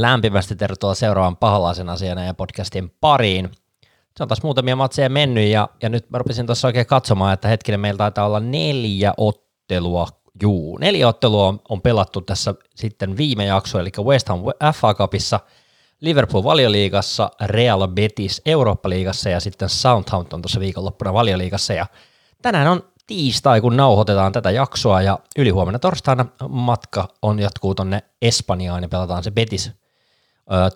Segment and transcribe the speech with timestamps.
[0.00, 3.50] lämpimästi tervetuloa seuraavan paholaisen asiana ja podcastin pariin.
[4.16, 7.48] Se on taas muutamia matseja mennyt ja, ja nyt mä rupesin tuossa oikein katsomaan, että
[7.48, 10.08] hetkinen meillä taitaa olla neljä ottelua,
[10.42, 14.40] juu, neljä ottelua on, on pelattu tässä sitten viime jakso, eli West Ham
[14.74, 15.40] FA Cupissa,
[16.00, 21.86] Liverpool valioliigassa, Real Betis Eurooppa-liigassa ja sitten Southampton tuossa viikonloppuna valioliigassa ja
[22.42, 28.82] tänään on tiistai, kun nauhoitetaan tätä jaksoa ja ylihuomenna torstaina matka on jatkuu tonne Espanjaan
[28.82, 29.72] ja pelataan se Betis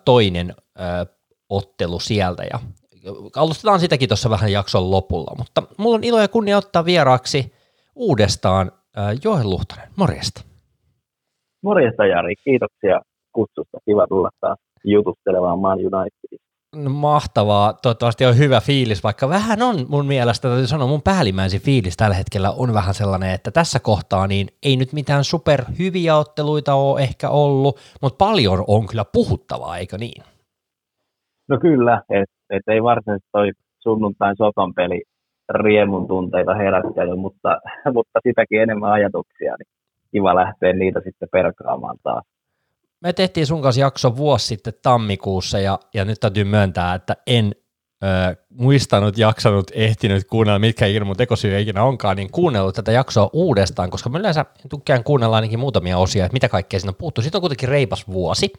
[0.04, 0.54] toinen
[1.48, 2.58] ottelu sieltä ja
[3.36, 7.52] alustetaan sitäkin tuossa vähän jakson lopulla, mutta mulla on ilo ja kunnia ottaa vieraaksi
[7.94, 8.72] uudestaan
[9.24, 9.88] Joel Luhtonen.
[9.96, 10.44] Morjesta.
[11.62, 13.00] Morjesta Jari, kiitoksia
[13.32, 13.78] kutsusta.
[13.84, 16.43] Kiva tulla taas jutustelemaan Man Unitedista.
[16.74, 17.72] No, mahtavaa.
[17.72, 22.16] Toivottavasti on hyvä fiilis, vaikka vähän on mun mielestä, täytyy sanoa, mun päällimmäisin fiilis tällä
[22.16, 27.00] hetkellä on vähän sellainen, että tässä kohtaa niin ei nyt mitään super hyviä otteluita ole
[27.00, 30.22] ehkä ollut, mutta paljon on kyllä puhuttavaa, eikö niin?
[31.48, 35.02] No kyllä, että et ei varsinaisesti toi sunnuntain soton peli
[35.54, 37.60] riemun tunteita herättänyt, mutta,
[37.94, 39.68] mutta sitäkin enemmän ajatuksia, niin
[40.12, 42.24] kiva lähteä niitä sitten perkaamaan taas
[43.04, 47.54] me tehtiin sun kanssa jakso vuosi sitten tammikuussa ja, ja nyt täytyy myöntää, että en
[48.04, 53.90] ö, muistanut, jaksanut, ehtinyt kuunnella, mitkä ilmun tekosyy ikinä onkaan, niin kuunnellut tätä jaksoa uudestaan,
[53.90, 57.22] koska mä yleensä tykkään kuunnella ainakin muutamia osia, että mitä kaikkea siinä on puuttu.
[57.22, 58.52] Sitten on kuitenkin reipas vuosi,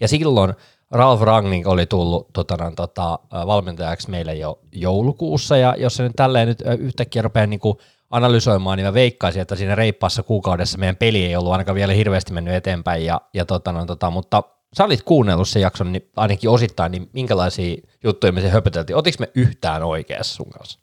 [0.00, 0.54] ja silloin
[0.90, 6.48] Ralf Rangnick oli tullut totana, tota, valmentajaksi meille jo joulukuussa, ja jos se nyt tälleen
[6.48, 7.78] nyt yhtäkkiä rupeaa niin kuin
[8.14, 12.32] analysoimaan, niin mä veikkaisin, että siinä reippaassa kuukaudessa meidän peli ei ollut ainakaan vielä hirveästi
[12.32, 16.50] mennyt eteenpäin, ja, ja tota, no, tota, mutta sä olit kuunnellut sen jakson niin ainakin
[16.50, 18.96] osittain, niin minkälaisia juttuja me se höpöteltiin?
[18.96, 20.80] Otiko me yhtään oikeassa sun kanssa?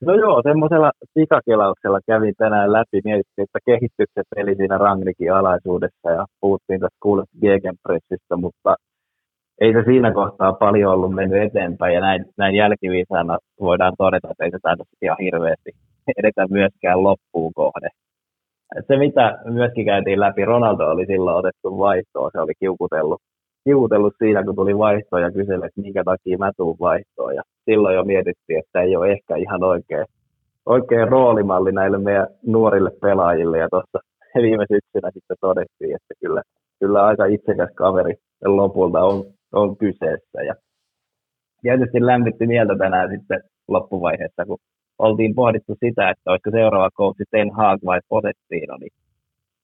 [0.00, 6.26] No joo, semmoisella pikakelauksella kävin tänään läpi, mietittiin, että kehitykset peli siinä Rangnikin alaisuudessa ja
[6.40, 8.76] puhuttiin tästä kuulet Gegenpressistä, mutta
[9.60, 14.44] ei se siinä kohtaa paljon ollut mennyt eteenpäin ja näin, näin jälkiviisaana voidaan todeta, että
[14.44, 15.70] ei se taida ihan hirveästi
[16.18, 17.88] edetä myöskään loppuun kohde.
[18.86, 23.20] Se, mitä myöskin käytiin läpi, Ronaldo oli silloin otettu vaihtoon, se oli kiukutellut,
[23.64, 27.34] kiukutellut siinä, kun tuli vaihto ja kyseli, että minkä takia mä tuun vaihtoon.
[27.34, 30.06] Ja silloin jo mietittiin, että ei ole ehkä ihan oikein,
[30.66, 33.58] oikein roolimalli näille meidän nuorille pelaajille.
[33.58, 33.98] Ja tuossa
[34.46, 36.42] viime syksynä sitten todettiin, että kyllä,
[36.80, 38.14] kyllä aika itsekäs kaveri
[38.44, 40.42] lopulta on, on kyseessä.
[40.46, 40.54] Ja
[41.62, 44.58] tietysti lämmitti mieltä tänään sitten loppuvaiheessa, kun
[44.98, 48.92] oltiin pohdittu sitä, että olisiko seuraava coachi Ten Hag vai Pochettino, niin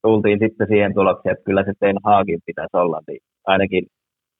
[0.02, 3.86] tultiin sitten siihen tulokseen, että kyllä se Ten Hagin pitäisi olla, niin ainakin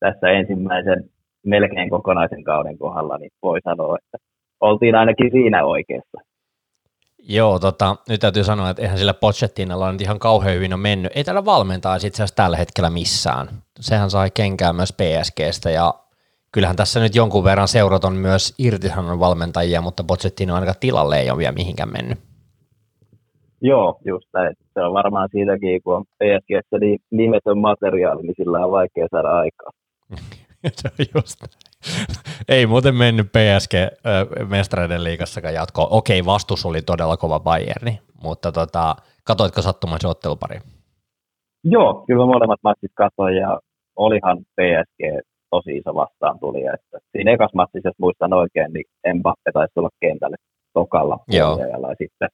[0.00, 1.04] tässä ensimmäisen
[1.46, 4.18] melkein kokonaisen kauden kohdalla, niin voi sanoa, että
[4.60, 6.18] oltiin ainakin siinä oikeassa.
[7.30, 11.12] Joo, tota, nyt täytyy sanoa, että eihän sillä Pochettinolla nyt ihan kauhean hyvin on mennyt.
[11.14, 13.48] Ei tällä valmentaa itse asiassa tällä hetkellä missään.
[13.80, 15.94] Sehän sai kenkää myös PSGstä ja
[16.52, 21.30] kyllähän tässä nyt jonkun verran seurat on myös irtisanon valmentajia, mutta Pochettino ainakaan tilalle ei
[21.30, 22.18] ole vielä mihinkään mennyt.
[23.60, 24.54] Joo, just näin.
[24.74, 29.28] Se on varmaan siitäkin, kun on PSGssä niin nimetön materiaali, niin sillä on vaikea saada
[29.28, 29.70] aikaa.
[30.78, 31.38] se on just
[32.48, 33.72] Ei muuten mennyt PSG
[34.48, 35.88] mestareiden liigassakaan jatkoon.
[35.90, 40.58] Okei, vastus oli todella kova Bayerni, mutta tota, katoitko sattumaan se ottelupari?
[41.64, 43.60] Joo, kyllä molemmat matsit katsoin ja
[43.96, 46.62] olihan PSG tosi iso vastaan tuli.
[46.74, 50.36] Että siinä ekas matsissa, jos muistan oikein, niin Mbappe taisi tulla kentälle
[50.72, 51.56] tokalla ja
[51.98, 52.28] sitten,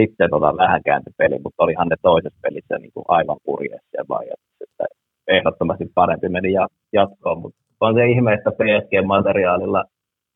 [0.00, 4.34] sitten tota, vähän kääntyi peli, mutta olihan ne toisessa pelissä niin kuin aivan purjeessa ja
[4.60, 4.84] että
[5.28, 6.52] ehdottomasti parempi meni
[6.92, 9.84] jatkoon, mutta on se ihme, että PSG-materiaalilla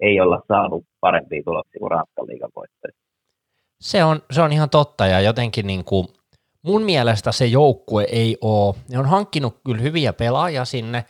[0.01, 2.51] ei olla saanut parempia tuloksia kuin Ranskan liigan
[3.81, 6.07] Se on, se on ihan totta ja jotenkin niin kuin
[6.63, 11.05] mun mielestä se joukkue ei ole, ne on hankkinut kyllä hyviä pelaajia sinne,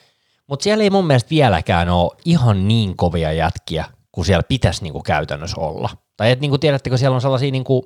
[0.47, 5.03] mutta siellä ei mun mielestä vieläkään ole ihan niin kovia jätkiä, kuin siellä pitäisi niinku
[5.03, 5.89] käytännössä olla.
[6.17, 7.85] Tai et niinku tiedättekö, siellä on sellaisia niinku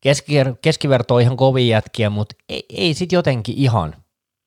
[0.00, 3.94] keskiver- keskivertoa ihan kovia jätkiä, mutta ei, ei sit jotenkin ihan,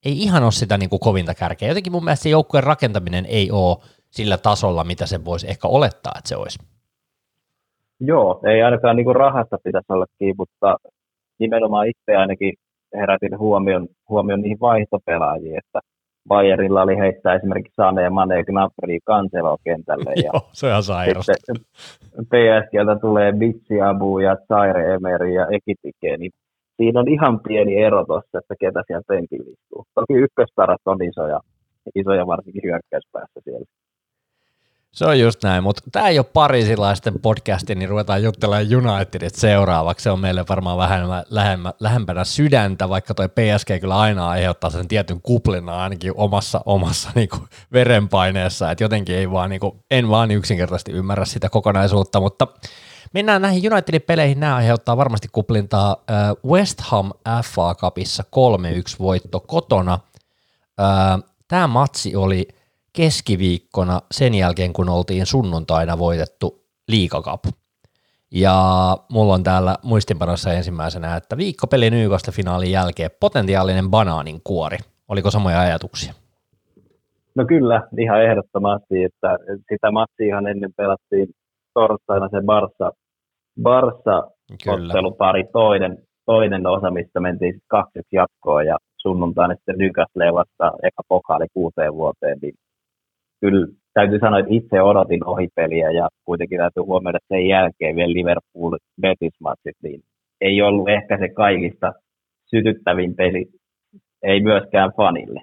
[0.06, 1.68] ei ihan ole sitä niinku kovinta kärkeä.
[1.68, 3.78] Jotenkin mun mielestä se joukkueen rakentaminen ei ole
[4.12, 6.60] sillä tasolla, mitä se voisi ehkä olettaa, että se olisi.
[8.00, 10.78] Joo, ei ainakaan niinku rahasta pitäisi olla kiinni, mutta
[11.40, 12.54] nimenomaan itse ainakin
[12.94, 15.80] herätin huomion, huomion niihin vaihtopelaajiin, että–
[16.28, 20.14] Bayernilla oli heittää esimerkiksi Sane ja Mane Gnabry Cancelo kentälle.
[20.16, 21.34] Ja Joo, se on sairasta.
[22.32, 26.32] PSGltä tulee Bitsi Abu ja Zaire Emery ja Ekitike, niin
[26.78, 29.86] siinä on ihan pieni ero tuossa, että ketä siellä penkillä istuu.
[29.96, 31.40] Toki ykköstarat on isoja,
[31.96, 33.66] isoja varsinkin hyökkäyspäässä siellä.
[34.96, 40.04] Se on just näin, mutta tämä ei ole parisilaisten podcasti, niin ruvetaan juttelemaan Unitedit seuraavaksi.
[40.04, 44.88] Se on meille varmaan vähän lähemmä, lähempänä sydäntä, vaikka toi PSG kyllä aina aiheuttaa sen
[44.88, 47.42] tietyn kuplina ainakin omassa, omassa niin kuin
[47.74, 52.48] verenpaineessa, että jotenkin ei vaan, niin kuin, en vaan yksinkertaisesti ymmärrä sitä kokonaisuutta, mutta
[53.14, 54.40] mennään näihin Unitedin peleihin.
[54.40, 55.98] Nämä aiheuttaa varmasti kuplintaa.
[56.46, 57.12] West Ham
[57.44, 60.00] FA Cupissa 3-1 voitto kotona.
[61.48, 62.48] Tämä matsi oli
[62.96, 67.44] keskiviikkona sen jälkeen, kun oltiin sunnuntaina voitettu liikakap.
[68.32, 68.54] Ja
[69.12, 74.78] mulla on täällä muistinpanossa ensimmäisenä, että viikkopeli Nyykosta finaalin jälkeen potentiaalinen banaanin kuori.
[75.08, 76.14] Oliko samoja ajatuksia?
[77.36, 79.38] No kyllä, ihan ehdottomasti, että
[79.72, 81.28] sitä matsia ihan ennen pelattiin
[81.74, 82.92] torstaina se Barsa,
[83.62, 84.24] Barsa
[84.68, 91.02] ottelupari toinen, toinen osa, mistä mentiin sitten kaksi jatkoon ja sunnuntaina sitten Nykasle vasta eka
[91.08, 92.54] pokaali kuuteen vuoteen, niin
[93.42, 98.78] kyllä täytyy sanoa, että itse odotin ohipeliä ja kuitenkin täytyy huomioida, sen jälkeen vielä Liverpool
[99.02, 99.34] Betis
[99.84, 100.04] niin
[100.42, 101.94] ei ollut ehkä se kaikista
[102.46, 103.46] sytyttävin peli,
[104.24, 105.42] ei myöskään fanille.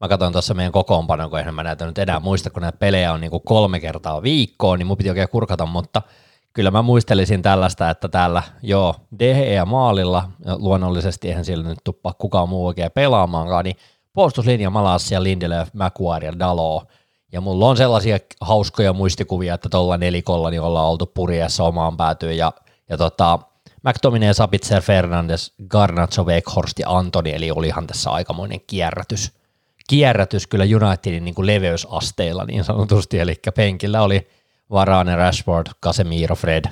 [0.00, 3.12] Mä katson tuossa meidän kokoonpanon, kun eihän mä näytä nyt enää muista, kun näitä pelejä
[3.12, 6.02] on niin kuin kolme kertaa viikkoon, niin mun piti oikein kurkata, mutta
[6.52, 10.24] kyllä mä muistelisin tällaista, että täällä joo, DE maalilla,
[10.58, 13.76] luonnollisesti eihän siellä nyt tuppaa kukaan muu oikein pelaamaankaan, niin
[14.12, 16.84] puolustuslinja Malassia, Lindelöf, McQuarrie ja Dalo.
[17.32, 22.36] Ja mulla on sellaisia hauskoja muistikuvia, että tuolla nelikolla niin ollaan oltu purjeessa omaan päätyyn.
[22.36, 22.52] Ja,
[22.88, 23.38] ja tota,
[23.82, 29.32] McTominay, Sabitzer, Fernandes, Garnacho, Weghorst ja Antoni, eli olihan tässä aikamoinen kierrätys.
[29.88, 34.28] Kierrätys kyllä Unitedin niin kuin leveysasteilla niin sanotusti, eli penkillä oli
[34.70, 36.64] Varane, Rashford, Casemiro, Fred,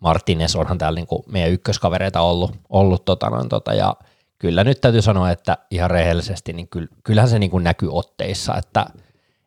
[0.00, 3.94] Martinez, onhan täällä niin kuin meidän ykköskavereita ollut, ollut tota, noin, tota, ja
[4.38, 6.68] kyllä nyt täytyy sanoa, että ihan rehellisesti, niin
[7.04, 8.86] kyllähän se niin kuin näkyy otteissa, että,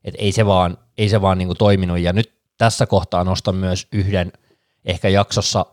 [0.04, 3.56] että ei se vaan, ei se vaan niin kuin toiminut, ja nyt tässä kohtaa nostan
[3.56, 4.32] myös yhden
[4.86, 5.66] ehkä jaksossa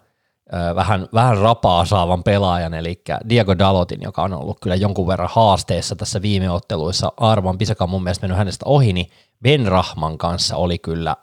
[0.75, 5.97] vähän, vähän rapaa saavan pelaajan, eli Diego Dalotin, joka on ollut kyllä jonkun verran haasteessa
[5.97, 7.12] tässä viime otteluissa.
[7.17, 9.11] Arvon Pisaka on mun mielestä mennyt hänestä ohi, niin
[9.43, 11.17] Ben Rahman kanssa oli kyllä,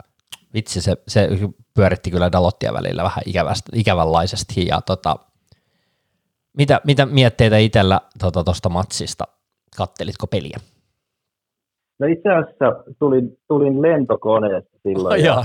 [0.54, 1.30] vitsi se, se
[1.74, 5.16] pyöritti kyllä Dalottia välillä vähän ikävästä, ikävänlaisesti, ja tota,
[6.58, 9.24] mitä, mitä mietteitä itsellä tuosta tota, matsista?
[9.78, 10.58] Kattelitko peliä?
[12.00, 15.44] No itse asiassa tulin, tulin lentokoneesta silloin oh, ja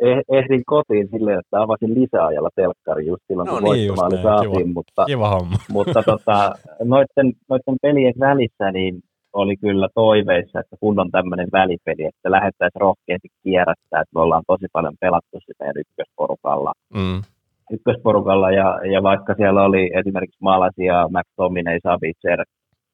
[0.00, 4.52] eh, ehdin kotiin silleen, että avasin lisäajalla telkkari just silloin, no, kun niin voittomaali saatiin,
[4.52, 5.56] kiva, mutta, kiva homma.
[5.76, 9.00] mutta tota, noiden, noiden pelien välissä niin
[9.32, 14.44] oli kyllä toiveissa, että kun on tämmöinen välipeli, että lähdettäisiin rohkeasti kierrättää, että me ollaan
[14.46, 16.72] tosi paljon pelattu sitä ykkösporukalla.
[16.94, 17.22] Mm
[17.70, 22.44] ykkösporukalla ja, ja vaikka siellä oli esimerkiksi maalaisia McTominay, Sabitzer,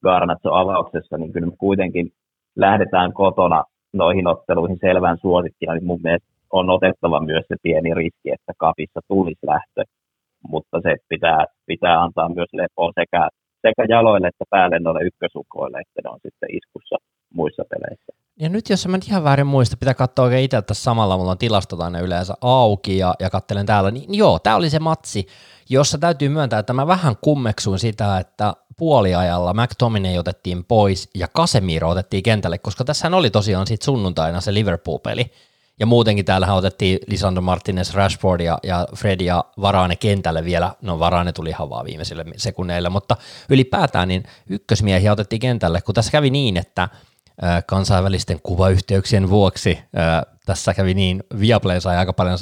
[0.03, 2.11] Garnatso avauksessa, niin kyllä me kuitenkin
[2.57, 8.31] lähdetään kotona noihin otteluihin selvän suosikkina, niin mun mielestä on otettava myös se pieni riski,
[8.33, 9.83] että kapissa tulisi lähtö,
[10.49, 13.29] mutta se pitää, pitää antaa myös lepoa sekä,
[13.63, 16.97] sekä jaloille että päälle noille ykkösukoille, että ne on sitten iskussa
[17.35, 18.24] muissa peleissä.
[18.41, 21.31] Ja nyt jos mä nyt ihan väärin muista, pitää katsoa oikein itse tässä samalla, mulla
[21.31, 25.27] on tilastot aina yleensä auki ja, ja kattelen täällä, niin joo, tämä oli se matsi,
[25.69, 31.89] jossa täytyy myöntää, että mä vähän kummeksuin sitä, että puoliajalla McTominay otettiin pois ja Casemiro
[31.89, 35.33] otettiin kentälle, koska tässä oli tosiaan sitten sunnuntaina se Liverpool-peli,
[35.81, 40.75] ja muutenkin täällähän otettiin Lisandro Martinez, Rashford ja, ja Fred ja Varane kentälle vielä.
[40.83, 43.17] No Varane tuli ihan vaan viimeisille sekunneille, mutta
[43.49, 46.89] ylipäätään niin ykkösmiehiä otettiin kentälle, kun tässä kävi niin, että–
[47.67, 49.79] kansainvälisten kuvayhteyksien vuoksi
[50.47, 52.39] tässä kävi niin, Viaplay sai aika paljon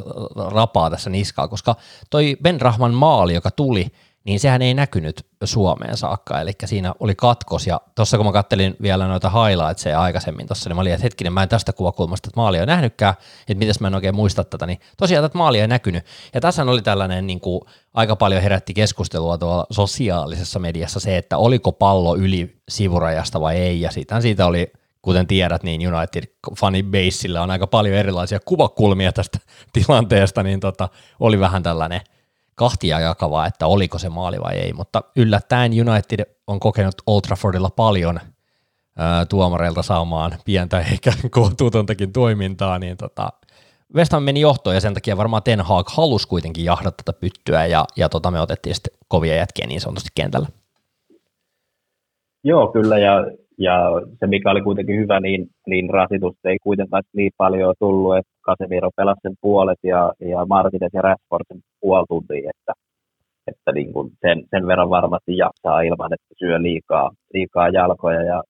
[0.51, 1.77] rapaa tässä niskaa, koska
[2.11, 3.87] toi Ben Rahman maali, joka tuli,
[4.25, 8.77] niin sehän ei näkynyt Suomeen saakka, eli siinä oli katkos, ja tuossa kun mä kattelin
[8.83, 12.41] vielä noita highlightseja aikaisemmin tuossa, niin mä olin, että hetkinen, mä en tästä kuvakulmasta että
[12.41, 13.15] maalia nähnytkään,
[13.49, 16.63] että mitäs mä en oikein muista tätä, niin tosiaan tätä maalia ei näkynyt, ja tässä
[16.63, 17.61] oli tällainen niin kuin,
[17.95, 23.81] aika paljon herätti keskustelua tuolla sosiaalisessa mediassa se, että oliko pallo yli sivurajasta vai ei,
[23.81, 24.73] ja siitä, siitä oli
[25.03, 26.25] kuten tiedät, niin United
[26.85, 29.39] Baseillä on aika paljon erilaisia kuvakulmia tästä
[29.73, 30.89] tilanteesta, niin tota,
[31.21, 32.01] oli vähän tällainen
[32.55, 37.71] kahtia jakava, että oliko se maali vai ei, mutta yllättäen United on kokenut Old Traffordilla
[37.71, 38.21] paljon
[38.99, 43.33] ää, tuomareilta saamaan pientä ehkä kohtuutontakin toimintaa, niin tota,
[43.95, 47.67] West Ham meni johtoon ja sen takia varmaan Ten Hag halusi kuitenkin jahdata tätä pyttyä
[47.67, 50.47] ja, ja tota, me otettiin sitten kovia jätkiä niin sanotusti kentällä.
[52.45, 53.13] Joo, kyllä ja
[53.63, 53.77] ja
[54.19, 58.91] se, mikä oli kuitenkin hyvä, niin, niin rasitusta ei kuitenkaan niin paljon tullut, että Casemiro
[58.97, 62.73] pelasi sen puolet ja, ja Martinez ja Rashford sen puoli tuntia, että,
[63.47, 68.23] että niin kuin sen, sen, verran varmasti jaksaa ilman, että syö liikaa, liikaa jalkoja.
[68.23, 68.43] Ja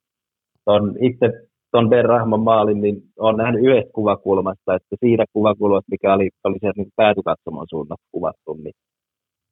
[0.64, 1.26] ton itse
[1.72, 6.58] tuon Ben Rahman maalin, niin on nähnyt yhdestä kuvakulmasta, että siinä kuvakulmassa, mikä oli, oli
[6.60, 8.74] sieltä niin päätykatsomon suunnasta kuvattu, niin,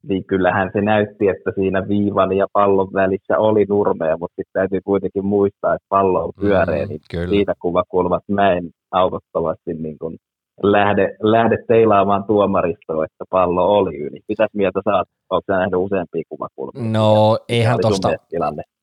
[0.07, 4.79] niin kyllähän se näytti, että siinä viivan ja pallon välissä oli nurmeja, mutta sitten täytyy
[4.85, 7.29] kuitenkin muistaa, että pallo on pyöreä, mm, niin kyllä.
[7.29, 10.17] siitä kuvakulmasta mä en autottavasti niin kuin
[10.63, 14.19] lähde, lähde teilaamaan tuomaristoa, että pallo oli yli.
[14.27, 15.07] Mitäs mieltä saat?
[15.29, 16.91] Oletko nähnyt useampia kuvakulmia?
[16.91, 18.09] No, eihän tuosta,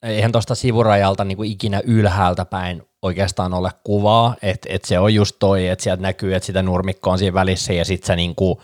[0.03, 5.15] eihän tuosta sivurajalta niin kuin ikinä ylhäältä päin oikeastaan ole kuvaa, että et se on
[5.15, 8.35] just toi, että sieltä näkyy, että sitä nurmikko on siinä välissä ja sitten sä niin
[8.35, 8.59] kuin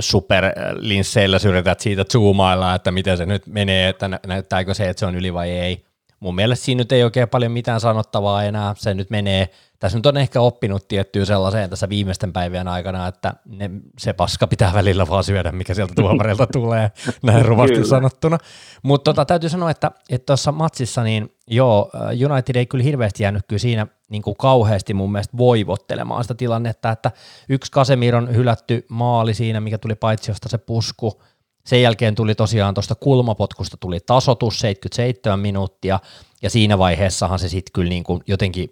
[0.00, 5.16] superlinsseillä yrität siitä zoomailla, että miten se nyt menee, että näyttääkö se, että se on
[5.16, 5.84] yli vai ei.
[6.20, 9.48] Mun mielestä siinä nyt ei oikein paljon mitään sanottavaa enää, se nyt menee–
[9.80, 14.46] tässä nyt on ehkä oppinut tiettyä sellaiseen tässä viimeisten päivien aikana, että ne, se paska
[14.46, 16.90] pitää välillä vaan syödä, mikä sieltä tuomarilta tulee,
[17.22, 18.38] näin ruvasti sanottuna.
[18.82, 19.90] Mutta tota, täytyy sanoa, että
[20.26, 21.90] tuossa matsissa, niin joo,
[22.30, 26.90] United ei kyllä hirveästi jäänyt kyllä siinä niin kuin kauheasti mun mielestä voivottelemaan sitä tilannetta,
[26.90, 27.10] että
[27.48, 31.22] yksi Kasemiron hylätty maali siinä, mikä tuli paitsiosta se pusku,
[31.64, 36.00] sen jälkeen tuli tosiaan tuosta kulmapotkusta tuli tasotus 77 minuuttia,
[36.42, 38.70] ja siinä vaiheessahan se sitten kyllä niin kuin jotenkin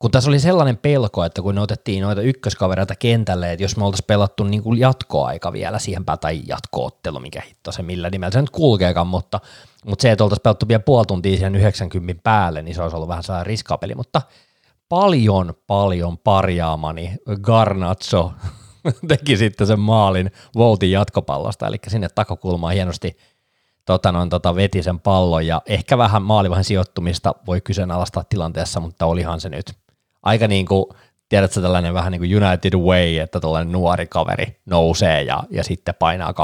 [0.00, 3.84] kun tässä oli sellainen pelko, että kun ne otettiin noita ykköskavereita kentälle, että jos me
[3.84, 8.30] oltaisiin pelattu niin kuin jatkoaika vielä siihen päin, tai jatkoottelu, mikä hitto se millä nimellä
[8.30, 9.40] se nyt kulkeekaan, mutta,
[9.86, 13.08] mutta se, että oltaisiin pelattu vielä puoli tuntia siihen 90 päälle, niin se olisi ollut
[13.08, 14.22] vähän sellainen riskapeli, mutta
[14.90, 18.32] paljon, paljon parjaamani Garnazzo
[19.08, 23.16] teki sitten sen maalin Voltin jatkopallosta, eli sinne takakulmaan hienosti
[23.84, 25.46] tota noin, tota, veti sen pallon.
[25.46, 29.72] Ja ehkä vähän maalivahin sijoittumista voi kyseenalaistaa tilanteessa, mutta olihan se nyt.
[30.22, 30.84] Aika niin kuin,
[31.28, 35.94] tiedätkö, tällainen vähän niin kuin United Way, että tällainen nuori kaveri nousee ja, ja sitten
[35.98, 36.34] painaa 2-1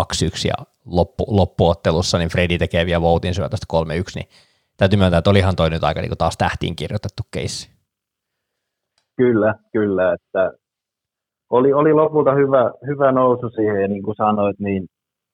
[0.45, 3.79] ja loppu, loppuottelussa, niin Fredi tekee vielä Voutin syötöstä 3-1,
[4.15, 4.29] niin
[4.77, 7.76] täytyy myöntää, että olihan toi nyt aika niin kuin taas tähtiin kirjoitettu keissi.
[9.17, 10.53] Kyllä, kyllä, että
[11.51, 14.87] oli, oli lopulta hyvä, hyvä nousu siihen, ja niin kuin sanoit, niin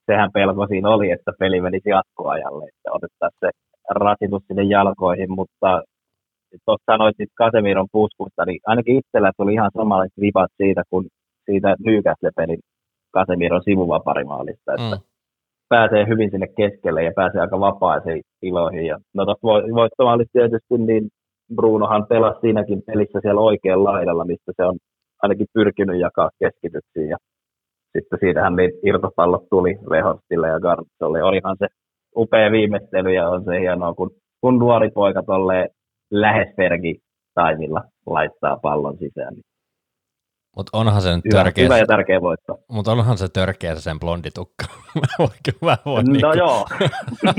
[0.05, 3.49] sehän pelko siinä oli, että peli menisi jatkoajalle, että otettaisiin se
[3.89, 5.81] rasitus sinne jalkoihin, mutta
[6.65, 11.05] tuossa sanoit sitten Kasemiron puskusta, niin ainakin itsellä tuli ihan samanlaiset vipat siitä, kun
[11.45, 12.59] siitä Newcastle-pelin
[13.11, 15.01] Kasemiron sivuvaparimaalista, että mm.
[15.69, 18.85] pääsee hyvin sinne keskelle ja pääsee aika vapaaseen iloihin.
[18.85, 21.09] Ja, no tuossa voittomaalissa tietysti, niin
[21.55, 24.77] Brunohan pelasi siinäkin pelissä siellä oikealla laidalla, mistä se on
[25.23, 27.09] ainakin pyrkinyt jakaa keskityksiin.
[27.09, 27.17] Ja
[27.97, 31.23] sitten siitähän niitä irtopallot tuli Vehostille ja Gartsolle.
[31.23, 31.67] Olihan se
[32.17, 35.69] upea viimeistely ja on se hienoa, kun, kun nuori poika tolleen
[36.11, 36.95] lähes Fergi
[37.33, 39.35] taimilla laittaa pallon sisään.
[40.55, 41.63] Mutta onhan se nyt hyvä, törkeä.
[41.63, 42.59] Hyvä ja tärkeä voitto.
[42.67, 44.65] Mutta onhan se törkeä se sen blonditukka.
[45.01, 46.37] mä voin, voin no niinku...
[46.37, 46.65] joo.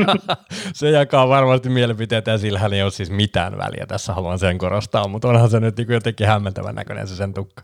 [0.75, 3.87] se jakaa varmasti mielipiteitä ja sillähän ei ole siis mitään väliä.
[3.89, 7.63] Tässä haluan sen korostaa, mutta onhan se nyt niinku jotenkin hämmentävän näköinen se sen tukka.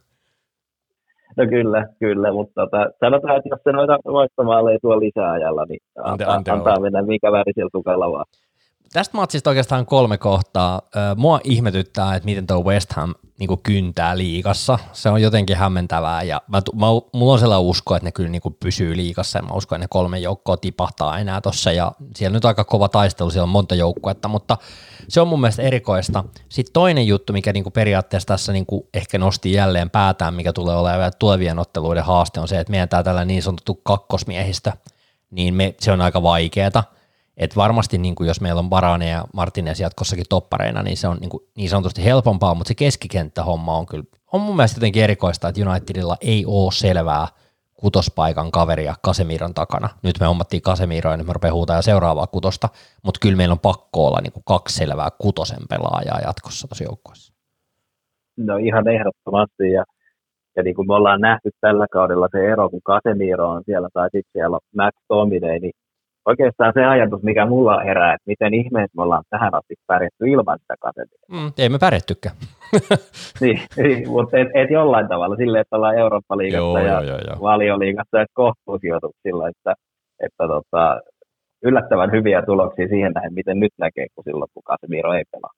[1.37, 6.25] No kyllä, kyllä, mutta tota, sanotaan, että jos se noita voittomaaleja tuo lisäajalla, niin ante,
[6.25, 8.25] antaa, ante antaa mennä mikä värisellä tukalla vaan
[8.93, 10.83] tästä matsista oikeastaan kolme kohtaa.
[11.17, 14.79] Mua ihmetyttää, että miten tuo West Ham niin kyntää liikassa.
[14.93, 18.43] Se on jotenkin hämmentävää ja mä, mä, mulla on sellainen usko, että ne kyllä niin
[18.61, 22.45] pysyy liikassa ja mä uskon, että ne kolme joukkoa tipahtaa enää tossa ja siellä nyt
[22.45, 24.57] aika kova taistelu, siellä on monta joukkuetta, mutta
[25.09, 26.25] se on mun mielestä erikoista.
[26.49, 31.13] Sitten toinen juttu, mikä niin periaatteessa tässä niin ehkä nosti jälleen päätään, mikä tulee olemaan
[31.19, 34.73] tulevien otteluiden haaste on se, että meidän tämä tällä niin sanottu kakkosmiehistä,
[35.31, 36.85] niin me, se on aika vaikeeta–
[37.37, 41.17] et varmasti niin kuin jos meillä on Barane ja Martinez jatkossakin toppareina, niin se on
[41.21, 45.49] niin, kuin niin sanotusti helpompaa, mutta se keskikenttähomma on kyllä, on mun mielestä jotenkin erikoista,
[45.49, 47.27] että Unitedilla ei ole selvää
[47.81, 49.89] kutospaikan kaveria Kasemiron takana.
[50.03, 52.69] Nyt me hommattiin Kasemiroa, niin me rupeaa huutaa seuraavaa kutosta,
[53.05, 57.33] mutta kyllä meillä on pakko olla niin kuin kaksi selvää kutosen pelaajaa jatkossa tosi joukkueessa.
[58.37, 59.85] No ihan ehdottomasti, ja,
[60.57, 64.09] ja niin kuin me ollaan nähty tällä kaudella se ero, kun Casemiro on siellä tai
[64.13, 65.73] sitten siellä Max Tominey, niin
[66.27, 70.59] oikeastaan se ajatus, mikä mulla herää, että miten ihmeessä me ollaan tähän asti pärjätty ilman
[70.59, 71.27] sitä kategoria.
[71.29, 72.37] Mm, ei me pärjättykään.
[73.41, 78.19] niin, niin, mutta et, et, jollain tavalla silleen, että ollaan Eurooppa-liigassa ja joo, joo, valioliigassa
[78.19, 79.75] ja kohtuusijoituksilla, että,
[80.25, 81.01] että tota,
[81.65, 85.53] yllättävän hyviä tuloksia siihen nähden, miten nyt näkee, kun silloin kun Casemiro ei pelaa.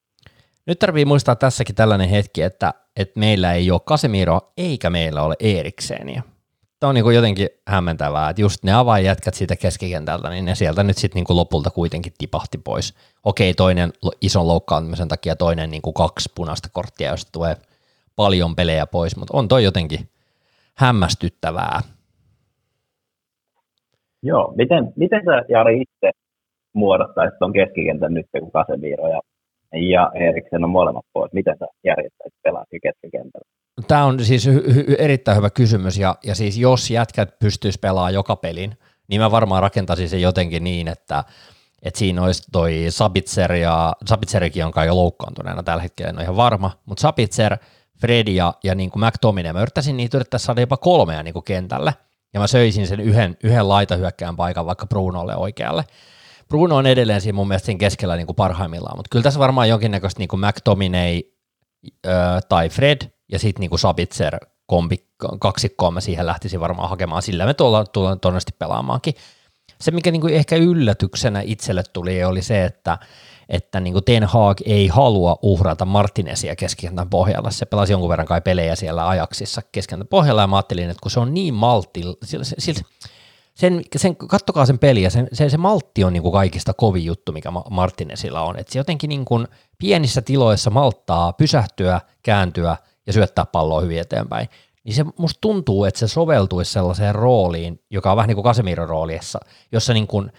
[0.66, 5.35] Nyt tarvii muistaa tässäkin tällainen hetki, että, että meillä ei ole Casemiro eikä meillä ole
[5.40, 6.23] Erikseniä
[6.83, 10.83] tämä on niin kuin jotenkin hämmentävää, että just ne avainjätkät siitä keskikentältä, niin ne sieltä
[10.83, 12.95] nyt sitten niin lopulta kuitenkin tipahti pois.
[13.25, 17.55] Okei, toinen ison loukkaantumisen takia, toinen niin kuin kaksi punaista korttia, josta tulee
[18.17, 20.01] paljon pelejä pois, mutta on toi jotenkin
[20.75, 21.81] hämmästyttävää.
[24.23, 26.11] Joo, miten, miten sä Jari itse
[26.73, 29.21] muodottaisit tuon keskikentän nyt, kun Casemiro ja
[29.73, 31.33] ja Eriksen on molemmat pois.
[31.33, 33.62] Miten sä järjestäisit pelaat keskikentällä?
[33.88, 38.37] Tämä on siis hy- erittäin hyvä kysymys, ja, ja siis jos jätkät pystyisi pelaamaan joka
[38.37, 41.25] pelin, niin mä varmaan rakentaisin se jotenkin niin, että,
[41.83, 46.23] että siinä olisi toi Sabitzer ja Sabitzerikin on kai jo loukkaantuneena tällä hetkellä, en ole
[46.23, 47.57] ihan varma, mutta Sabitzer,
[48.00, 51.45] Fred ja, ja niin kuin McTominay, mä yrittäisin niitä yrittää saada jopa kolmea niin kuin
[51.45, 51.95] kentälle,
[52.35, 55.85] ja mä söisin sen yhden, yhden laitahyökkään paikan vaikka Brunolle oikealle.
[56.49, 59.69] Bruno on edelleen siinä mun mielestä siinä keskellä niin kuin parhaimmillaan, mutta kyllä tässä varmaan
[59.69, 61.21] jonkinnäköistä niin kuin McTominay
[62.49, 64.97] tai Fred ja sitten niin Sabitzer kombi,
[65.41, 69.15] kaksikkoa mä siihen lähtisin varmaan hakemaan, sillä me tullaan, tullaan todennäköisesti pelaamaankin.
[69.81, 72.99] Se, mikä niin kuin ehkä yllätyksenä itselle tuli, oli se, että,
[73.49, 77.51] että niin kuin Ten Hag ei halua uhrata Martinesia keskikentän pohjalla.
[77.51, 81.11] Se pelasi jonkun verran kai pelejä siellä ajaksissa keskikentän pohjalla, ja mä ajattelin, että kun
[81.11, 82.03] se on niin maltti,
[83.55, 87.33] sen, sen, kattokaa sen peliä, sen, se, se maltti on niin kuin kaikista kovin juttu,
[87.33, 88.59] mikä Martinesilla on.
[88.59, 89.49] että se jotenkin niin kuin
[89.79, 94.49] pienissä tiloissa malttaa pysähtyä, kääntyä ja syöttää palloa hyvin eteenpäin.
[94.85, 98.88] Niin se musta tuntuu, että se soveltuisi sellaiseen rooliin, joka on vähän niin kuin Casemiron
[98.88, 99.40] rooliessa,
[99.73, 100.32] jossa niin kuin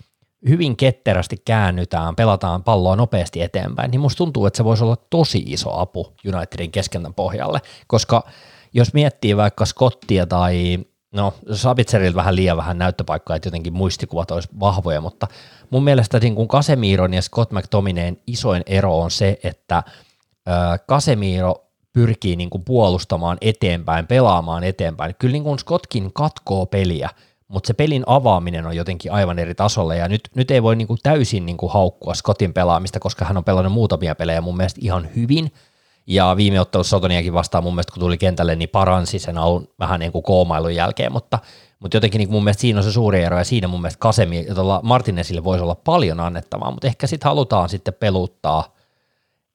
[0.49, 5.43] hyvin ketterästi käännytään, pelataan palloa nopeasti eteenpäin, niin musta tuntuu, että se voisi olla tosi
[5.47, 8.23] iso apu Unitedin keskentän pohjalle, koska
[8.73, 10.79] jos miettii vaikka Scottia tai
[11.13, 15.27] no Sabitzerilta vähän liian vähän näyttöpaikkaa, että jotenkin muistikuvat olisi vahvoja, mutta
[15.69, 19.83] mun mielestä niin kuin Casemiron ja Scott McTominayn isoin ero on se, että
[20.89, 21.55] Casemiro
[21.93, 25.15] pyrkii niin kuin puolustamaan eteenpäin, pelaamaan eteenpäin.
[25.19, 27.09] Kyllä niin kuin Scottkin katkoo peliä,
[27.47, 30.87] mutta se pelin avaaminen on jotenkin aivan eri tasolla, ja nyt, nyt ei voi niin
[30.87, 34.79] kuin täysin niin kuin haukkua Scottin pelaamista, koska hän on pelannut muutamia pelejä mun mielestä
[34.83, 35.51] ihan hyvin,
[36.07, 39.99] ja viime ottelussa Sotoniakin vastaan mun mielestä, kun tuli kentälle, niin paransi sen alun vähän
[39.99, 41.39] niin kuin koomailun jälkeen, mutta,
[41.79, 44.45] mutta jotenkin niin mun mielestä siinä on se suuri ero, ja siinä mun mielestä Kasemi,
[44.83, 48.75] Martinesille voisi olla paljon annettavaa, mutta ehkä sitten halutaan sitten peluttaa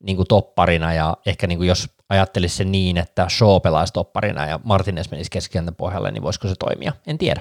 [0.02, 4.46] niin kuin topparina, ja ehkä niin kuin jos ajattelisi se niin, että Shaw pelaisi topparina
[4.46, 6.92] ja Martinez menisi keskikentän pohjalle, niin voisiko se toimia?
[7.06, 7.40] En tiedä.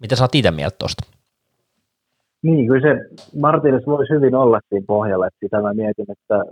[0.00, 1.02] Mitä sä oot itse mieltä tuosta?
[2.42, 2.92] Niin, kyllä se
[3.40, 6.42] Martinez voisi hyvin olla siinä pohjalla, että sitä mä mietin, että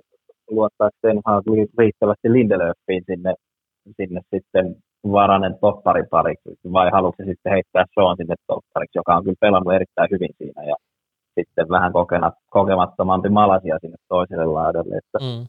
[0.51, 0.91] luottaa
[1.27, 1.45] Hag
[1.79, 3.35] riittävästi Lindelöfiin sinne,
[3.97, 4.77] sinne sitten
[5.13, 10.31] varanen topparipariksi, vai haluatko sitten heittää Sean sinne toppariksi, joka on kyllä pelannut erittäin hyvin
[10.39, 10.77] siinä, ja
[11.35, 14.97] sitten vähän kokenat, kokemattomampi malasia sinne toiselle laidalle.
[14.97, 15.47] Että mm.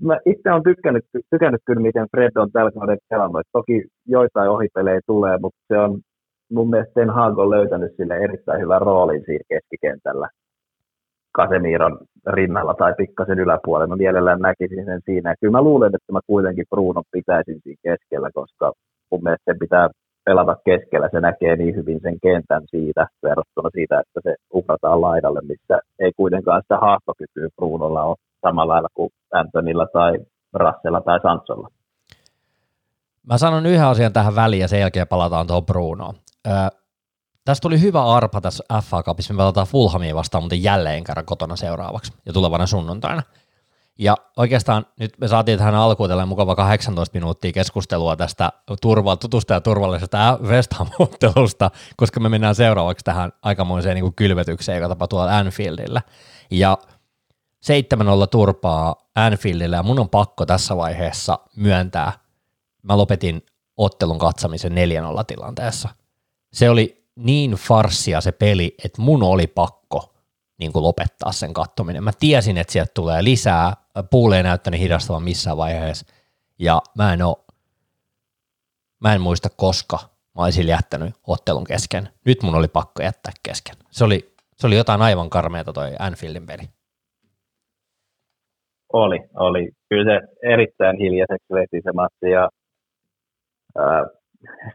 [0.00, 3.46] Mä itse olen tykännyt, tykännyt kyllä, miten Fred on tällä kaudella pelannut.
[3.52, 6.00] Toki joitain ohipelejä tulee, mutta se on
[6.52, 10.28] mun mielestä Ten Hag on löytänyt sille erittäin hyvän roolin siinä keskikentällä.
[11.32, 13.94] Kasemiron rinnalla tai pikkasen yläpuolella.
[13.94, 15.30] Mä mielellään näkisin sen siinä.
[15.30, 18.72] Ja kyllä mä luulen, että mä kuitenkin Bruno pitäisin siinä keskellä, koska
[19.10, 19.88] mun mielestä sen pitää
[20.24, 21.08] pelata keskellä.
[21.12, 26.12] Se näkee niin hyvin sen kentän siitä verrattuna siitä, että se uprataan laidalle, missä ei
[26.16, 30.18] kuitenkaan sitä haastokykyä Brunolla ole samalla lailla kuin Antonilla tai
[30.52, 31.68] Rassella tai Sansolla.
[33.26, 36.14] Mä sanon yhden asian tähän väliin ja sen jälkeen palataan tuohon Brunoon.
[36.46, 36.54] Öö,
[37.44, 39.34] Tästä tuli hyvä arpa tässä FA Cupissa.
[39.34, 43.22] Me pelataan Fulhamia vastaan muuten jälleen kerran kotona seuraavaksi ja tulevana sunnuntaina.
[43.98, 48.52] Ja oikeastaan nyt me saatiin tähän alkuun tällainen mukava 18 minuuttia keskustelua tästä
[48.82, 54.76] turva, tutusta ja turvallisesta West Ham-ottelusta, koska me mennään seuraavaksi tähän aikamoiseen niin kuin kylvetykseen,
[54.76, 56.02] joka tapahtuu tuolla Anfieldillä.
[56.50, 56.78] Ja
[57.64, 62.12] 7-0 turpaa Anfieldillä ja mun on pakko tässä vaiheessa myöntää,
[62.82, 64.74] mä lopetin ottelun katsamisen 4-0
[65.26, 65.88] tilanteessa.
[66.52, 70.14] Se oli niin farssia se peli, että mun oli pakko
[70.62, 72.04] niin kuin lopettaa sen kattominen.
[72.04, 73.72] Mä tiesin, että sieltä tulee lisää,
[74.10, 76.06] puule ei näyttänyt hidastavan missään vaiheessa,
[76.58, 77.44] ja mä en, oo,
[79.00, 79.98] mä en muista koska
[80.36, 82.08] mä olisin jättänyt ottelun kesken.
[82.26, 83.76] Nyt mun oli pakko jättää kesken.
[83.90, 86.62] Se oli, se oli jotain aivan karmeata toi Anfieldin peli.
[88.92, 89.70] Oli, oli.
[89.88, 92.48] Kyllä se erittäin hiljaiseksi veti se matsi ja
[93.78, 94.04] ää,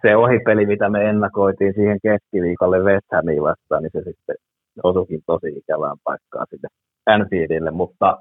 [0.02, 4.36] se ohipeli, mitä me ennakoitiin siihen keskiviikolle West Hamiin vastaan, niin se sitten
[4.84, 6.70] osuikin tosi ikävään paikkaan sitten
[7.06, 8.18] Anfieldille, mutta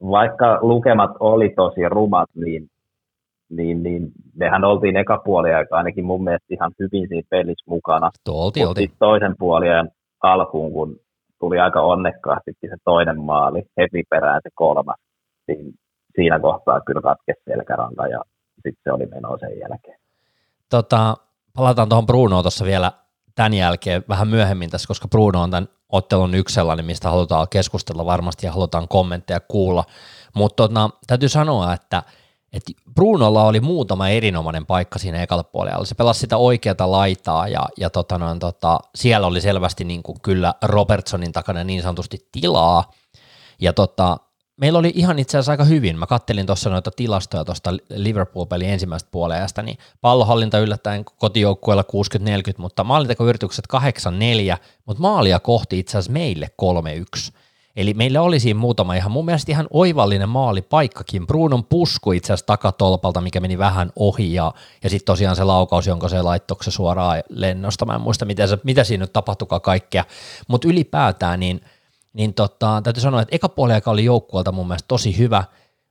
[0.00, 2.68] vaikka lukemat oli tosi rumat, niin,
[3.50, 5.22] niin, niin mehän oltiin eka
[5.56, 8.10] aika ainakin mun mielestä ihan hyvin siinä pelissä mukana.
[8.28, 8.92] Olti, olti.
[8.98, 9.90] toisen puolien
[10.22, 10.96] alkuun, kun
[11.40, 15.00] tuli aika onnekkaasti se toinen maali, heti perään se kolmas,
[15.48, 15.72] niin
[16.14, 18.22] siinä kohtaa kyllä katkesi selkäranka ja
[18.54, 19.98] sitten se oli meno sen jälkeen.
[20.70, 21.16] Tota,
[21.56, 22.92] palataan tuohon Brunoon tuossa vielä
[23.36, 28.06] tämän jälkeen vähän myöhemmin tässä, koska Bruno on tämän ottelun yksi sellainen, mistä halutaan keskustella
[28.06, 29.84] varmasti ja halutaan kommentteja kuulla.
[30.34, 32.02] Mutta tota, täytyy sanoa, että
[32.52, 35.84] että Brunolla oli muutama erinomainen paikka siinä ekalla puolella.
[35.84, 40.20] Se pelasi sitä oikeata laitaa ja, ja tota noin, tota, siellä oli selvästi niin kuin
[40.20, 42.90] kyllä Robertsonin takana niin sanotusti tilaa.
[43.60, 44.16] Ja tota,
[44.56, 45.98] meillä oli ihan itse asiassa aika hyvin.
[45.98, 51.84] Mä kattelin tuossa noita tilastoja tuosta Liverpool-pelin ensimmäisestä puolesta, niin pallohallinta yllättäen kotijoukkueella
[52.18, 56.50] 60-40, mutta maalintekoyritykset 8-4, mutta maalia kohti itse asiassa meille
[57.28, 57.32] 3-1.
[57.76, 61.26] Eli meillä oli siinä muutama ihan mun mielestä ihan oivallinen maalipaikkakin.
[61.26, 64.52] Brunon pusku itse asiassa takatolpalta, mikä meni vähän ohi ja,
[64.84, 67.86] ja sitten tosiaan se laukaus, jonka se laittoi suoraan lennosta.
[67.86, 70.04] Mä en muista, mitä, se, mitä siinä nyt tapahtukaan kaikkea,
[70.48, 71.60] mutta ylipäätään niin,
[72.16, 75.44] niin tota, täytyy sanoa, että eka puoli oli joukkueelta mun mielestä tosi hyvä,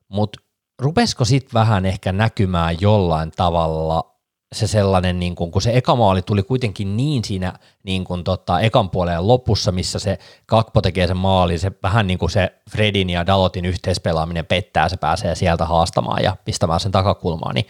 [0.08, 0.40] mutta
[0.80, 4.16] rupesiko sitten vähän ehkä näkymään jollain tavalla
[4.56, 8.60] se sellainen, niin kun, kun se eka maali tuli kuitenkin niin siinä niin kun, tota,
[8.60, 13.10] ekan puolen lopussa, missä se Kakpo tekee sen maali, se vähän niin kuin se Fredin
[13.10, 17.66] ja Dalotin yhteispelaaminen pettää, se pääsee sieltä haastamaan ja pistämään sen takakulmaan, niin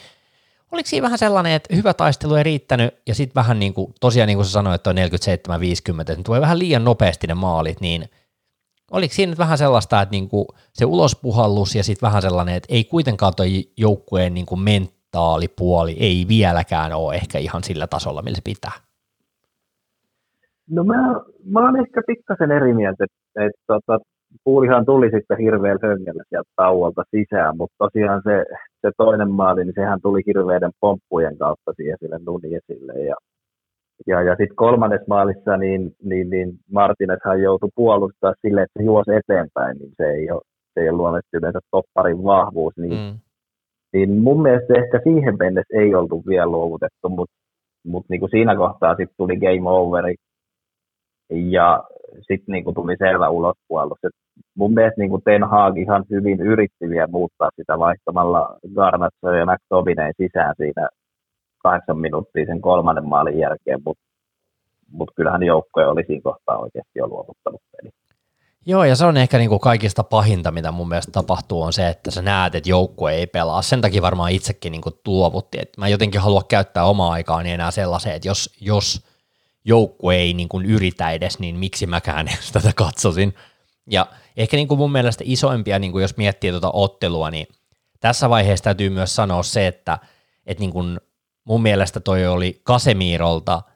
[0.72, 4.28] oliko siinä vähän sellainen, että hyvä taistelu ei riittänyt, ja sitten vähän niin kuin, tosiaan
[4.28, 8.10] niin kuin sä sanoit, että on 47-50, että tulee vähän liian nopeasti ne maalit, niin
[8.92, 12.74] oliko siinä nyt vähän sellaista, että niin kuin se ulospuhallus ja sitten vähän sellainen, että
[12.76, 18.22] ei kuitenkaan toi joukkueen niin kuin ment, mentaalipuoli ei vieläkään ole ehkä ihan sillä tasolla,
[18.22, 18.78] millä se pitää?
[20.70, 20.96] No mä,
[21.46, 24.00] mä oon ehkä pikkasen eri mieltä, että, että tota,
[24.44, 28.46] puulihan tuli sitten hirveän höngellä sieltä tauolta sisään, mutta tosiaan se,
[28.82, 33.16] se toinen maali, niin sehän tuli hirveiden pomppujen kautta siihen sille Nuniesille ja
[34.08, 39.12] ja, ja sitten kolmannes maalissa, niin, niin, niin Martinezhan joutui puolustaa sille, että se juosi
[39.12, 40.42] eteenpäin, niin se ei ole,
[40.74, 43.20] se ei ole luonnollisesti yleensä topparin vahvuus, niin mm
[43.96, 47.36] niin mun mielestä ehkä siihen mennessä ei oltu vielä luovutettu, mutta
[47.86, 50.16] mut niinku siinä kohtaa sitten tuli game overi
[51.30, 51.84] ja
[52.28, 54.00] sitten niinku tuli selvä ulospuolus.
[54.04, 54.16] Et
[54.58, 60.12] mun mielestä niinku Ten Hag ihan hyvin yritti vielä muuttaa sitä vaihtamalla Garnacho ja McTominay
[60.18, 60.90] sisään siinä
[61.66, 64.04] kahdeksan minuuttia sen kolmannen maalin jälkeen, mutta
[64.92, 67.90] mut kyllähän joukkoja oli siinä kohtaa oikeasti jo luovuttanut peli.
[68.66, 71.88] Joo, ja se on ehkä niin kuin kaikista pahinta, mitä mun mielestä tapahtuu, on se,
[71.88, 73.62] että sä näet, että joukkue ei pelaa.
[73.62, 77.72] Sen takia varmaan itsekin niin kuin luovutti, että mä jotenkin haluan käyttää omaa aikaani enää
[77.72, 79.06] sellaiseen, että jos, jos
[79.66, 83.34] joukkue ei niin kuin yritä edes, niin miksi mäkään tätä katsosin.
[83.92, 87.48] Ja ehkä niin kuin mun mielestä isoimpia, niin kuin jos miettii tuota ottelua, niin
[88.00, 90.00] tässä vaiheessa täytyy myös sanoa se, että,
[90.46, 91.00] että niin kuin
[91.46, 93.62] mun mielestä toi oli Kasemirolta–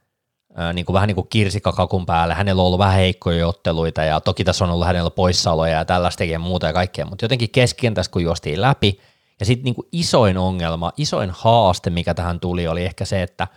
[0.74, 2.34] niin kuin vähän niin kuin kirsikkakakun päälle.
[2.34, 6.24] Hänellä on ollut vähän heikkoja otteluita ja toki tässä on ollut hänellä poissaoloja ja tällaista
[6.24, 9.00] ja muuta ja kaikkea, mutta jotenkin keskikentässä kun juostiin läpi
[9.40, 13.48] ja sitten niin kuin isoin ongelma, isoin haaste, mikä tähän tuli, oli ehkä se, että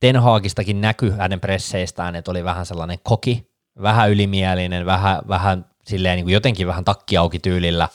[0.00, 3.50] Ten Hagistakin näkyi hänen presseistään, että oli vähän sellainen koki,
[3.82, 7.88] vähän ylimielinen, vähän, vähän silleen niin kuin jotenkin vähän takki auki tyylillä,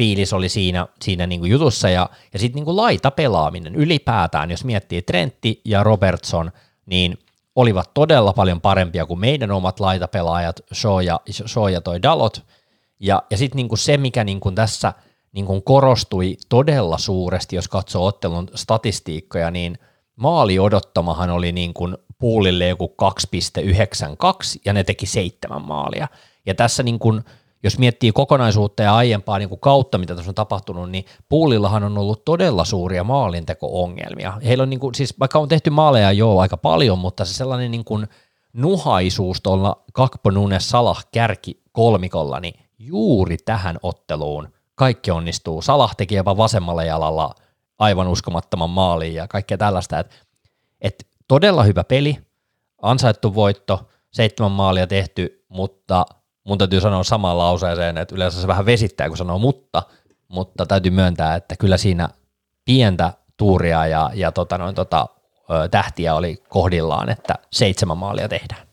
[0.00, 4.50] fiilis oli siinä, siinä niin kuin jutussa ja, ja sitten niin kuin laita pelaaminen ylipäätään,
[4.50, 6.52] jos miettii Trentti ja Robertson,
[6.86, 7.18] niin–
[7.56, 12.44] olivat todella paljon parempia kuin meidän omat laitapelaajat, Shaw ja, Shaw ja toi Dalot.
[13.00, 14.92] Ja, ja sitten niinku se, mikä niinku tässä
[15.32, 19.78] niinku korostui todella suuresti, jos katsoo ottelun statistiikkoja, niin
[20.16, 26.08] maali odottamahan oli niinku puulille joku 2,92 ja ne teki seitsemän maalia.
[26.46, 27.20] Ja tässä niinku
[27.62, 31.98] jos miettii kokonaisuutta ja aiempaa niin kuin kautta, mitä tässä on tapahtunut, niin Puulillahan on
[31.98, 34.32] ollut todella suuria maalinteko-ongelmia.
[34.44, 37.70] Heillä on niin kuin, siis vaikka on tehty maaleja jo aika paljon, mutta se sellainen
[37.70, 38.06] niin kuin
[38.52, 45.62] nuhaisuus tuolla Kakpo Nunes Salah kärki kolmikolla, niin juuri tähän otteluun kaikki onnistuu.
[45.62, 47.34] Salah teki jopa vasemmalla jalalla
[47.78, 50.16] aivan uskomattoman maaliin ja kaikkea tällaista, että
[50.80, 52.18] et todella hyvä peli,
[52.82, 56.06] ansaittu voitto, seitsemän maalia tehty, mutta–
[56.46, 59.82] mun täytyy sanoa samaan lauseeseen, että yleensä se vähän vesittää, kun sanoo mutta,
[60.28, 62.08] mutta täytyy myöntää, että kyllä siinä
[62.64, 65.06] pientä tuuria ja, ja tota noin, tota,
[65.70, 68.66] tähtiä oli kohdillaan, että seitsemän maalia tehdään.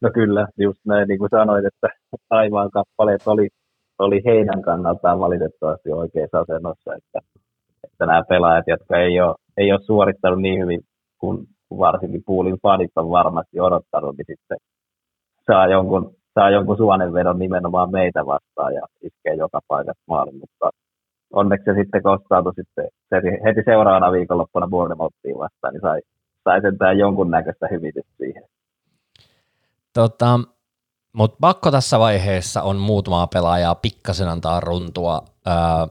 [0.00, 1.88] No kyllä, just näin, niin kuin sanoit, että
[2.28, 3.48] taivaan kappaleet oli,
[3.98, 7.18] oli heidän kannaltaan valitettavasti oikeassa asennossa, että,
[7.84, 10.80] että nämä pelaajat, jotka ei ole, ei ole suorittanut niin hyvin
[11.18, 11.46] kuin
[11.78, 14.58] varsinkin Puulin fanit on varmasti odottanut, niin sitten
[15.46, 20.70] saa jonkun saa jonkun suonenvedon nimenomaan meitä vastaan ja iskee joka paikassa maalin, mutta
[21.32, 26.00] onneksi se sitten kostautui sitten se heti seuraavana viikonloppuna Bournemouthiin vastaan, niin sai,
[26.44, 28.42] sai sentään jonkunnäköistä hyvitystä siihen.
[29.94, 30.40] Tota,
[31.12, 35.22] mutta pakko tässä vaiheessa on muutamaa pelaajaa pikkasen antaa runtua.
[35.46, 35.88] Ää,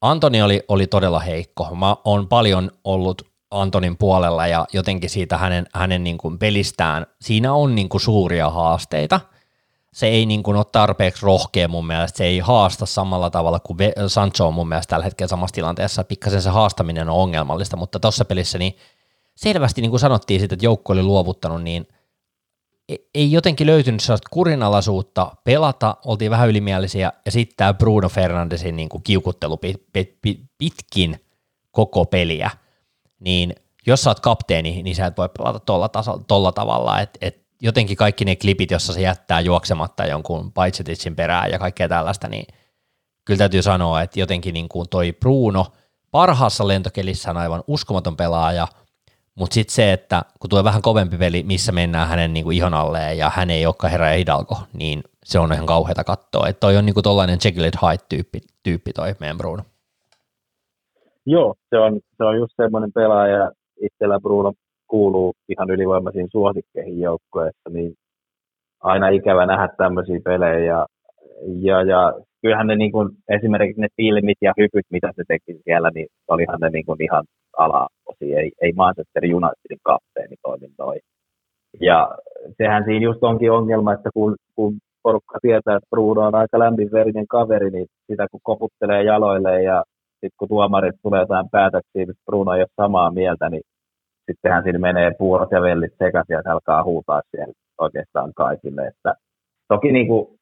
[0.00, 1.74] Antoni oli, oli todella heikko.
[1.74, 7.52] Mä oon paljon ollut Antonin puolella ja jotenkin siitä hänen, hänen niin kuin pelistään, siinä
[7.52, 9.20] on niin kuin suuria haasteita–
[9.96, 13.78] se ei niin kuin ole tarpeeksi rohkea mun mielestä, se ei haasta samalla tavalla kuin
[14.06, 18.24] Sancho on mun mielestä tällä hetkellä samassa tilanteessa, pikkasen se haastaminen on ongelmallista, mutta tuossa
[18.24, 18.76] pelissä niin
[19.34, 21.88] selvästi niin kuin sanottiin sitten, että joukko oli luovuttanut, niin
[23.14, 28.88] ei jotenkin löytynyt sellaista kurinalaisuutta pelata, oltiin vähän ylimielisiä, ja sitten tämä Bruno Fernandesin niin
[28.88, 29.60] kuin kiukuttelu
[30.58, 31.20] pitkin
[31.70, 32.50] koko peliä,
[33.20, 33.54] niin
[33.86, 35.60] jos sä oot kapteeni, niin sä et voi pelata
[36.28, 41.50] tolla tavalla, että et jotenkin kaikki ne klipit, jossa se jättää juoksematta jonkun Paitsetitsin perään
[41.50, 42.46] ja kaikkea tällaista, niin
[43.24, 45.66] kyllä täytyy sanoa, että jotenkin niin kuin toi Bruno
[46.10, 48.68] parhaassa lentokelissä on aivan uskomaton pelaaja,
[49.34, 52.74] mutta sitten se, että kun tulee vähän kovempi peli, missä mennään hänen niin kuin ihon
[52.74, 56.48] alleen ja hän ei olekaan herra Hidalgo, niin se on ihan kauheata katsoa.
[56.48, 59.62] Että toi on niin kuin tollainen Jekyll Hyde-tyyppi tyyppi toi meidän Bruno.
[61.26, 64.52] Joo, se on, se on just semmoinen pelaaja, itsellä Bruno
[64.88, 67.94] kuuluu ihan ylivoimaisiin suosikkeihin joukkueessa, niin
[68.80, 70.58] aina ikävä nähdä tämmöisiä pelejä.
[70.58, 70.86] Ja,
[71.62, 75.90] ja, ja kyllähän ne niin kuin, esimerkiksi ne filmit ja hypyt, mitä se teki siellä,
[75.94, 77.24] niin olihan ne niin kuin ihan
[77.58, 78.34] alaosi.
[78.36, 81.00] Ei, ei Manchester Unitedin kapteeni toimi noin.
[81.80, 82.08] Ja
[82.56, 87.26] sehän siinä just onkin ongelma, että kun, kun porukka tietää, että Bruno on aika lämpinverinen
[87.26, 92.54] kaveri, niin sitä kun koputtelee jaloille ja sitten kun tuomarit tulee jotain päätöksiä, että Bruno
[92.54, 93.62] ei ole samaa mieltä, niin
[94.26, 98.86] sittenhän siinä menee puurot ja vellit sekaisin ja se alkaa huutaa siellä oikeastaan kaikille.
[98.86, 99.14] Että
[99.68, 100.38] toki niin kuin,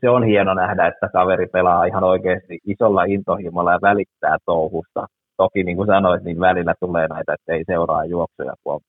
[0.00, 5.06] se on hieno nähdä, että kaveri pelaa ihan oikeasti isolla intohimolla ja välittää touhusta.
[5.36, 8.80] Toki niin kuin sanoit, niin välillä tulee näitä, että ei seuraa juoksuja, kun on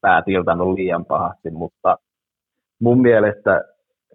[0.00, 1.96] pää tiltannut liian pahasti, mutta
[2.80, 3.64] mun mielestä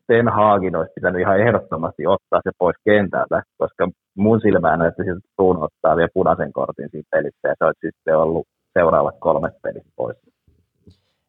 [0.08, 5.18] Ten Hagin olisi pitänyt ihan ehdottomasti ottaa se pois kentältä, koska mun silmään näytti siltä,
[5.18, 8.48] että Bruno ottaa vielä punaisen kortin siinä pelissä ja se olisi sitten ollut
[8.80, 10.18] seuraavat kolme peliä pois.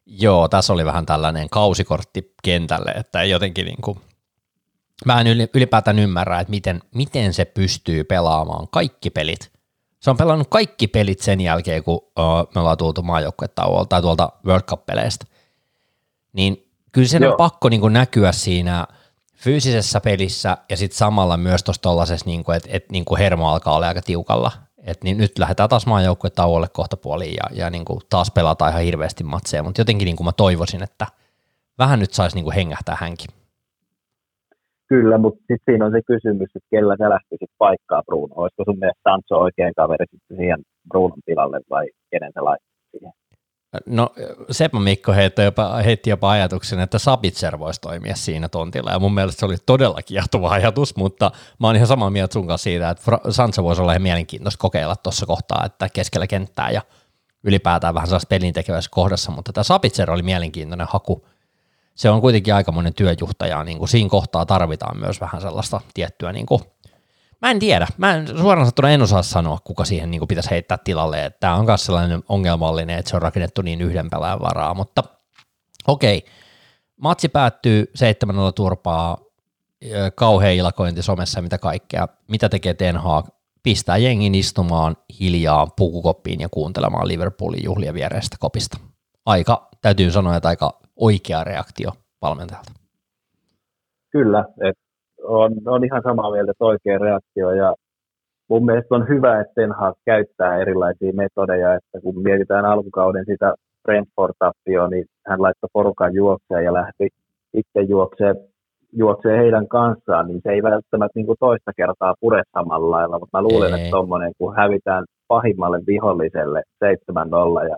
[0.06, 4.00] Joo, tässä oli vähän tällainen kausikortti kentälle, että jotenkin niin kuin,
[5.04, 9.52] mä en ylipäätään ymmärrä, että miten, miten se pystyy pelaamaan kaikki pelit.
[10.00, 14.32] Se on pelannut kaikki pelit sen jälkeen, kun uh, me ollaan tultu maajoukkuetauolta tai tuolta
[14.46, 15.26] World Cup-peleistä.
[16.32, 17.32] Niin kyllä sen Joo.
[17.32, 18.86] on pakko niin kuin näkyä siinä
[19.36, 23.76] fyysisessä pelissä ja sitten samalla myös tuossa tuollaisessa, niin että et, niin kuin hermo alkaa
[23.76, 24.52] olla aika tiukalla.
[24.86, 28.70] Et niin nyt lähdetään taas maajoukkue tauolle kohta puoliin ja, ja niin kuin taas pelataan
[28.70, 31.06] ihan hirveästi matseja, mutta jotenkin niin kuin mä toivoisin, että
[31.78, 33.30] vähän nyt saisi niin kuin hengähtää hänkin.
[34.88, 38.34] Kyllä, mutta sitten siinä on se kysymys, että kellä sä lähtisit paikkaa Bruno.
[38.36, 43.12] Olisiko sun mielestä Sancho oikein kaveri sitten siihen Brunon tilalle vai kenen sä laittaisit siihen?
[43.86, 44.10] No
[44.50, 49.14] Sepä Mikko heitti jopa, heitti jopa ajatuksen, että Sabitzer voisi toimia siinä tontilla, ja mun
[49.14, 52.90] mielestä se oli todella kiehtova ajatus, mutta mä oon ihan samaa mieltä sun kanssa siitä,
[52.90, 56.82] että Sansa voisi olla ihan mielenkiintoista kokeilla tuossa kohtaa, että keskellä kenttää ja
[57.44, 61.26] ylipäätään vähän sellaista pelin tekevässä kohdassa, mutta tämä Sabitzer oli mielenkiintoinen haku.
[61.94, 66.46] Se on kuitenkin aikamoinen työjuhtaja, niin kuin siinä kohtaa tarvitaan myös vähän sellaista tiettyä niin
[66.46, 66.62] kuin
[67.42, 67.86] Mä en tiedä.
[67.96, 71.32] Mä en, suoraan sanottuna en osaa sanoa, kuka siihen niin pitäisi heittää tilalle.
[71.40, 75.02] Tämä on myös sellainen ongelmallinen, että se on rakennettu niin yhden pelaajan varaa, mutta
[75.88, 76.24] okei.
[76.96, 79.18] Matsi päättyy 7 turpaa,
[80.14, 82.08] kauhean ilakointi somessa mitä kaikkea.
[82.28, 83.28] Mitä tekee Ten Hag?
[83.62, 88.78] Pistää jengin istumaan hiljaa pukukoppiin ja kuuntelemaan Liverpoolin juhlia vierestä kopista.
[89.26, 92.72] Aika, täytyy sanoa, että aika oikea reaktio valmentajalta.
[94.12, 94.89] Kyllä, että
[95.30, 97.74] on, on ihan samaa mieltä, että oikea reaktio ja
[98.48, 103.54] mun mielestä on hyvä, että Ten Hag käyttää erilaisia metodeja, että kun mietitään alkukauden sitä
[103.82, 107.08] Brentford-tappioa, niin hän laittoi porukan juokseen ja lähti
[107.54, 108.36] itse juokseen,
[108.92, 113.38] juoksee heidän kanssaan, niin se ei välttämättä niin kuin toista kertaa pure samalla lailla, mutta
[113.38, 113.80] mä luulen, ei.
[113.80, 117.76] että tuommoinen, kun hävitään pahimmalle viholliselle 7-0 ja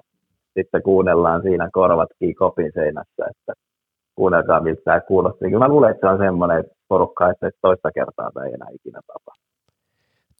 [0.54, 3.52] sitten kuunnellaan siinä korvat kopin seinässä, että
[4.14, 5.48] kuunnelkaa miltä tämä kuulostaa.
[5.48, 9.00] Kyllä mä luulen, että se on semmoinen porukka, että toista kertaa tämä ei enää ikinä
[9.06, 9.34] tapa.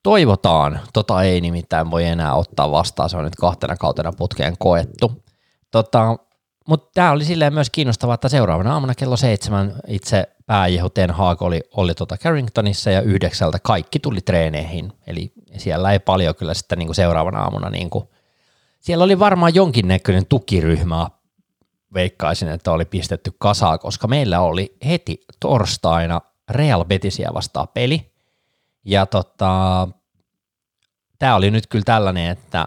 [0.02, 0.80] Toivotaan.
[0.92, 3.10] Tota ei nimittäin voi enää ottaa vastaan.
[3.10, 5.12] Se on nyt kahtena kautena putkeen koettu.
[5.70, 6.16] Tota,
[6.68, 11.42] mutta tämä oli silleen myös kiinnostavaa, että seuraavana aamuna kello seitsemän itse pääjehu Ten Hag
[11.42, 14.92] oli, oli tuota Carringtonissa ja yhdeksältä kaikki tuli treeneihin.
[15.06, 18.12] Eli siellä ei paljon kyllä sitten niinku seuraavana aamuna, niinku,
[18.80, 21.06] siellä oli varmaan jonkinnäköinen tukiryhmä
[21.94, 28.12] veikkaisin, että oli pistetty kasaa, koska meillä oli heti torstaina Real Betisia vastaan peli.
[28.84, 29.88] Ja tota,
[31.18, 32.66] tämä oli nyt kyllä tällainen, että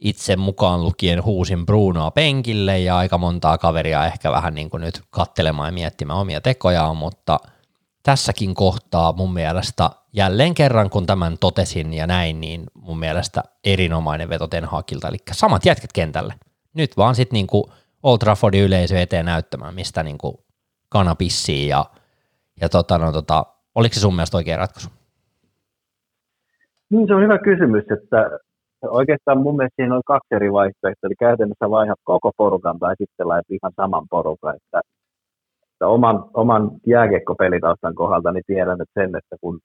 [0.00, 5.02] itse mukaan lukien huusin Brunoa penkille ja aika montaa kaveria ehkä vähän niin kuin nyt
[5.10, 7.40] kattelemaan ja miettimään omia tekojaan, mutta
[8.02, 14.28] tässäkin kohtaa mun mielestä jälleen kerran, kun tämän totesin ja näin, niin mun mielestä erinomainen
[14.28, 16.34] veto Ten Hagilta, eli samat jätket kentälle.
[16.74, 17.64] Nyt vaan sitten niin kuin
[18.02, 20.34] Old Traffordin yleisö eteen näyttämään, mistä niin kuin
[20.88, 21.84] kana pissii ja,
[22.60, 24.88] ja tota, no, tota, oliko se sun mielestä oikea ratkaisu?
[26.90, 28.38] Niin, se on hyvä kysymys, että
[28.82, 33.28] oikeastaan mun mielestä siinä on kaksi eri vaihtoehtoa, eli käytännössä vaihdat koko porukan tai sitten
[33.28, 34.80] laitat ihan saman porukan, että,
[35.72, 39.58] että oman, oman jääkiekkopelitaustan kohdalta niin tiedän että sen, että kun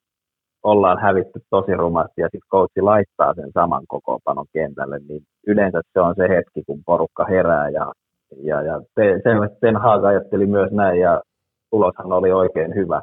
[0.64, 6.00] ollaan hävitty tosi rumasti ja sitten coachi laittaa sen saman kokoonpanon kentälle, niin yleensä se
[6.00, 7.92] on se hetki, kun porukka herää ja,
[8.44, 8.82] ja, ja
[9.24, 11.22] selvästi Ten Hag ajatteli myös näin ja
[11.70, 13.02] tuloshan oli oikein hyvä.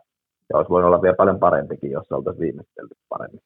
[0.51, 3.41] Ja olisi voinut olla vielä paljon parempikin, jos oltaisiin viimeistelty paremmin.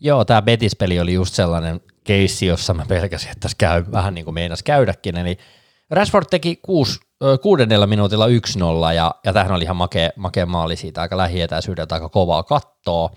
[0.00, 4.24] Joo, tämä Betis-peli oli just sellainen keissi, jossa mä pelkäsin, että tässä käy vähän niin
[4.24, 5.36] kuin meinas käydäkin, eli
[5.90, 7.00] Rashford teki kuusi,
[7.42, 8.30] kuudennella minuutilla 1-0,
[8.94, 13.10] ja, ja tähän oli ihan makea, makea maali siitä, aika lähietäisyydeltä, aika kovaa kattoa,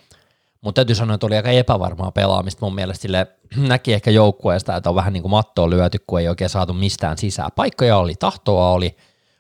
[0.68, 3.28] mutta täytyy sanoa, että oli aika epävarmaa pelaamista mun mielestä, sille
[3.68, 7.18] näki ehkä joukkueesta, että on vähän niin kuin mattoa lyöty, kun ei oikein saatu mistään
[7.18, 7.52] sisään.
[7.56, 8.98] Paikkoja oli, tahtoa oli,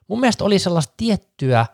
[0.08, 1.66] mun mielestä oli sellaista tiettyä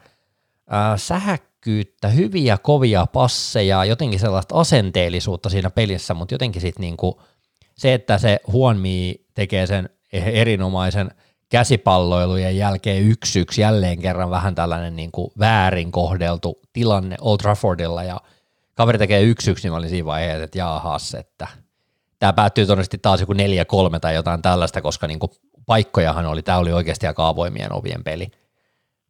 [0.97, 7.21] sähäkkää, herkkyyttä, hyviä kovia passeja, jotenkin sellaista asenteellisuutta siinä pelissä, mutta jotenkin sitten niinku
[7.75, 11.11] se, että se Huonmi tekee sen erinomaisen
[11.49, 18.21] käsipalloilujen jälkeen yksi yksi jälleen kerran vähän tällainen niinku väärin kohdeltu tilanne Old Traffordilla ja
[18.75, 21.47] kaveri tekee yksi yksi, niin mä olin siinä vaiheessa, että jaahas, että
[22.19, 25.29] tämä päättyy todennäköisesti taas joku neljä kolme tai jotain tällaista, koska niinku
[25.65, 28.27] paikkojahan oli, tämä oli oikeasti aika avoimien ovien peli.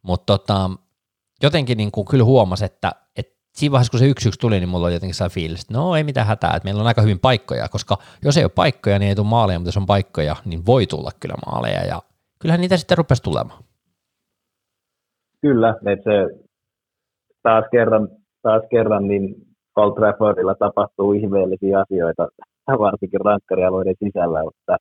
[0.02, 0.70] Mutta tota,
[1.42, 4.68] jotenkin niin kuin kyllä huomasi, että, että siinä vaiheessa, kun se yksi yksi tuli, niin
[4.68, 7.18] mulla oli jotenkin sellainen fiilis, että no ei mitään hätää, että meillä on aika hyvin
[7.18, 10.66] paikkoja, koska jos ei ole paikkoja, niin ei tule maaleja, mutta jos on paikkoja, niin
[10.66, 12.02] voi tulla kyllä maaleja, ja
[12.38, 13.64] kyllähän niitä sitten rupesi tulemaan.
[15.40, 16.44] Kyllä, että se
[17.42, 18.08] taas kerran,
[18.42, 19.43] taas kerran niin
[19.76, 22.28] Old Traffordilla tapahtuu ihmeellisiä asioita,
[22.86, 24.76] varsinkin rankkarialueiden sisällä, mutta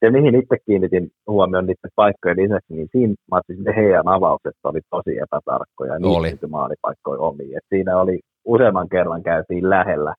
[0.00, 4.80] se, mihin itse kiinnitin huomioon niiden paikkojen lisäksi, niin siinä matsissa ne heidän avaukset oli
[4.90, 6.38] tosi epätarkkoja, niin oli.
[6.48, 7.56] maalipaikkoja omiin.
[7.56, 10.14] Et siinä oli useamman kerran käytiin lähellä,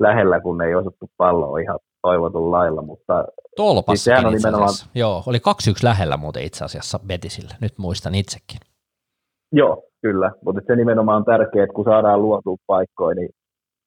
[0.00, 3.24] lähellä kun ei osuttu palloa ihan toivotun lailla, mutta
[3.56, 4.74] Tolpassakin siis oli nimenomaan...
[4.94, 5.40] Joo, oli 2-1
[5.82, 8.60] lähellä muuten itse asiassa Betisille, nyt muistan itsekin.
[9.52, 13.30] Joo, kyllä, mutta se nimenomaan on tärkeää, että kun saadaan luotua paikkoja, niin,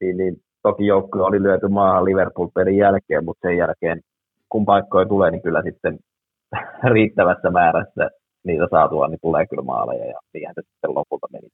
[0.04, 4.02] niin, niin toki joukkue oli lyöty maahan Liverpool-pelin jälkeen, mutta sen jälkeen
[4.50, 6.00] kun paikkoja tulee, niin kyllä sitten
[6.94, 8.10] riittävässä määrässä
[8.44, 11.48] niitä saatua, niin tulee kyllä maaleja ja niinhän se sitten lopulta meni.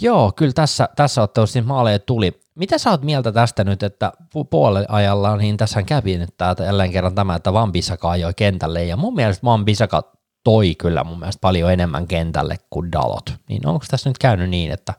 [0.00, 2.32] Joo, kyllä tässä, tässä ottelussa maaleja tuli.
[2.54, 4.12] Mitä sä oot mieltä tästä nyt, että
[4.50, 8.84] puolella ajalla, niin tässä kävi nyt täältä jälleen kerran tämä, että Van Bissaka ajoi kentälle,
[8.84, 10.02] ja mun mielestä Van Bissaka
[10.44, 13.34] toi kyllä mun mielestä paljon enemmän kentälle kuin Dalot.
[13.48, 14.94] Niin onko tässä nyt käynyt niin, että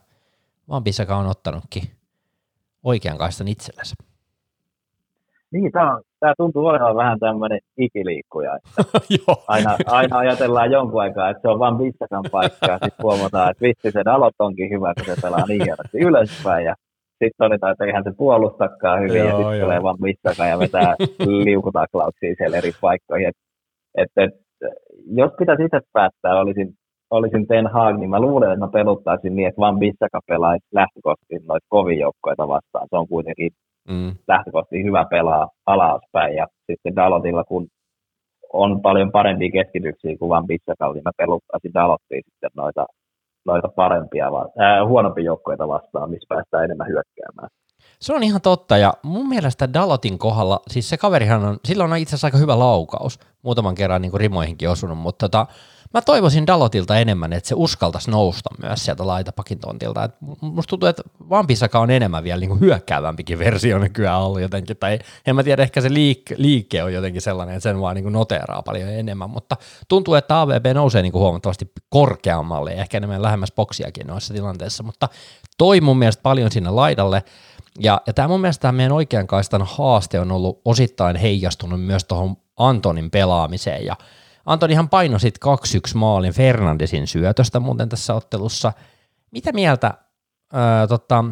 [0.68, 1.82] Van Bissaka on ottanutkin
[2.82, 3.94] oikean kaistan itsellensä?
[5.52, 8.58] Niin, tämä, on, tämä tuntuu olevan vähän tämmöinen ikiliikkuja.
[9.48, 13.90] Aina, aina ajatellaan jonkun aikaa, että se on vain Bissakan paikka, sitten huomataan, että vitsi
[13.90, 16.74] se Dalot onkin hyvä, kun se pelaa niin hienosti ylöspäin, ja
[17.10, 20.96] sitten todetaan, että eihän se puolustakaan hyvin, joo, ja sitten tulee vaan Bissaka ja vetää
[21.46, 23.28] liukutaklauksia siellä eri paikkoihin.
[23.28, 23.36] Et,
[23.94, 24.34] et, et,
[25.06, 26.74] jos pitäisi itse päättää, olisin,
[27.10, 31.46] olisin Ten Hag, niin mä luulen, että mä peluttaisin niin, että vaan Bissaka pelaisi lähtökohtaisesti
[31.46, 32.86] noita kovin joukkoja vastaan.
[32.90, 33.50] Se on kuitenkin
[33.88, 34.12] mm.
[34.28, 36.36] lähtökohtaisesti hyvä pelaa alaspäin.
[36.36, 37.66] Ja sitten Dalotilla, kun
[38.52, 42.86] on paljon parempia keskityksiä kuin Van Bissakal, niin mä peluttaisin Dalottiin sitten noita,
[43.46, 44.26] noita parempia,
[44.58, 47.48] ää, huonompia joukkoja vastaan, missä päästään enemmän hyökkäämään.
[48.00, 51.96] Se on ihan totta, ja mun mielestä Dalotin kohdalla, siis se kaverihan on, sillä on
[51.96, 55.46] itse asiassa aika hyvä laukaus, muutaman kerran niin kuin rimoihinkin osunut, mutta tota,
[55.94, 60.04] mä toivoisin Dalotilta enemmän, että se uskaltaisi nousta myös sieltä laitapakin tontilta.
[60.04, 64.98] Et musta tuntuu, että Vampisaka on enemmän vielä niin hyökkäävämpikin versio nykyään ollut jotenkin, tai
[65.26, 68.62] en mä tiedä, ehkä se liik- liike on jotenkin sellainen, että sen vaan niin noteeraa
[68.62, 69.56] paljon enemmän, mutta
[69.88, 75.08] tuntuu, että AVB nousee niin huomattavasti korkeammalle ja ehkä enemmän lähemmäs boksiakin noissa tilanteissa, mutta
[75.58, 77.22] toi mun mielestä paljon sinne laidalle,
[77.78, 82.04] ja, ja tämä mun mielestä tämä meidän oikean kaistan haaste on ollut osittain heijastunut myös
[82.04, 83.96] tuohon Antonin pelaamiseen, ja
[84.46, 85.52] Antonihan painoi sitten
[85.94, 88.72] 2-1 maalin Fernandesin syötöstä muuten tässä ottelussa.
[89.30, 89.94] Mitä mieltä,
[90.54, 91.24] öö, tota,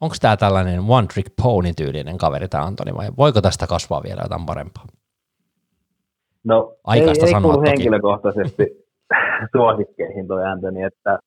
[0.00, 4.22] onko tämä tällainen one trick pony tyylinen kaveri tämä Antoni vai voiko tästä kasvaa vielä
[4.22, 4.84] jotain parempaa?
[6.44, 8.66] No Aikaista ei, ei kuulu henkilökohtaisesti
[9.56, 11.18] suosikkeihin tuo Antoni, että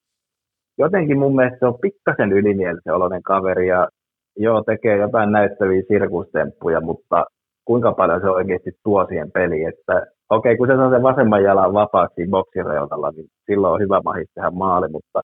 [0.78, 3.88] jotenkin mun mielestä se on pikkasen ylimielisen oloinen kaveri ja
[4.36, 7.26] joo, tekee jotain näyttäviä sirkustemppuja, mutta
[7.66, 11.74] kuinka paljon se oikeasti tuo siihen peliin, että okei, kun se saa sen vasemman jalan
[11.74, 15.22] vapaaksi boksireunalla, niin silloin on hyvä mahis tehdä maali, mutta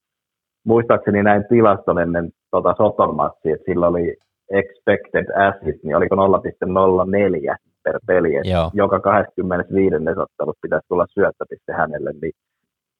[0.65, 4.15] muistaakseni näin tilaston ennen tota Soton matsia, että sillä oli
[4.51, 8.71] expected assist, niin oliko 0,04 per peli, että Joo.
[8.73, 9.95] joka 25.
[9.95, 12.31] ottelut pitäisi tulla syöttöpiste hänelle, niin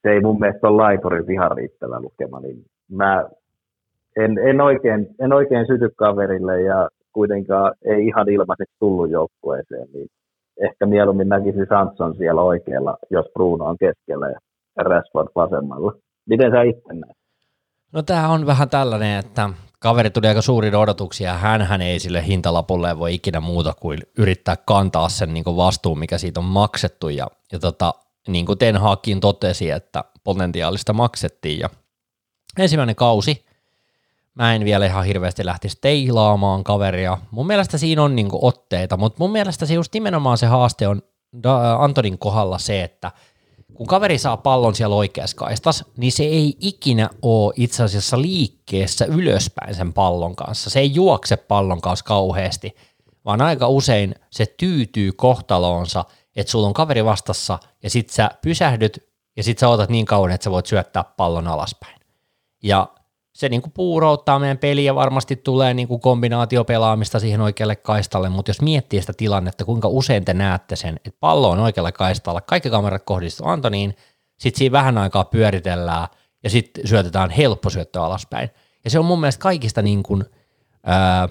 [0.02, 3.26] se ei mun mielestä ole laiturin ihan riittävä lukema, niin mä
[4.18, 10.08] en, en, oikein, en oikein syty kaverille ja kuitenkaan ei ihan ilmaiseksi tullut joukkueeseen, niin
[10.62, 14.40] ehkä mieluummin näkisi Sanson siellä oikealla, jos Bruno on keskellä ja
[14.84, 15.94] Rashford vasemmalla.
[16.30, 17.18] Miten sä itse näet?
[17.94, 19.50] No tämä on vähän tällainen, että
[19.80, 25.10] kaveri tuli aika suurin odotuksia hän ei sille hintalapulle voi ikinä muuta kuin yrittää kantaa
[25.10, 27.94] sen niin vastuun, mikä siitä on maksettu ja, ja tota,
[28.28, 31.70] niin kuin Ten Hagkin totesi, että potentiaalista maksettiin ja
[32.60, 33.46] ensimmäinen kausi,
[34.36, 37.18] mä en vielä ihan hirveästi lähtisi teilaamaan kaveria.
[37.32, 41.02] Mun mielestä siinä on niin otteita, mutta mun mielestä se just nimenomaan se haaste on
[41.80, 43.12] Antonin kohdalla se, että–
[43.74, 49.06] kun kaveri saa pallon siellä oikeassa kaistas, niin se ei ikinä ole itse asiassa liikkeessä
[49.06, 50.70] ylöspäin sen pallon kanssa.
[50.70, 52.76] Se ei juokse pallon kanssa kauheasti,
[53.26, 56.06] vaan aika usein se tyytyy kohtaloonsa,
[56.36, 60.32] että sulla on kaveri vastassa ja sit sä pysähdyt ja sit sä otat niin kauan,
[60.32, 62.00] että sä voit syöttää pallon alaspäin.
[62.64, 62.88] Ja
[63.34, 68.50] se niin kuin puurouttaa meidän peliä, varmasti tulee niin kuin kombinaatiopelaamista siihen oikealle kaistalle, mutta
[68.50, 72.70] jos miettii sitä tilannetta, kuinka usein te näette sen, että pallo on oikealla kaistalla, kaikki
[72.70, 73.96] kamerat kohdistuu Antoniin,
[74.40, 76.08] sitten siinä vähän aikaa pyöritellään
[76.44, 78.50] ja sitten syötetään helppo syöttö alaspäin.
[78.84, 80.26] Ja se on mun mielestä kaikista niin kuin,
[80.86, 81.30] ää,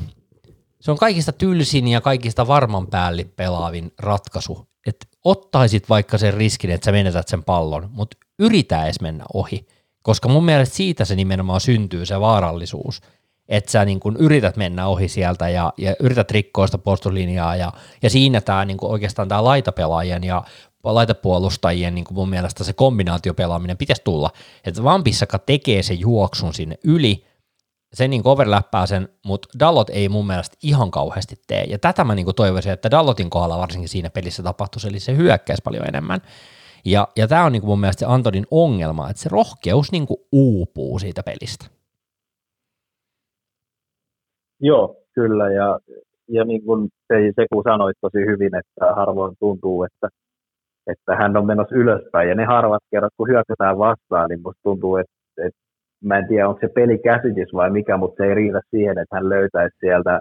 [0.80, 6.70] se on kaikista tylsin ja kaikista varman päälle pelaavin ratkaisu, että ottaisit vaikka sen riskin,
[6.70, 9.66] että sä menetät sen pallon, mutta yritä edes mennä ohi.
[10.02, 13.00] Koska mun mielestä siitä se nimenomaan syntyy se vaarallisuus,
[13.48, 17.72] että sä niin kun yrität mennä ohi sieltä ja, ja yrität rikkoa sitä puolustuslinjaa ja,
[18.02, 20.42] ja siinä tämä niin oikeastaan tämä laitapelaajien ja
[20.84, 24.30] laitapuolustajien niin mun mielestä se kombinaatiopelaaminen pitäisi tulla,
[24.64, 27.26] että Vampissaka tekee sen juoksun sinne yli,
[27.94, 32.14] se niin overlappaa sen, mutta Dallot ei mun mielestä ihan kauheasti tee, ja tätä mä
[32.14, 36.20] niin toivoisin, että Dallotin kohdalla varsinkin siinä pelissä tapahtuisi, eli se hyökkäisi paljon enemmän,
[36.84, 40.06] ja, ja tämä on niin kuin mun mielestä se Antonin ongelma, että se rohkeus niin
[40.06, 41.64] kuin uupuu siitä pelistä.
[44.60, 45.52] Joo, kyllä.
[45.52, 45.78] Ja,
[46.28, 50.08] ja niin kuin se, se kun sanoit tosi hyvin, että harvoin tuntuu, että,
[50.86, 52.28] että hän on menossa ylöspäin.
[52.28, 55.12] Ja ne harvat kerrat, kun hyökätään vastaan, niin musta tuntuu, että,
[55.46, 55.60] että
[56.04, 59.28] mä en tiedä, onko se pelikäsitys vai mikä, mutta se ei riitä siihen, että hän
[59.28, 60.20] löytäisi sieltä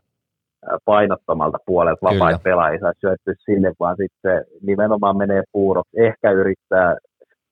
[0.85, 2.79] painottomalta puolelta vapaita pelaajia.
[2.79, 6.01] Saa syöttyä sinne, vaan sitten nimenomaan menee puuroksi.
[6.01, 6.97] Ehkä yrittää,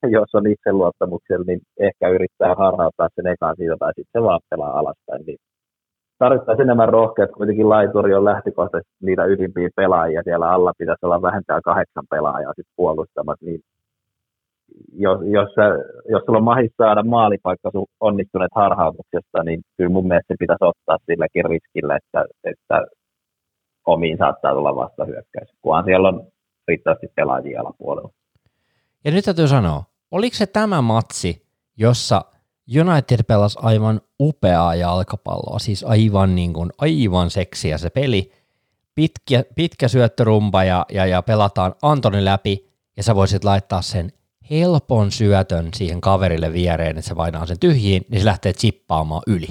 [0.17, 5.23] jos on itseluottamuksella, niin ehkä yrittää harhauttaa sen ekaan siitä tai sitten vaan pelaa alaspäin.
[5.25, 5.37] Niin
[6.19, 11.61] tarvittaisiin enemmän rohkeat, kuitenkin laituri on lähtökohtaisesti niitä ylimpiä pelaajia, siellä alla pitäisi olla vähintään
[11.61, 13.61] kahdeksan pelaajaa sitten puolustamat, niin
[14.93, 15.49] jos, jos,
[16.09, 20.65] jos sulla on mahis saada maalipaikka sun onnistuneet harhautuksesta, niin kyllä mun mielestä se pitäisi
[20.65, 22.85] ottaa silläkin riskillä, että, että
[23.85, 26.27] omiin saattaa tulla vastahyökkäys, kunhan siellä on
[26.67, 28.09] riittävästi pelaajia alapuolella.
[29.05, 32.21] Ja nyt täytyy sanoa, oliko se tämä matsi, jossa
[32.81, 38.31] United pelasi aivan upeaa jalkapalloa, siis aivan, niin kuin, aivan seksiä se peli,
[38.95, 44.11] pitkä, pitkä syöttörumpa ja, ja, ja pelataan Antoni läpi, ja sä voisit laittaa sen
[44.49, 49.47] helpon syötön siihen kaverille viereen, että se vainaa sen tyhjiin, niin se lähtee chippaamaan yli.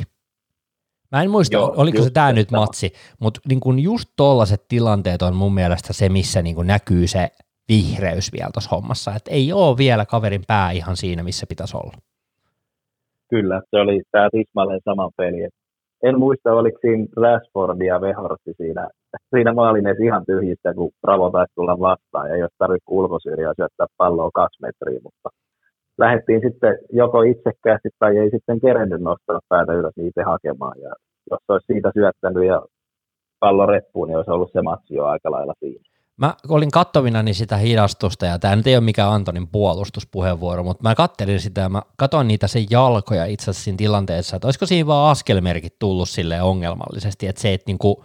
[1.13, 5.23] Mä en muista, Joo, oliko se tämä nyt matsi, mutta niin kun just tollaset tilanteet
[5.23, 7.29] on mun mielestä se, missä niin näkyy se
[7.69, 11.93] vihreys vielä tuossa hommassa, että ei ole vielä kaverin pää ihan siinä, missä pitäisi olla.
[13.31, 15.49] Kyllä, se oli tämä tismalleen sama peli.
[16.03, 18.89] En muista, oliko siinä Rashford ja Vehorsti siinä,
[19.35, 24.31] siinä maalin ihan tyhjistä, kun Bravo taisi tulla vastaan, ja jos tarvitse ulkosyrjää syöttää palloa
[24.35, 25.29] kaksi metriä, mutta
[25.99, 30.81] lähdettiin sitten joko itsekkäästi tai ei sitten kerennyt nostaa päätä ylös niitä hakemaan.
[30.81, 30.93] Ja
[31.31, 32.63] jos olisi siitä syöttänyt ja
[33.41, 35.85] pallo reppuun, niin olisi ollut se matsi jo aika lailla siinä.
[36.17, 40.95] Mä olin kattovinani sitä hidastusta, ja tämä nyt ei ole mikään Antonin puolustuspuheenvuoro, mutta mä
[40.95, 44.87] kattelin sitä ja mä katsoin niitä sen jalkoja itse asiassa siinä tilanteessa, että olisiko siinä
[44.87, 48.05] vaan askelmerkit tullut sille ongelmallisesti, että se, että niinku,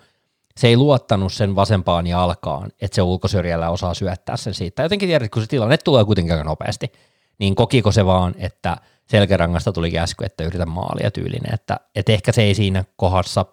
[0.57, 4.83] se ei luottanut sen vasempaan jalkaan, että se ulkosyrjällä osaa syöttää sen siitä.
[4.83, 6.91] Jotenkin tiedät, kun se tilanne tulee kuitenkin aika nopeasti,
[7.39, 12.31] niin kokiko se vaan, että selkärangasta tuli käsky, että yritä maalia tyylinen, että, että ehkä
[12.31, 13.45] se ei siinä kohdassa,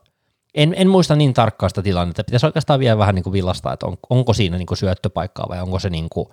[0.55, 3.97] en, en muista niin tarkkaasta tilannetta, pitäisi oikeastaan vielä vähän niin kuin villastaa, että on,
[4.11, 6.29] onko siinä niin kuin syöttöpaikkaa vai onko se niin kuin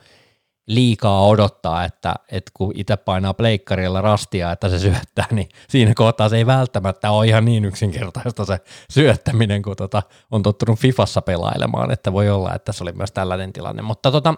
[0.67, 6.29] liikaa odottaa, että, että kun itse painaa pleikkarilla rastia, että se syöttää, niin siinä kohtaa
[6.29, 11.91] se ei välttämättä ole ihan niin yksinkertaista se syöttäminen, kun tota, on tottunut Fifassa pelailemaan,
[11.91, 14.33] että voi olla, että se oli myös tällainen tilanne, mutta tota,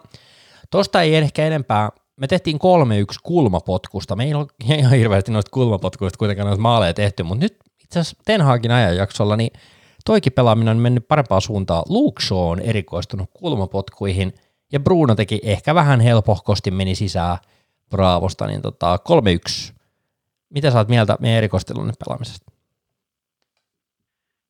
[0.71, 1.89] Tuosta ei ehkä enempää
[2.19, 2.59] me tehtiin 3-1
[3.23, 4.15] kulmapotkusta.
[4.15, 4.45] Me ei ole
[4.77, 9.35] ihan hirveästi noista kulmapotkuista kuitenkaan noita maaleja tehty, mutta nyt itse asiassa Ten Hagin ajanjaksolla
[9.35, 9.51] niin
[10.05, 11.83] toikin pelaaminen on mennyt parempaa suuntaan.
[11.89, 14.33] Luke Shaw on erikoistunut kulmapotkuihin
[14.71, 17.37] ja Bruno teki ehkä vähän helpohkosti meni sisään
[17.89, 18.99] Bravosta, niin tota
[19.69, 19.73] 3-1.
[20.49, 22.51] Mitä sä oot mieltä meidän erikoistelun pelaamisesta?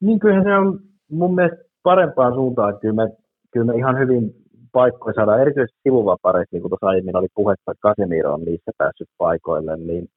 [0.02, 0.80] Niin kyllähän se on
[1.12, 2.70] mun mielestä parempaan suuntaan.
[2.70, 3.18] Että kyllä me,
[3.52, 4.39] kyllä me ihan hyvin
[4.72, 9.10] paikkoja saadaan, erityisesti sivuvapareissa, niin kuin tuossa aiemmin oli puhetta, että Casemiro on niissä päässyt
[9.18, 10.08] paikoille, niin,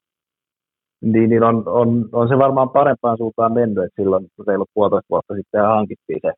[1.03, 5.35] niin, niin on, on, on, se varmaan parempaan suuntaan mennyt, että silloin reilu puolitoista vuotta
[5.35, 6.33] sitten hankittiin se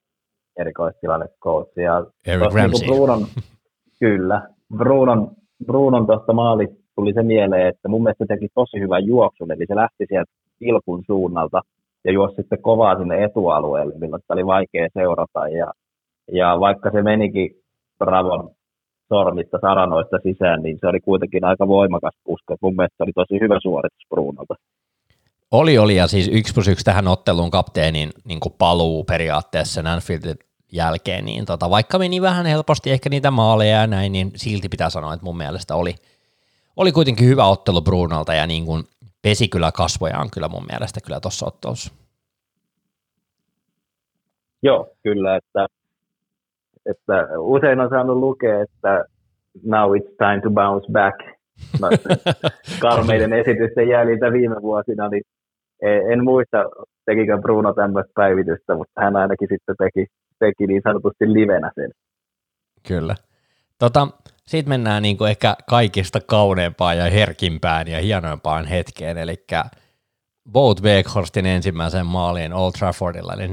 [0.59, 1.79] erikoistilanne coach.
[1.79, 2.87] Ja Eric niin Ramsey.
[2.87, 3.27] Niin Brunon,
[4.01, 5.31] kyllä, Brunon,
[5.67, 9.67] Brunon tuosta maali tuli se mieleen, että mun mielestä se teki tosi hyvän juoksun, eli
[9.69, 11.61] se lähti sieltä ilkun suunnalta
[12.05, 15.49] ja juosi sitten kovaa sinne etualueelle, milloin sitä oli vaikea seurata.
[15.49, 15.73] Ja,
[16.33, 17.51] ja vaikka se menikin
[18.05, 18.51] Bravon
[19.09, 22.57] sormista saranoista sisään, niin se oli kuitenkin aika voimakas puska.
[22.61, 24.55] Mun mielestä oli tosi hyvä suoritus Brunolta.
[25.51, 30.37] Oli, oli, ja siis yksi plus yksi tähän otteluun kapteenin niin kuin paluu periaatteessa Anfieldin
[30.73, 34.91] jälkeen, niin tota, vaikka meni vähän helposti ehkä niitä maaleja ja näin, niin silti pitää
[34.91, 35.95] sanoa, että mun mielestä oli,
[36.77, 38.85] oli kuitenkin hyvä ottelu Brunolta ja niin kuin
[39.23, 41.95] pesi kyllä kasvojaan kyllä mun mielestä kyllä tuossa ottelussa.
[44.63, 45.67] Joo, kyllä, että,
[46.87, 49.05] että usein on saanut lukea, että
[49.65, 51.17] now it's time to bounce back.
[51.81, 51.89] No,
[52.83, 55.23] karmeiden esitysten jäljiltä viime vuosina, niin
[56.13, 56.65] en muista,
[57.07, 60.07] tekikö Bruno tämmöistä päivitystä, mutta hän ainakin sitten teki,
[60.39, 61.91] teki niin sanotusti livenä sen.
[62.89, 63.15] Kyllä.
[63.79, 64.09] Tota,
[64.47, 69.45] sitten mennään niin kuin ehkä kaikista kauneimpaan ja herkimpään ja hienoimpaan hetkeen, eli
[70.53, 73.51] Boat Weghorsten ensimmäisen maaliin Old Traffordilla, eli 4-1.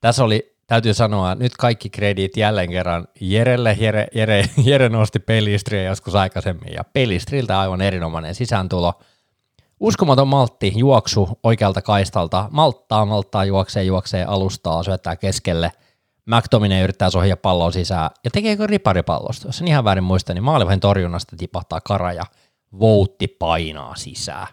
[0.00, 3.76] Tässä oli, täytyy sanoa, nyt kaikki kredit jälleen kerran Jerelle.
[3.80, 8.94] Jere, Jere, Jere nosti pelistriä joskus aikaisemmin, ja pelistriltä aivan erinomainen sisääntulo.
[9.80, 15.72] Uskomaton maltti, juoksu oikealta kaistalta, malttaa, malttaa, juoksee, juoksee, alustaa, syöttää keskelle–
[16.28, 19.48] McTominay yrittää sohia palloa sisään, ja tekeekö riparipallosta?
[19.48, 22.24] Jos en ihan väärin muista, niin maalivahin torjunnasta tipahtaa kara ja
[22.80, 24.46] voutti painaa sisään.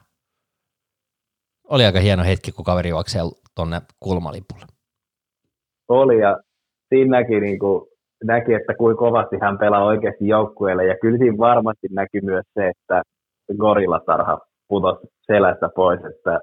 [1.64, 3.22] Oli aika hieno hetki, kun kaveri juoksee
[3.56, 4.66] tuonne kulmalipulle.
[5.88, 6.40] Oli, ja
[6.90, 7.86] siinä näki, niin kuin,
[8.24, 12.68] näki, että kuinka kovasti hän pelaa oikeasti joukkueelle, ja kyllä siinä varmasti näkyy myös se,
[12.68, 13.02] että
[13.58, 16.40] gorillatarha putosi selästä pois, että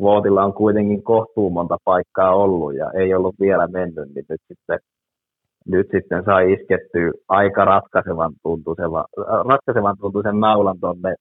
[0.00, 4.78] Vootilla on kuitenkin kohtuu monta paikkaa ollut ja ei ollut vielä mennyt, niin nyt sitten,
[5.66, 8.90] nyt sitten sai iskettyä aika ratkaisevan tuntuisen,
[9.48, 11.14] ratkaisevan tuntuisen naulan tuonne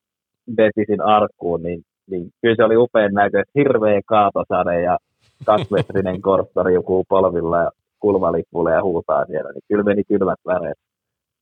[0.56, 4.98] Betisin arkkuun, niin, niin kyllä se oli upean näkö, hirveä kaatosade ja
[5.46, 10.78] kaksimetrinen korttori joku polvilla ja kulmalipulle ja huutaa siellä, niin kyllä meni kylmät väreet.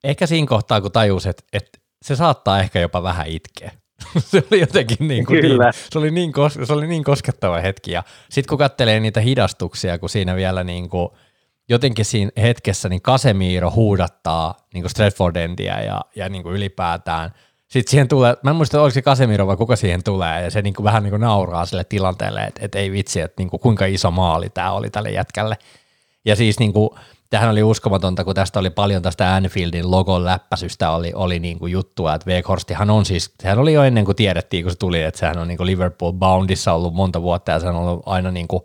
[0.04, 3.72] Ehkä siinä kohtaa, kun tajus, että, että se saattaa ehkä jopa vähän itkeä.
[4.18, 5.64] se oli jotenkin niin kuin Kyllä.
[5.64, 7.92] Niin, se, oli niin kos, se oli niin koskettava hetki.
[7.92, 11.10] Ja sitten kun katselee niitä hidastuksia, kun siinä vielä niin kuin,
[11.70, 17.32] jotenkin siinä hetkessä niin Casemiro huudattaa niin kuin Stratfordendia ja, ja niin kuin ylipäätään.
[17.68, 20.62] Sitten siihen tulee, mä en muista, oliko se Casemiro vai kuka siihen tulee, ja se
[20.62, 23.60] niin kuin vähän niin kuin nauraa sille tilanteelle, että, että ei vitsi, että niin kuin
[23.60, 25.58] kuinka iso maali tämä oli tälle jätkälle.
[26.26, 26.90] Ja siis niin kuin,
[27.30, 31.72] tähän oli uskomatonta, kun tästä oli paljon tästä Anfieldin logon läppäsystä oli, oli niin kuin
[31.72, 35.20] juttua, että Weghorstihan on siis, sehän oli jo ennen kuin tiedettiin, kun se tuli, että
[35.20, 38.48] sehän on niin kuin Liverpool Boundissa ollut monta vuotta ja se on ollut aina niin
[38.48, 38.64] kuin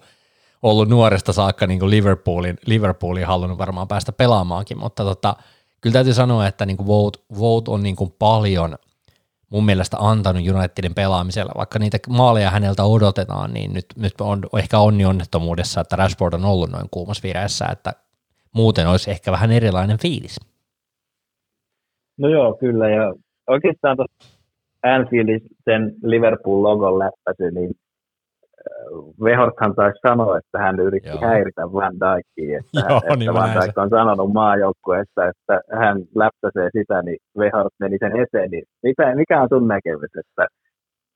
[0.63, 5.37] ollut nuoresta saakka niin kuin Liverpoolin, Liverpoolin halunnut varmaan päästä pelaamaankin, mutta tota,
[5.81, 8.79] kyllä täytyy sanoa, että niin kuin Vote, Vote on niin kuin paljon
[9.53, 14.79] mun mielestä antanut Unitedin pelaamisella, vaikka niitä maaleja häneltä odotetaan, niin nyt, nyt on ehkä
[14.79, 17.93] onni onnettomuudessa, että Rashford on ollut noin kuumassa vireessä, että
[18.55, 20.41] muuten olisi ehkä vähän erilainen fiilis.
[22.19, 22.91] No joo, kyllä.
[22.91, 23.15] Ja
[23.47, 24.39] oikeastaan tuossa
[24.83, 27.71] Anfieldin sen Liverpool-logon läppäsy, niin
[29.25, 31.21] Vehorthan taisi sanoa, että hän yritti joo.
[31.21, 36.69] häiritä Van Dijkia, että, joo, että niin Van Dijk on sanonut maajoukkueessa, että hän läppäsee
[36.79, 40.47] sitä, niin Vehort meni sen eteen, niin mikä, mikä on sun näkemys, että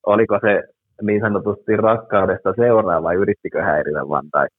[0.06, 0.62] oliko se
[1.02, 4.52] niin sanotusti rakkaudesta seuraa vai yrittikö häiritä Van Dijk?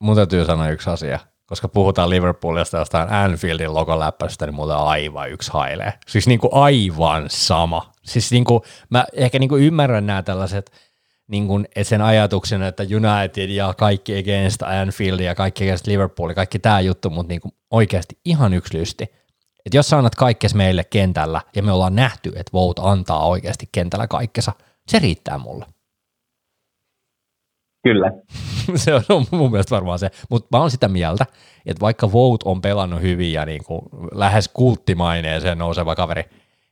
[0.00, 1.18] Mun täytyy sanoa yksi asia
[1.50, 5.92] koska puhutaan Liverpoolista jostain Anfieldin logoläppästä, niin mulle aivan yksi hailee.
[6.06, 7.92] Siis niin kuin aivan sama.
[8.02, 8.60] Siis niin kuin,
[8.90, 10.70] mä ehkä niin kuin ymmärrän nämä tällaiset,
[11.30, 16.34] niin kuin, sen ajatuksen, että United ja kaikki against Anfield ja kaikki against Liverpool ja
[16.34, 19.04] kaikki tämä juttu, mutta niin kuin oikeasti ihan yksi lysti.
[19.66, 23.68] Että jos sä annat kaikkes meille kentällä ja me ollaan nähty, että Vout antaa oikeasti
[23.72, 24.52] kentällä kaikkensa,
[24.88, 25.66] se riittää mulle.
[27.82, 28.12] Kyllä.
[28.76, 30.10] se on mun mielestä varmaan se.
[30.30, 31.26] Mutta mä oon sitä mieltä,
[31.66, 36.24] että vaikka Vout on pelannut hyvin ja niin kuin lähes kulttimaineeseen nouseva kaveri,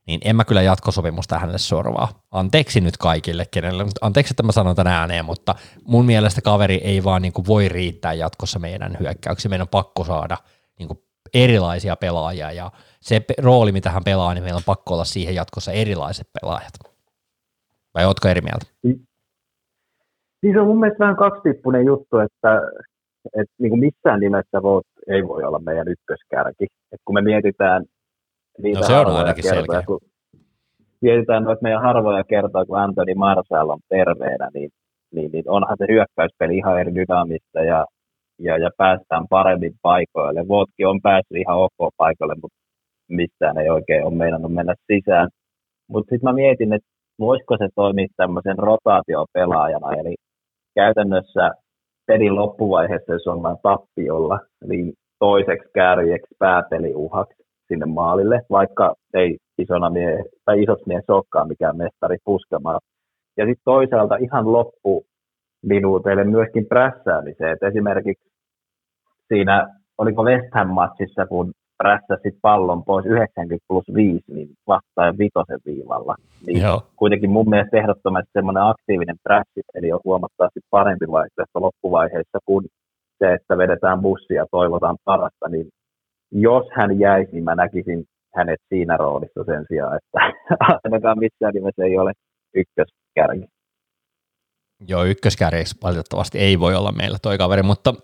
[0.08, 2.08] niin en mä kyllä jatkosopimusta hänelle sorvaa.
[2.30, 5.54] Anteeksi nyt kaikille, kenelle, anteeksi, että mä sanon tämän ääneen, mutta
[5.84, 9.52] mun mielestä kaveri ei vaan niin kuin voi riittää jatkossa meidän hyökkäyksiin.
[9.52, 10.36] Meidän on pakko saada
[10.78, 10.98] niin kuin
[11.34, 15.72] erilaisia pelaajia ja se rooli, mitä hän pelaa, niin meillä on pakko olla siihen jatkossa
[15.72, 16.72] erilaiset pelaajat.
[17.94, 18.66] Vai ootko eri mieltä?
[20.52, 22.60] Se on mun mielestä vähän kaksitippunen juttu, että
[23.34, 26.66] että niin kuin missään nimessä Vogt ei voi olla meidän ykköskärki.
[26.92, 27.84] Et kun me mietitään
[28.62, 29.82] niitä no, se on ainakin kertoja, selkeä.
[29.86, 30.00] kun
[31.00, 34.70] mietitään noita meidän harvoja kertoja, kun Anthony Marshall on terveenä, niin,
[35.14, 37.86] niin, niin onhan se hyökkäyspeli ihan eri dynaamista ja,
[38.38, 40.48] ja, ja päästään paremmin paikoille.
[40.48, 42.58] Votki on päässyt ihan ok paikalle, mutta
[43.08, 45.28] missään ei oikein ole meinannut mennä sisään.
[45.88, 46.88] Mutta sitten mä mietin, että
[47.18, 50.14] voisiko se toimia tämmöisen rotaatiopelaajana, eli
[50.74, 51.50] käytännössä
[52.06, 54.38] pelin loppuvaiheessa, jos ollaan tappiolla,
[54.68, 61.76] niin toiseksi kärjeksi pääpeliuhaksi sinne maalille, vaikka ei isona mie- tai isot mies olekaan mikään
[61.76, 62.80] mestari puskemaan.
[63.36, 65.04] Ja sitten toisaalta ihan loppu
[65.62, 67.52] minuuteille myöskin prässäämiseen.
[67.52, 68.30] Et esimerkiksi
[69.28, 76.14] siinä, oliko West Ham-matsissa, kun prässäsit pallon pois 90 plus 5, niin vastaan vitosen viivalla.
[76.46, 76.82] Niin Joo.
[76.96, 82.66] kuitenkin mun mielestä ehdottomasti semmoinen aktiivinen prässi, eli on huomattavasti parempi vaihtoehto loppuvaiheessa kuin
[83.18, 85.68] se, että vedetään bussia ja toivotaan parasta, niin
[86.30, 88.04] jos hän jäisi, niin mä näkisin
[88.36, 90.18] hänet siinä roolissa sen sijaan, että
[90.84, 92.12] ainakaan missään nimessä ei ole
[92.54, 93.46] ykköskärki.
[94.88, 97.94] Joo, ykköskärjeksi valitettavasti ei voi olla meillä toi kaveri, mutta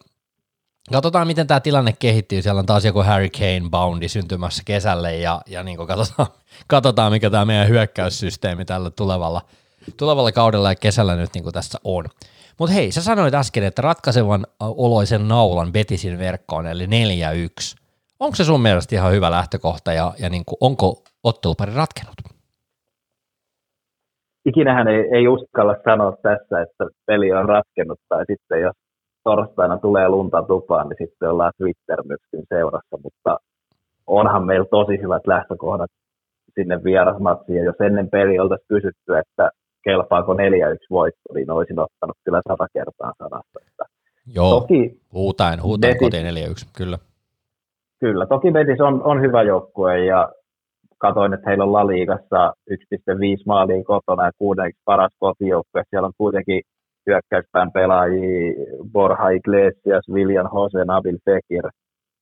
[0.92, 2.42] Katsotaan, miten tämä tilanne kehittyy.
[2.42, 6.28] Siellä on taas joku Harry Kane boundi syntymässä kesälle ja, ja niin katsotaan,
[6.66, 9.42] katsotaan, mikä tämä meidän hyökkäyssysteemi tällä tulevalla,
[9.96, 12.04] tulevalla kaudella ja kesällä nyt niin tässä on.
[12.58, 17.83] Mutta hei, sä sanoit äsken, että ratkaisevan oloisen naulan Betisin verkkoon, eli 4-1.
[18.20, 22.14] Onko se sun mielestä ihan hyvä lähtökohta ja, ja niin kuin, onko ottelupari ratkennut?
[24.46, 28.76] Ikinähän ei, ei uskalla sanoa tässä, että peli on ratkennut, tai sitten jos
[29.24, 33.38] torstaina tulee lunta tupaan, niin sitten ollaan Twitter-myksyn seurassa, mutta
[34.06, 35.90] onhan meillä tosi hyvät lähtökohdat
[36.54, 39.50] sinne vierasmatsiin, ja jos ennen peli oltaisiin kysytty, että
[39.84, 40.36] kelpaako 4-1
[40.90, 43.58] voitto, niin olisin ottanut kyllä sata kertaa sanasta.
[44.34, 46.98] Joo, toki huutain, huutain kotiin 4-1, kyllä.
[48.04, 50.32] Kyllä, toki Betis on, on hyvä joukkue, ja
[50.98, 52.76] katoin, että heillä on La Liigassa 1,5
[53.46, 55.82] maalia kotona ja kuudenneksi paras kotijoukkue.
[55.90, 56.62] Siellä on kuitenkin
[57.06, 58.54] hyökkäyspään pelaajia,
[58.92, 61.70] Borja Iglesias, William Jose, Nabil Fekir,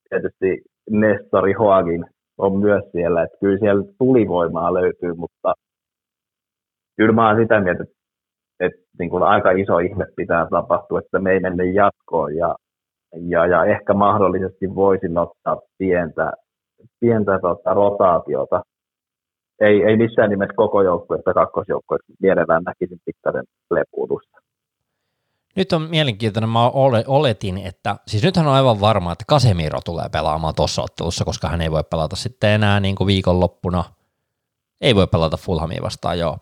[0.09, 2.05] tietysti Nestori Hoagin
[2.39, 5.55] on myös siellä, että kyllä siellä tulivoimaa löytyy, mutta
[6.97, 7.95] kyllä mä sitä mieltä, että,
[8.61, 12.55] että niin kuin aika iso ihme pitää tapahtua, että me ei mennä jatkoon ja,
[13.13, 16.33] ja, ja ehkä mahdollisesti voisin ottaa pientä,
[17.01, 18.63] pientä tota, rotaatiota.
[19.61, 24.39] Ei, ei missään nimessä koko joukkueesta kakkosjoukkueesta mielellään näkisin pikkasen lepuutusta.
[25.57, 26.71] Nyt on mielenkiintoinen, mä
[27.07, 31.61] oletin, että, siis nythän on aivan varma, että Casemiro tulee pelaamaan tuossa ottelussa, koska hän
[31.61, 33.85] ei voi pelata sitten enää niin kuin viikonloppuna,
[34.81, 36.39] ei voi pelata Fulhamia vastaan, joo.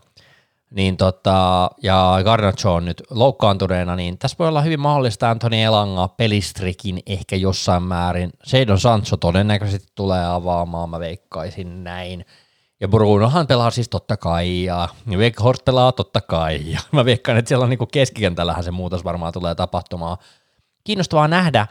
[0.75, 6.09] Niin tota, ja Garnacho on nyt loukkaantuneena, niin tässä voi olla hyvin mahdollista Anthony Elanga,
[6.09, 8.31] Pelistrikin ehkä jossain määrin.
[8.45, 12.25] Seidon Sancho todennäköisesti tulee avaamaan, mä veikkaisin näin.
[12.81, 17.49] Ja Brunohan pelaa siis totta kai, ja Weghorst pelaa totta kai, ja mä veikkaan, että
[17.49, 20.17] siellä on niin keskikentällähän se muutos varmaan tulee tapahtumaan.
[20.85, 21.67] Kiinnostavaa nähdä,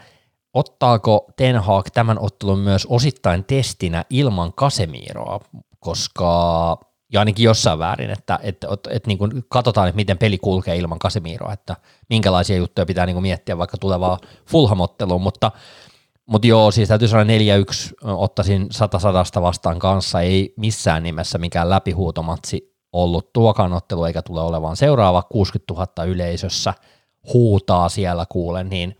[0.54, 5.40] ottaako Ten Hag tämän ottelun myös osittain testinä ilman Kasemiroa,
[5.78, 10.38] koska ja ainakin jossain väärin, että, että, että, että niin kuin katsotaan, että miten peli
[10.38, 11.76] kulkee ilman Kasemiroa, että
[12.10, 15.52] minkälaisia juttuja pitää niin kuin miettiä vaikka tulevaa Fulham-otteluun, mutta
[16.26, 17.28] mutta joo, siis täytyy sanoa 4-1
[18.04, 24.40] ottaisin 100 sadasta vastaan kanssa, ei missään nimessä mikään läpihuutomatsi ollut tuokaan ottelu, eikä tule
[24.40, 26.74] olemaan seuraava 60 000 yleisössä
[27.32, 28.96] huutaa siellä kuulen, niin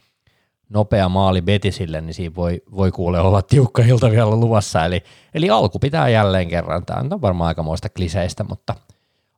[0.70, 5.02] nopea maali Betisille, niin siinä voi, voi kuule olla tiukka ilta vielä luvassa, eli,
[5.34, 8.74] eli alku pitää jälleen kerran, tämä on varmaan aikamoista kliseistä, mutta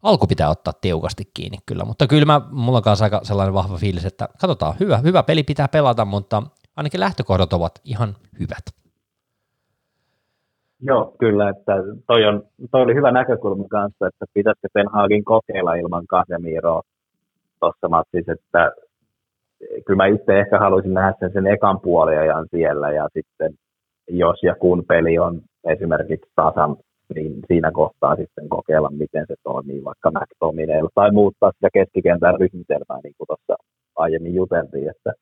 [0.03, 4.05] alku pitää ottaa tiukasti kiinni kyllä, mutta kyllä mä, mulla on aika sellainen vahva fiilis,
[4.05, 6.43] että katsotaan, hyvä, hyvä peli pitää pelata, mutta
[6.77, 8.83] ainakin lähtökohdat ovat ihan hyvät.
[10.81, 11.73] Joo, kyllä, että
[12.07, 16.83] toi, on, toi oli hyvä näkökulma kanssa, että pitäisikö Ten Hagin kokeilla ilman Casemiroa
[17.61, 18.73] tuossa matsissa, että
[19.87, 23.55] kyllä mä itse ehkä haluaisin nähdä sen, sen ekan puoliajan siellä ja sitten
[24.09, 26.77] jos ja kun peli on esimerkiksi tasan,
[27.15, 32.99] niin siinä kohtaa sitten kokeilla, miten se toimii vaikka McTominaylla tai muuttaa sitä keskikentän ryhmitelmää,
[33.05, 33.65] niin kuin tuossa
[33.97, 35.13] aiemmin juteltiin, että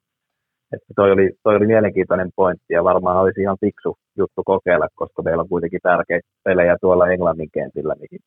[0.73, 5.23] että toi, oli, toi oli mielenkiintoinen pointti ja varmaan olisi ihan fiksu juttu kokeilla, koska
[5.23, 8.21] meillä on kuitenkin tärkeitä pelejä tuolla Englannin kentillä, mihin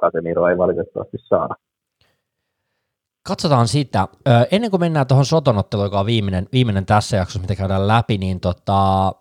[0.00, 1.54] Casemiro ei valitettavasti saada.
[3.28, 4.08] Katsotaan sitä.
[4.50, 8.40] Ennen kuin mennään tuohon sotonotteluun, joka on viimeinen, viimeinen tässä jaksossa, mitä käydään läpi, niin
[8.40, 9.12] tota,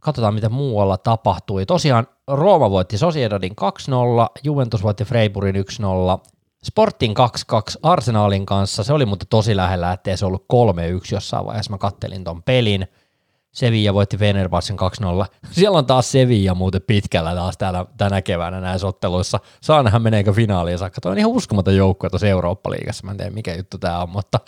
[0.00, 1.66] katsotaan, mitä muualla tapahtui.
[1.66, 3.54] Tosiaan Rooma voitti Sociedadin 2-0,
[4.44, 5.60] Juventus voitti Freiburgin 1-0,
[6.64, 7.14] Sportin 2-2
[7.82, 10.56] Arsenalin kanssa, se oli muuten tosi lähellä, ettei se ollut 3-1
[11.12, 12.86] jossain vaiheessa, mä kattelin ton pelin.
[13.54, 15.26] Sevilla voitti Fenerbahcen 2-0.
[15.50, 19.40] Siellä on taas Sevilla muuten pitkällä taas täällä, tänä keväänä näissä otteluissa.
[19.60, 21.00] Saa nähdä meneekö finaaliin saakka.
[21.00, 23.04] Toi on ihan uskomaton joukkue tuossa Eurooppa-liigassa.
[23.04, 24.40] Mä en tiedä mikä juttu tämä on, mutta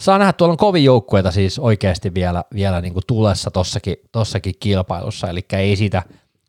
[0.00, 4.54] saa nähdä, tuolla on kovin joukkueita siis oikeasti vielä, vielä niin kuin tulessa tossakin, tossakin
[4.60, 6.02] kilpailussa, eli ei sitä,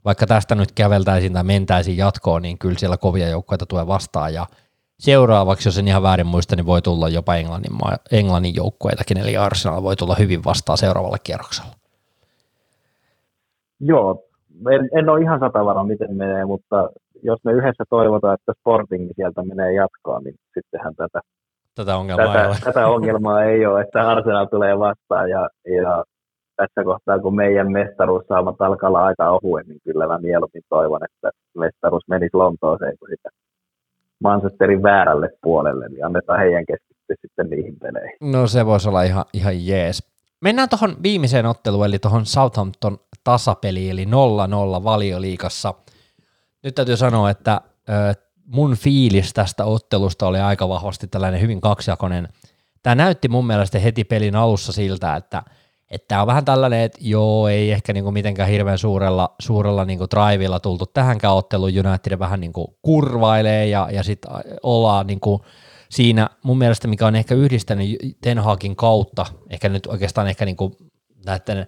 [0.06, 4.48] vaikka tästä nyt käveltäisiin tai mentäisiin jatkoon, niin kyllä siellä kovia joukkueita tulee vastaan, ja
[5.00, 7.72] seuraavaksi, jos en ihan väärin muista, niin voi tulla jopa Englannin,
[8.12, 11.72] Englannin joukkueitakin, eli Arsenal voi tulla hyvin vastaan seuraavalla kierroksella.
[13.80, 14.26] Joo,
[14.72, 16.89] en, en ole ihan sata miten menee, mutta
[17.24, 21.22] jos me yhdessä toivotaan, että Sporting sieltä menee jatkoon, niin sittenhän tätä,
[21.76, 22.56] tätä, ongelmaa, tätä, ei ole.
[22.64, 25.50] tätä ongelmaa ei ole, että Arsenal tulee vastaan ja,
[25.82, 26.04] ja
[26.56, 31.30] tässä kohtaa, kun meidän mestaruussaamat alkaa olla aika ohuen, niin kyllä mä mieluummin toivon, että
[31.58, 33.30] mestaruus menisi Lontooseen kuin sitä
[34.24, 38.18] Manchesterin väärälle puolelle, niin annetaan heidän keskittyä sitten niihin peleihin.
[38.22, 40.14] No se voisi olla ihan, ihan jees.
[40.42, 44.08] Mennään tuohon viimeiseen otteluun, eli tuohon Southampton tasapeliin, eli 0-0
[44.84, 45.74] valioliikassa.
[46.64, 47.62] Nyt täytyy sanoa, että
[48.46, 52.28] mun fiilis tästä ottelusta oli aika vahvasti tällainen hyvin kaksijakoinen.
[52.84, 55.44] Tämä näytti mun mielestä heti pelin alussa siltä, että–
[55.92, 60.06] että tämä on vähän tällainen, että joo, ei ehkä niinku mitenkään hirveän suurella, suurella niinku
[60.12, 64.32] drivilla tultu tähänkään otteluun, United vähän niinku kurvailee ja, ja sitten
[64.64, 65.46] ollaan niinku
[65.90, 66.30] siinä.
[66.44, 70.72] Mun mielestä, mikä on ehkä yhdistänyt Ten Hagin kautta, ehkä nyt oikeastaan ehkä niinku
[71.26, 71.68] näiden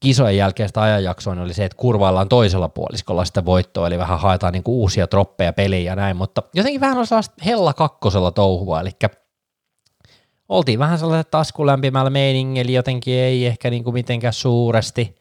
[0.00, 4.52] kisojen jälkeistä ajanjaksoa, niin oli se, että kurvaillaan toisella puoliskolla sitä voittoa, eli vähän haetaan
[4.52, 8.90] niinku uusia troppeja peliä ja näin, mutta jotenkin vähän on sellaista hella kakkosella touhua, eli
[10.52, 15.14] oltiin vähän sellaisella taskulämpimällä meiningillä, jotenkin ei ehkä niin kuin mitenkään suuresti.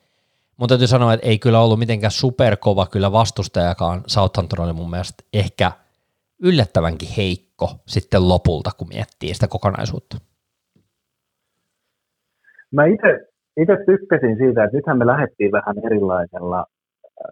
[0.57, 4.03] Mutta täytyy sanoa, että ei kyllä ollut mitenkään superkova kyllä vastustajakaan.
[4.07, 5.71] Southampton oli mun mielestä ehkä
[6.43, 10.17] yllättävänkin heikko sitten lopulta, kun miettii sitä kokonaisuutta.
[12.71, 16.65] Mä itse tykkäsin siitä, että nythän me lähdettiin vähän erilaisella äh,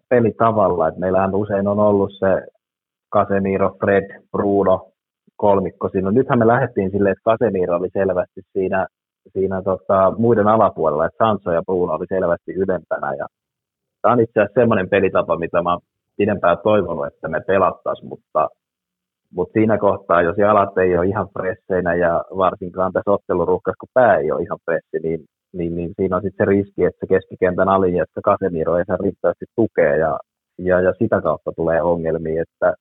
[0.10, 2.48] pelitavalla, että meillähän usein on ollut se
[3.14, 4.92] Casemiro, Fred, Bruno,
[5.46, 6.12] kolmikko siinä.
[6.12, 8.88] Nythän me lähdettiin silleen, että Casemiro oli selvästi siinä,
[9.34, 13.14] siinä tota, muiden alapuolella, että Sancho ja Bruno oli selvästi ylempänä.
[13.14, 13.26] Ja
[14.02, 15.78] tämä on itse asiassa semmoinen pelitapa, mitä mä
[16.18, 18.50] pidempään toivonut, että me pelattaisiin, mutta,
[19.36, 24.18] mutta siinä kohtaa, jos jalat ei ole ihan presseinä ja varsinkaan tässä otteluruuhkassa, kun pää
[24.18, 25.20] ei ole ihan pressi, niin,
[25.54, 29.46] niin, niin siinä on sitten se riski, että se keskikentän alinjässä Casemiro ei saa riittävästi
[29.56, 30.20] tukea ja,
[30.58, 32.74] ja, ja sitä kautta tulee ongelmia, että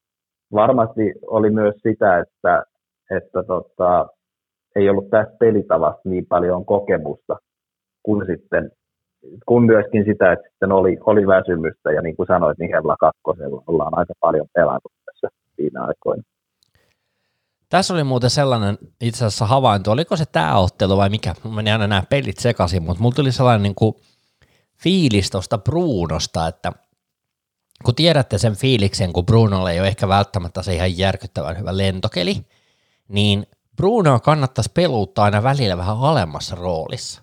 [0.52, 2.62] varmasti oli myös sitä, että,
[3.10, 4.06] että tota,
[4.76, 7.36] ei ollut tästä pelitavasta niin paljon kokemusta
[8.02, 8.70] kuin sitten
[9.46, 11.92] kun myöskin sitä, että sitten oli, oli väsymystä.
[11.92, 16.22] Ja niin kuin sanoit, niin Hella kakkosella ollaan aika paljon pelannut tässä siinä aikoina.
[17.68, 21.72] Tässä oli muuten sellainen itse asiassa havainto, oliko se tämä ottelu vai mikä, mä menin
[21.72, 23.94] aina nämä pelit sekaisin, mutta mulla tuli sellainen niin kuin
[24.82, 26.72] fiilis tuosta Bruunosta, että
[27.84, 32.46] kun tiedätte sen fiiliksen, kun Brunolle ei ole ehkä välttämättä se ihan järkyttävän hyvä lentokeli,
[33.08, 37.22] niin Bruno kannattaisi peluuttaa aina välillä vähän alemmassa roolissa.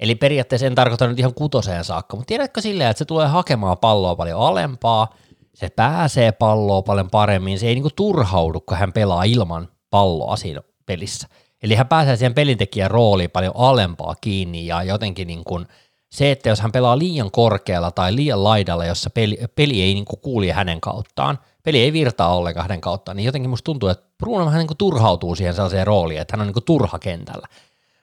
[0.00, 3.78] Eli periaatteessa en tarkoita nyt ihan kutoseen saakka, mutta tiedätkö silleen, että se tulee hakemaan
[3.78, 5.08] palloa paljon alempaa,
[5.54, 10.60] se pääsee palloa paljon paremmin, se ei niinku turhaudu, kun hän pelaa ilman palloa siinä
[10.86, 11.28] pelissä.
[11.62, 15.66] Eli hän pääsee siihen pelintekijän rooliin paljon alempaa kiinni ja jotenkin niin kuin–
[16.16, 20.04] se, että jos hän pelaa liian korkealla tai liian laidalla, jossa peli, peli ei niin
[20.04, 24.46] kuulje hänen kauttaan, peli ei virtaa ollenkaan hänen kauttaan, niin jotenkin musta tuntuu, että Bruno
[24.46, 27.48] vähän niin turhautuu siihen sellaiseen rooliin, että hän on niin turha kentällä.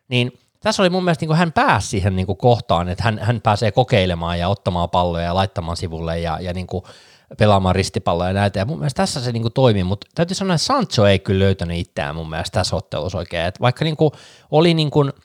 [0.08, 3.72] Niin tässä oli mun mielestä, niin hän pääsi siihen niin kohtaan, että hän, hän pääsee
[3.72, 6.68] kokeilemaan ja ottamaan palloja ja laittamaan sivulle ja, ja niin
[7.38, 8.60] pelaamaan ristipalloja ja näitä.
[8.60, 11.44] Ja mun mielestä tässä se niin kuin toimi, mutta täytyy sanoa, että Sancho ei kyllä
[11.44, 13.46] löytänyt itseään mun mielestä tässä ottelussa oikein.
[13.46, 14.12] Että vaikka niin kuin
[14.52, 15.14] oli niin kuin–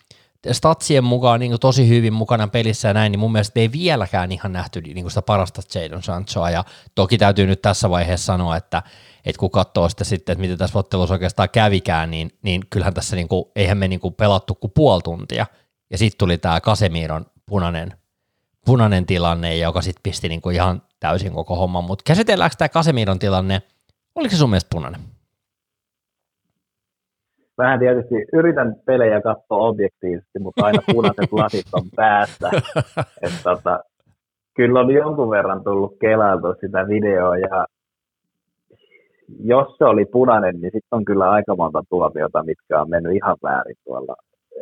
[0.52, 4.52] statsien mukaan niin tosi hyvin mukana pelissä ja näin, niin mun mielestä ei vieläkään ihan
[4.52, 6.64] nähty niin sitä parasta Jadon Sanchoa, ja
[6.94, 8.82] toki täytyy nyt tässä vaiheessa sanoa, että,
[9.24, 13.16] että kun katsoo sitä sitten, että miten tässä ottelussa oikeastaan kävikään, niin, niin kyllähän tässä
[13.16, 15.46] niin kuin, eihän me niin kuin pelattu kuin puoli tuntia,
[15.90, 17.92] ja sitten tuli tämä Kasemiron punainen,
[18.64, 23.18] punainen tilanne, joka sitten pisti niin kuin ihan täysin koko homman, mutta käsitelläänkö tämä Kasemiron
[23.18, 23.62] tilanne,
[24.14, 25.17] oliko se sun mielestä punainen?
[27.58, 32.50] Vähän tietysti yritän pelejä katsoa objektiivisesti, mutta aina punaiset lasit on päässä.
[33.22, 33.80] Et tota,
[34.56, 37.66] kyllä on jonkun verran tullut kelailtua sitä videoa ja
[39.44, 43.36] jos se oli punainen, niin sitten on kyllä aika monta tuomiota, mitkä on mennyt ihan
[43.42, 44.16] väärin tuolla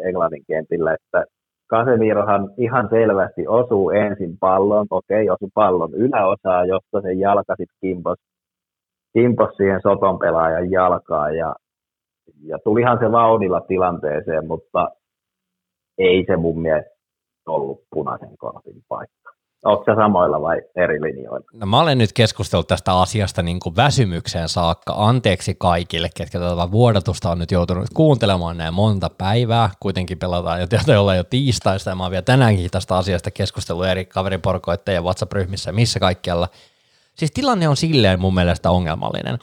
[0.04, 1.24] Englannin kentillä, että
[1.66, 8.18] Kasemirohan ihan selvästi osuu ensin pallon, okei, osuu pallon yläosaa, josta se jalka sitten kimpos
[9.12, 11.54] kimpos siihen Soton pelaajan jalkaan ja,
[12.42, 14.90] ja tulihan se vauhdilla tilanteeseen, mutta
[15.98, 16.90] ei se mun mielestä
[17.46, 19.30] ollut punaisen kortin paikka.
[19.64, 21.46] Onko se samoilla vai eri linjoilla?
[21.52, 24.94] No mä olen nyt keskustellut tästä asiasta niin kuin väsymykseen saakka.
[24.96, 29.70] Anteeksi kaikille, ketkä tätä vuodatusta on nyt joutunut kuuntelemaan näin monta päivää.
[29.80, 33.86] Kuitenkin pelataan jo tietysti olla jo tiistaista ja mä oon vielä tänäänkin tästä asiasta keskustellut
[33.86, 36.48] eri kaveriporkoitteja WhatsApp-ryhmissä missä kaikkialla.
[37.14, 39.38] Siis tilanne on silleen mun mielestä ongelmallinen,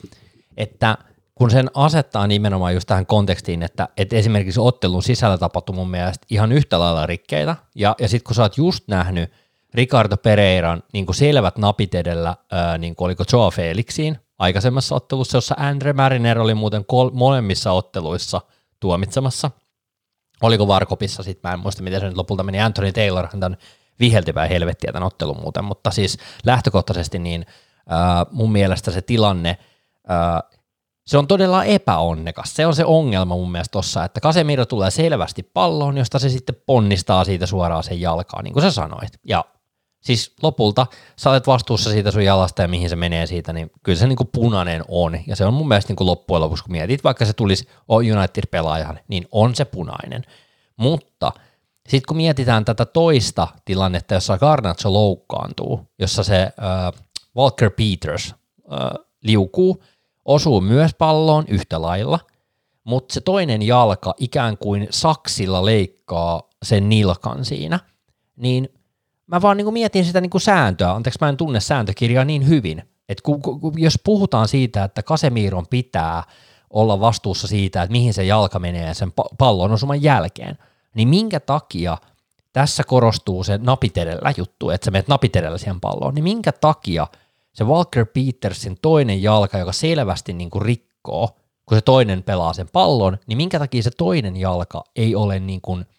[0.58, 0.98] että
[1.36, 6.28] kun sen asettaa nimenomaan just tähän kontekstiin, että, että esimerkiksi ottelun sisällä tapahtui mun mielestä
[6.30, 9.32] ihan yhtä lailla rikkeitä, ja, ja sitten kun sä oot just nähnyt
[9.74, 15.38] Ricardo Pereiran niin kuin selvät napit edellä, ää, niin kuin oliko Joa Felixiin aikaisemmassa ottelussa,
[15.38, 18.42] jossa Andre Mariner oli muuten kol- molemmissa otteluissa
[18.80, 19.52] tuomitsemassa.
[20.42, 23.58] Oliko Varkopissa sitten, mä en muista miten se nyt lopulta meni, Anthony Taylor, tämän
[24.00, 27.46] vihelti päin helvettiä tämän ottelun muuten, mutta siis lähtökohtaisesti niin
[27.90, 29.58] ää, mun mielestä se tilanne,
[31.06, 32.56] se on todella epäonnekas.
[32.56, 36.56] Se on se ongelma mun mielestä tossa, että Casemiro tulee selvästi palloon, josta se sitten
[36.66, 39.20] ponnistaa siitä suoraan sen jalkaan, niin kuin sä sanoit.
[39.24, 39.46] Ja
[40.04, 44.00] siis lopulta sä olet vastuussa siitä sun jalasta ja mihin se menee siitä, niin kyllä
[44.00, 45.20] se niin kuin punainen on.
[45.28, 49.00] Ja se on mun mielestä niin kuin loppujen lopuksi, kun mietit, vaikka se tulisi United-pelaajan,
[49.08, 50.24] niin on se punainen.
[50.78, 51.32] Mutta
[51.90, 57.04] sitten kun mietitään tätä toista tilannetta, jossa Garnacho loukkaantuu, jossa se äh,
[57.38, 58.36] Walker Peters
[58.74, 58.80] äh,
[59.24, 59.84] liukuu,
[60.26, 62.20] osuu myös palloon yhtä lailla,
[62.84, 67.80] mutta se toinen jalka ikään kuin saksilla leikkaa sen nilkan siinä,
[68.36, 68.70] niin–
[69.28, 72.48] mä vaan niin kuin mietin sitä niin kuin sääntöä, anteeksi mä en tunne sääntökirjaa niin
[72.48, 76.24] hyvin, että ku, ku, jos puhutaan siitä, että Kasemiron pitää
[76.70, 80.58] olla vastuussa siitä, että mihin se jalka menee sen pallon osuman jälkeen,
[80.96, 81.98] niin minkä takia
[82.54, 87.08] tässä korostuu se napitedellä juttu, että sä menet napitedellä siihen palloon, niin minkä takia
[87.54, 91.30] se Walker Petersin toinen jalka, joka selvästi niin kuin rikkoo,
[91.66, 95.62] kun se toinen pelaa sen pallon, niin minkä takia se toinen jalka ei ole niin
[95.62, 95.86] kuin–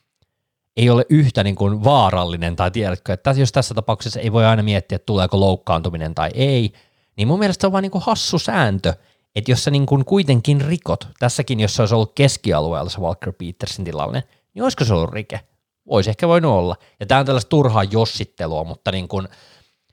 [0.77, 4.63] ei ole yhtä niin kuin vaarallinen, tai tiedätkö, että jos tässä tapauksessa ei voi aina
[4.63, 6.73] miettiä, että tuleeko loukkaantuminen tai ei,
[7.17, 8.95] niin mun mielestä se on vaan niin kuin hassu sääntö,
[9.37, 13.33] että jos sä niin kuin kuitenkin rikot, tässäkin jos se olisi ollut keskialueella se Walker
[13.33, 14.23] Petersin tilanne,
[14.55, 15.41] niin olisiko se ollut rike?
[15.87, 16.77] Voisi ehkä voinut olla.
[17.01, 19.29] Ja tämä on tällaista turhaa jossittelua, mutta niin kuin,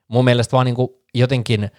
[0.08, 1.72] mun mielestä vaan niin kuin jotenkin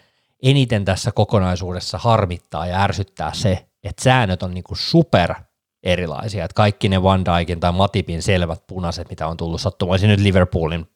[0.43, 5.35] eniten tässä kokonaisuudessa harmittaa ja ärsyttää se, että säännöt on niin super
[5.83, 6.45] erilaisia.
[6.45, 10.89] Että kaikki ne Van Dijkin tai Matipin selvät punaiset, mitä on tullut sattumaan, nyt Liverpoolin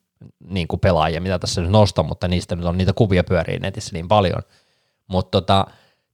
[0.49, 3.89] niin kuin pelaajia, mitä tässä nyt nostan, mutta niistä nyt on niitä kuvia pyörii netissä
[3.93, 4.41] niin paljon.
[5.07, 5.65] Mutta tota,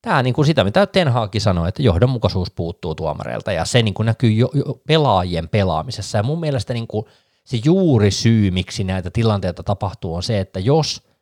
[0.02, 3.94] tämä niin kuin sitä, mitä Ten Hag sanoi, että johdonmukaisuus puuttuu tuomareilta ja se niin
[3.94, 6.18] kuin näkyy jo, jo pelaajien pelaamisessa.
[6.18, 7.06] Ja mun mielestä niin kuin
[7.46, 11.02] se juuri syy, miksi näitä tilanteita tapahtuu, on se, että jos–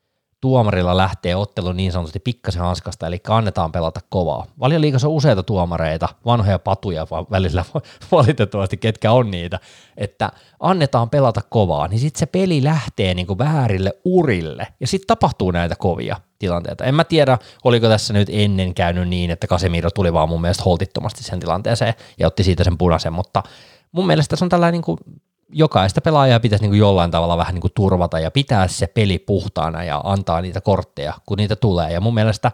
[0.42, 4.46] tuomarilla lähtee ottelu niin sanotusti pikkasen hanskasta, eli annetaan pelata kovaa.
[4.60, 7.66] Valioliikassa on useita tuomareita, vanhoja patuja vaan välillä
[8.12, 9.60] valitettavasti, ketkä on niitä,
[9.98, 15.52] että annetaan pelata kovaa, niin sitten se peli lähtee niinku väärille urille, ja sitten tapahtuu
[15.52, 16.84] näitä kovia tilanteita.
[16.84, 20.64] En mä tiedä, oliko tässä nyt ennen käynyt niin, että Casemiro tuli vaan mun mielestä
[20.64, 23.44] holtittomasti sen tilanteeseen ja otti siitä sen punaisen, mutta
[23.92, 25.22] mun mielestä se on tällainen niin
[25.52, 29.20] jokaista pelaajaa pitäisi niin kuin jollain tavalla vähän niin kuin turvata ja pitää se peli
[29.20, 31.92] puhtaana ja antaa niitä kortteja, kun niitä tulee.
[31.92, 32.52] Ja mun mielestä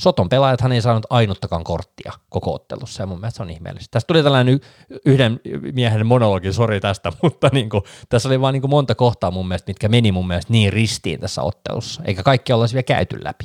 [0.00, 3.92] Soton pelaajathan ei saanut ainuttakaan korttia koko ottelussa, ja mun mielestä se on ihmeellistä.
[3.92, 4.60] Tässä tuli tällainen
[5.06, 5.40] yhden
[5.74, 9.48] miehen monologi, sori tästä, mutta niin kuin, tässä oli vaan niin kuin monta kohtaa mun
[9.48, 13.44] mielestä, mitkä meni mun mielestä niin ristiin tässä ottelussa, eikä kaikki olla vielä käyty läpi.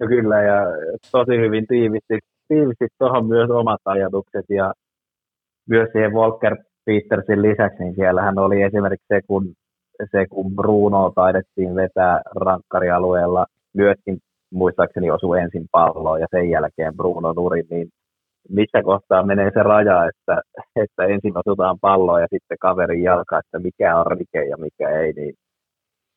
[0.00, 0.58] No kyllä, ja
[1.12, 2.18] tosi hyvin tiivisti,
[2.48, 4.72] tiivisti tuohon myös omat ajatukset, ja
[5.68, 6.56] myös siihen Volker
[6.86, 9.52] Petersin lisäksi, niin siellähän oli esimerkiksi se, kun,
[10.12, 14.18] se, kun Bruno taidettiin vetää rankkarialueella, myöskin
[14.52, 17.88] muistaakseni osui ensin palloon ja sen jälkeen Bruno nuri, niin
[18.48, 20.42] missä kohtaa menee se raja, että,
[20.76, 25.12] että ensin osutaan palloa ja sitten kaverin jalka, että mikä on rike ja mikä ei,
[25.12, 25.34] niin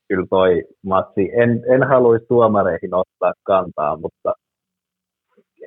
[0.08, 4.34] kyllä toi matsi, en, en haluaisi tuomareihin ottaa kantaa, mutta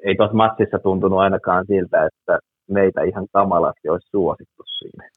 [0.04, 2.38] ei tuossa matsissa tuntunut ainakaan siltä, että
[2.70, 5.10] meitä ihan kamalasti olisi suosittu siinä.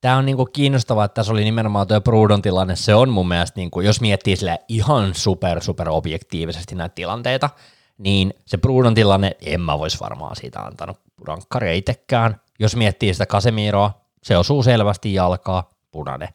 [0.00, 2.76] Tämä on niinku kiinnostavaa, että tässä oli nimenomaan tuo Prudon tilanne.
[2.76, 7.50] Se on mun mielestä, niinku, jos miettii sille ihan super, super objektiivisesti näitä tilanteita,
[7.98, 12.40] niin se Prudon tilanne, en mä voisi varmaan siitä antanut rankkaria itsekään.
[12.58, 13.90] Jos miettii sitä Kasemiroa,
[14.22, 16.28] se osuu selvästi jalkaa, punainen.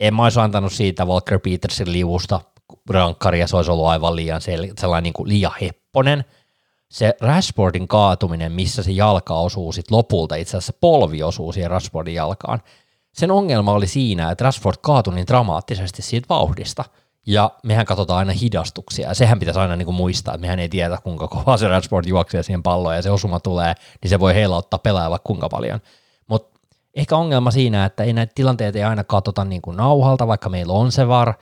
[0.00, 2.40] En mä olisi antanut siitä Walker Petersin liuusta
[2.90, 6.24] rankkaria, se olisi ollut aivan liian sel- sellainen niin kuin liian hepponen–
[6.88, 12.14] se Rashfordin kaatuminen, missä se jalka osuu sit lopulta, itse asiassa polvi osuu siihen Rashfordin
[12.14, 12.62] jalkaan,
[13.14, 16.84] sen ongelma oli siinä, että Rashford kaatui niin dramaattisesti siitä vauhdista.
[17.28, 20.68] ja mehän katsotaan aina hidastuksia, ja sehän pitäisi aina niin kuin muistaa, että mehän ei
[20.68, 24.34] tiedä, kuinka kovaa se Rashford juoksee siihen palloon, ja se osuma tulee, niin se voi
[24.34, 25.80] heilauttaa pelaajalla kuinka paljon.
[26.26, 26.60] Mutta
[26.94, 30.72] ehkä ongelma siinä, että ei näitä tilanteita ei aina katsota niin kuin nauhalta, vaikka meillä
[30.72, 31.34] on se var,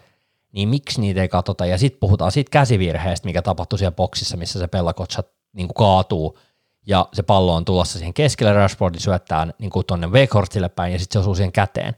[0.52, 4.58] niin miksi niitä ei katsota, ja sitten puhutaan siitä käsivirheestä, mikä tapahtui siellä boksissa, missä
[4.58, 5.22] se pellakotsa
[5.56, 6.38] niin kuin kaatuu,
[6.86, 10.98] ja se pallo on tulossa siihen keskelle, Rashfordin syöttää niin kuin tuonne Weghorstille päin, ja
[10.98, 11.96] sitten se osuu siihen käteen.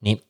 [0.00, 0.22] Niin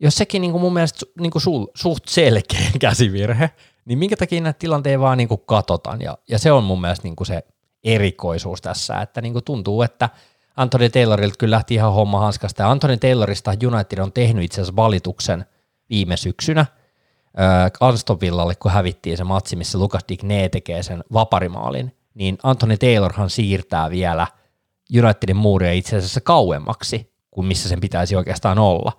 [0.00, 3.50] jos sekin niin kuin mun mielestä niin kuin sul, suht selkeä käsivirhe,
[3.84, 7.04] niin minkä takia näitä tilanteita vaan niin kuin katsotaan, ja, ja se on mun mielestä
[7.04, 7.42] niin kuin se
[7.84, 10.08] erikoisuus tässä, että niin kuin tuntuu, että
[10.56, 14.76] Anthony Taylorilta kyllä lähti ihan homma hanskasta, ja Anthony Taylorista United on tehnyt itse asiassa
[14.76, 15.44] valituksen
[15.90, 21.95] viime syksynä, äh, Aston Villalle, kun hävittiin se matsi, missä Lucas Digne tekee sen vaparimaalin,
[22.16, 24.26] niin Anthony Taylorhan siirtää vielä
[25.04, 28.92] Unitedin muuria itse asiassa kauemmaksi kuin missä sen pitäisi oikeastaan olla.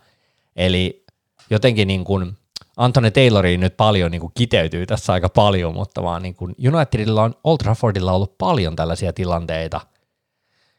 [0.56, 1.06] Eli
[1.50, 2.38] jotenkin niin kuin
[2.78, 7.24] Anthony Tayloriin nyt paljon niin kuin kiteytyy tässä aika paljon, mutta vaan niin kuin Unitedilla
[7.24, 9.82] on Old Traffordilla ollut paljon tällaisia tilanteita–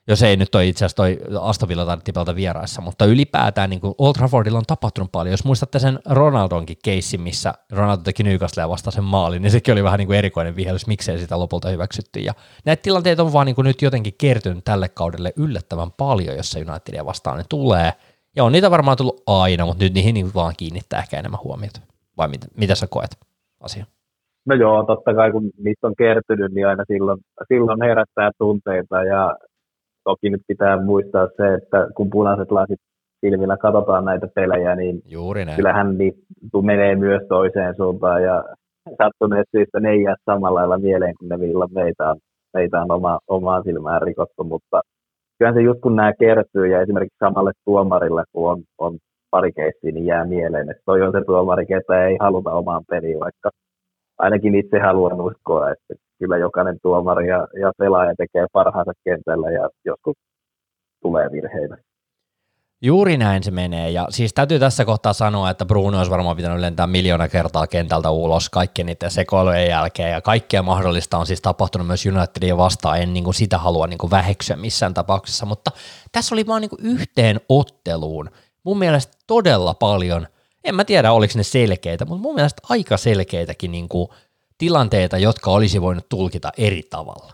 [0.09, 4.13] jos ei nyt toi itse asiassa toi Astovilla tarvittiin pelata vieraissa, mutta ylipäätään niin Old
[4.13, 5.33] Traffordilla on tapahtunut paljon.
[5.33, 9.85] Jos muistatte sen Ronaldonkin keissin, missä Ronaldo teki Newcastle vasta sen maalin, niin sekin oli
[9.85, 12.21] vähän niin kuin erikoinen vihellys, miksei sitä lopulta hyväksytty.
[12.21, 12.33] Ja
[12.65, 16.65] näitä tilanteita on vaan niin kuin nyt jotenkin kertynyt tälle kaudelle yllättävän paljon, jos se
[16.71, 17.93] Unitedia vastaan ne tulee.
[18.37, 21.81] Ja on niitä varmaan tullut aina, mutta nyt niihin niin vaan kiinnittää ehkä enemmän huomiota.
[22.17, 23.11] Vai mitä, mitä sä koet
[23.61, 23.87] asia?
[24.47, 29.37] No joo, totta kai kun niistä on kertynyt, niin aina silloin, silloin herättää tunteita ja
[30.09, 32.81] toki nyt pitää muistaa se, että kun punaiset lasit
[33.21, 35.57] silmillä katsotaan näitä pelejä, niin Juuri näin.
[35.57, 36.15] kyllähän niin
[36.63, 38.45] menee myös toiseen suuntaan ja
[38.99, 41.37] sattuneet syystä ne ei jää samalla lailla mieleen, kun ne
[41.75, 42.17] meitä on,
[42.55, 44.81] meitä on oma, omaa silmään rikottu, mutta
[45.39, 48.99] kyllähän se just kun nämä kertyy ja esimerkiksi samalle tuomarille, kun on, on
[49.31, 53.21] pari keissiä, niin jää mieleen, että toi on se tuomari, ketä ei haluta omaan peliin,
[53.21, 53.51] vaikka
[54.19, 59.69] ainakin itse haluan uskoa, että kyllä jokainen tuomari ja, ja pelaaja tekee parhaansa kentällä ja
[59.85, 60.16] joskus
[61.03, 61.77] tulee virheitä.
[62.83, 66.61] Juuri näin se menee, ja siis täytyy tässä kohtaa sanoa, että Bruno olisi varmaan pitänyt
[66.61, 71.87] lentää miljoona kertaa kentältä ulos kaikkien niiden sekoilujen jälkeen, ja kaikkea mahdollista on siis tapahtunut
[71.87, 75.71] myös Unitedia vastaan, en niin kuin sitä halua niin kuin väheksyä missään tapauksessa, mutta
[76.12, 78.31] tässä oli vaan niin kuin yhteen otteluun
[78.64, 80.27] mun mielestä todella paljon,
[80.64, 84.09] en mä tiedä oliko ne selkeitä, mutta mun mielestä aika selkeitäkin niin kuin
[84.59, 87.33] tilanteita, jotka olisi voinut tulkita eri tavalla.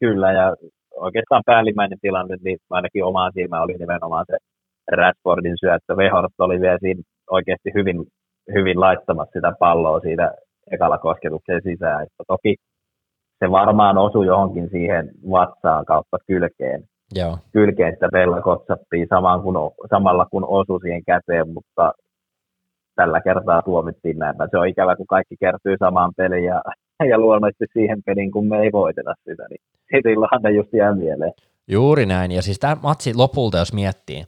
[0.00, 0.56] Kyllä, ja
[0.96, 4.36] oikeastaan päällimmäinen tilanne, niin ainakin omaan silmään oli nimenomaan se
[4.92, 5.96] Rashfordin syöttö.
[5.96, 8.04] Vehort oli vielä siinä oikeasti hyvin,
[8.54, 10.34] hyvin laittamassa sitä palloa siitä
[10.70, 12.02] ekalla kosketukseen sisään.
[12.02, 12.56] Että toki
[13.38, 16.84] se varmaan osui johonkin siihen vatsaan kautta kylkeen.
[17.14, 17.38] Joo.
[17.52, 19.54] Kylkeen sitä Bella kotsattiin samaan kun,
[19.90, 21.92] samalla kun osui siihen käteen, mutta
[22.94, 24.36] tällä kertaa tuomittiin näin.
[24.50, 26.62] Se on ikävä, kun kaikki kertyy samaan peliin ja,
[27.10, 29.60] ja luonnollisesti siihen peliin, kun me ei voiteta sitä, niin
[30.02, 31.32] silloinhan ne just jää mieleen.
[31.68, 34.24] Juuri näin, ja siis tämä matsi lopulta, jos miettii,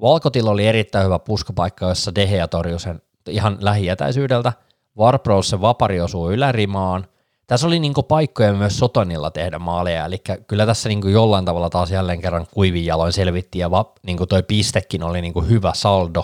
[0.00, 4.52] Valkotilla oli erittäin hyvä puskopaikka, jossa Dehea torjui sen ihan lähietäisyydeltä,
[4.98, 7.04] Warpros se vapari osuu ylärimaan,
[7.46, 11.90] tässä oli niinku paikkoja myös Sotonilla tehdä maaleja, eli kyllä tässä niinku jollain tavalla taas
[11.90, 16.22] jälleen kerran kuivin jaloin selvittiin, ja va, niinku toi pistekin oli niinku hyvä saldo,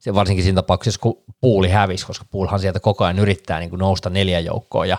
[0.00, 3.80] se varsinkin siinä tapauksessa, kun puuli hävisi, koska puulhan sieltä koko ajan yrittää niin kuin
[3.80, 4.98] nousta neljän joukkoon, ja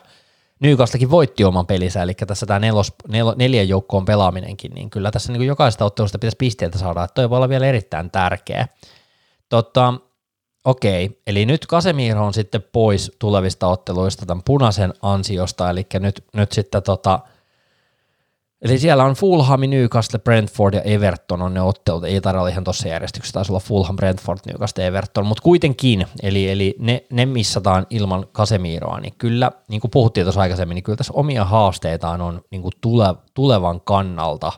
[0.62, 5.32] Nyykastakin voitti oman pelinsä, eli tässä tämä nelos, nel, neljän joukkoon pelaaminenkin, niin kyllä tässä
[5.32, 8.68] niin kuin jokaisesta ottelusta pitäisi pisteitä saada, että toi voi olla vielä erittäin tärkeä.
[9.50, 9.94] Totta,
[10.66, 16.52] okei, eli nyt Casemiro on sitten pois tulevista otteluista tämän punaisen ansiosta, eli nyt, nyt
[16.52, 17.20] sitten tota,
[18.62, 22.64] Eli siellä on Fulham, Newcastle, Brentford ja Everton on ne ottelut, ei tarvitse olla ihan
[22.64, 27.88] tuossa järjestyksessä, taisi olla Fulham, Brentford, Newcastle, Everton, mutta kuitenkin, eli, eli ne, ne missataan
[27.90, 32.42] ilman Kasemiroa, niin kyllä, niin kuin puhuttiin tuossa aikaisemmin, niin kyllä tässä omia haasteitaan on
[32.52, 34.52] niin kuin tule, tulevan kannalta.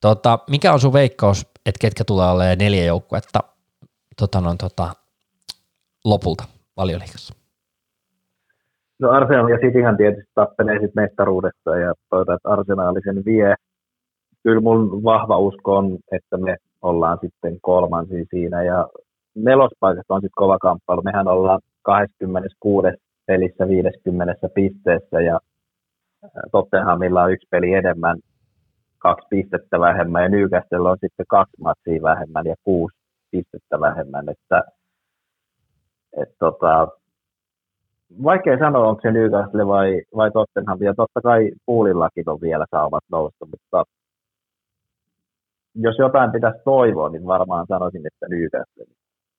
[0.00, 3.40] Tota, mikä on sun veikkaus, että ketkä tulee olemaan neljä joukkuetta
[4.16, 4.94] tota, no, tota,
[6.04, 6.44] lopulta
[6.76, 7.34] valioliikassa?
[9.04, 13.54] No Arsenal ja Cityhän tietysti tappelee sitten mestaruudesta ja toivotaan, että Arsenal sen vie.
[14.42, 18.88] Kyllä mun vahva usko on, että me ollaan sitten kolmansi siinä ja
[19.34, 21.02] nelospaikasta on sitten kova kamppailu.
[21.02, 22.88] Mehän ollaan 26
[23.26, 25.40] pelissä 50 pisteessä ja
[26.52, 28.18] Tottenhamilla on yksi peli enemmän,
[28.98, 32.96] kaksi pistettä vähemmän ja Newcastle on sitten kaksi matsia vähemmän ja kuusi
[33.30, 34.62] pistettä vähemmän, että
[36.22, 36.88] et tota,
[38.24, 43.04] vaikea sanoa, onko se Newcastle vai, vai Tottenham, ja totta kai puulillakin on vielä saavat
[43.10, 43.84] nousta, mutta
[45.74, 48.84] jos jotain pitäisi toivoa, niin varmaan sanoisin, että Newcastle.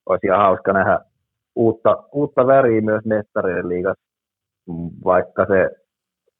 [0.06, 1.00] Olisi ihan hauska nähdä
[1.56, 4.04] uutta, uutta väriä myös mestarien liigassa,
[5.06, 5.70] vaikka se,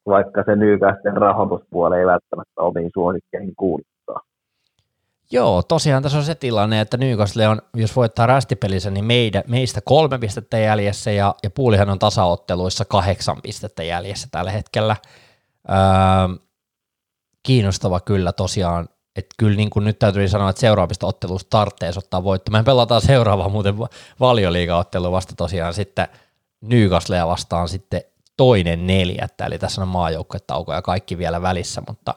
[0.06, 3.95] vaikka se Newcastlen rahoituspuoli ei välttämättä omiin suosikkeihin kuuluttaa.
[5.30, 9.80] Joo, tosiaan tässä on se tilanne, että Newcastle on, jos voittaa rästipelissä, niin meidän, meistä
[9.80, 14.96] kolme pistettä jäljessä ja, ja Puulihan on tasaotteluissa kahdeksan pistettä jäljessä tällä hetkellä.
[15.70, 15.76] Öö,
[17.42, 22.24] kiinnostava kyllä tosiaan, että kyllä niin kuin nyt täytyy sanoa, että seuraavista otteluista tarvitsee ottaa
[22.24, 22.50] voitto.
[22.50, 23.74] Me pelataan seuraava muuten
[24.20, 26.08] valioliigaottelu vasta tosiaan sitten
[26.60, 28.00] Newcastlea vastaan sitten
[28.36, 32.14] toinen neljättä, eli tässä on maajoukkuetauko ja kaikki vielä välissä, mutta,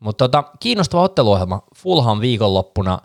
[0.00, 2.98] mutta tota, kiinnostava otteluohjelma Fulham viikonloppuna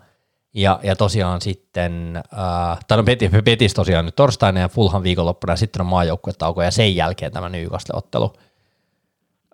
[0.54, 5.52] ja, ja tosiaan sitten, äh, tai no Betis, Betis tosiaan nyt torstaina ja Fulham viikonloppuna
[5.52, 8.32] ja sitten on maajoukkuetauko ja sen jälkeen tämä Newcastle-ottelu.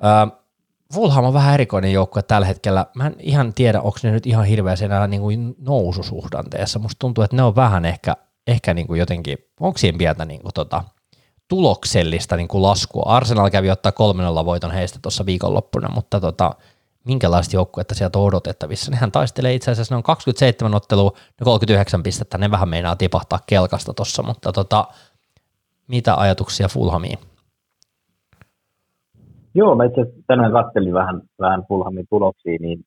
[0.05, 0.41] Äh,
[0.95, 2.87] Fulham on vähän erikoinen joukkue tällä hetkellä.
[2.95, 6.79] Mä en ihan tiedä, onko ne nyt ihan hirveästi enää niin kuin noususuhdanteessa.
[6.79, 8.17] Musta tuntuu, että ne on vähän ehkä,
[8.47, 10.85] ehkä niin kuin jotenkin, onko siinä pientä niin kuin tota,
[11.49, 13.03] tuloksellista niin kuin laskua.
[13.07, 16.55] Arsenal kävi ottaa 3 voiton heistä tuossa viikonloppuna, mutta tota,
[17.07, 18.91] minkälaista joukkuetta sieltä on odotettavissa.
[18.91, 23.39] Nehän taistelee itse asiassa, ne on 27 ottelua, ne 39 pistettä, ne vähän meinaa tipahtaa
[23.47, 24.85] kelkasta tuossa, mutta tota,
[25.89, 27.19] mitä ajatuksia Fulhamiin?
[29.55, 32.85] Joo, mä itse tänään katselin vähän, vähän Fulhamin tuloksia, niin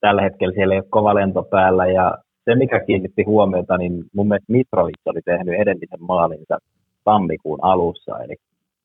[0.00, 4.28] tällä hetkellä siellä ei ole kova lento päällä ja se, mikä kiinnitti huomiota, niin mun
[4.28, 6.58] mielestä Mitrovic oli tehnyt edellisen maalinsa
[7.04, 8.36] tammikuun alussa, eli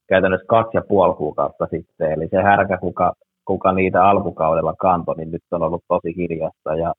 [0.08, 3.14] käytännössä kaksi ja puoli kuukautta sitten, eli se härkä, kuka,
[3.46, 6.94] kuka niitä alkukaudella kantoi, niin nyt on ollut tosi hiljasta, ja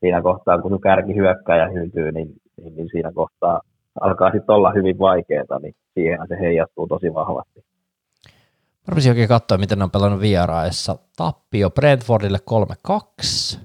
[0.00, 3.60] siinä kohtaa, kun kärki hyökkääjä hyytyy, niin, niin, niin siinä kohtaa
[4.00, 7.64] alkaa sitten olla hyvin vaikeaa, niin siihen se heijastuu tosi vahvasti.
[8.88, 10.96] Mä oikein katsoa, miten ne on pelannut vieraissa.
[11.16, 12.38] Tappio Brentfordille
[12.90, 13.58] 3-2.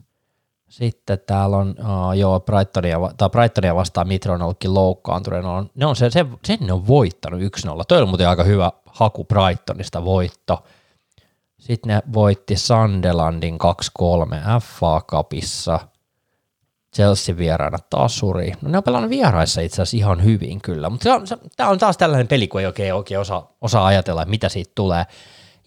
[0.69, 5.41] Sitten täällä on, uh, joo, Brightonia, tai Brightonia vastaan Mitro on ollutkin loukkaantunut.
[5.41, 7.43] Ne on, ne on sen, sen, sen ne on voittanut 1-0.
[7.87, 10.63] Toi on muuten aika hyvä haku Brightonista voitto.
[11.59, 13.57] Sitten ne voitti Sunderlandin
[14.01, 15.79] 2-3 FA Cupissa.
[16.95, 18.51] Chelsea vieraana tasuri.
[18.61, 21.09] No ne on pelannut vieraissa itse asiassa ihan hyvin kyllä, mutta
[21.55, 24.71] tämä on taas tällainen peli, kun ei oikein, oikein osaa, osaa ajatella, että mitä siitä
[24.75, 25.05] tulee.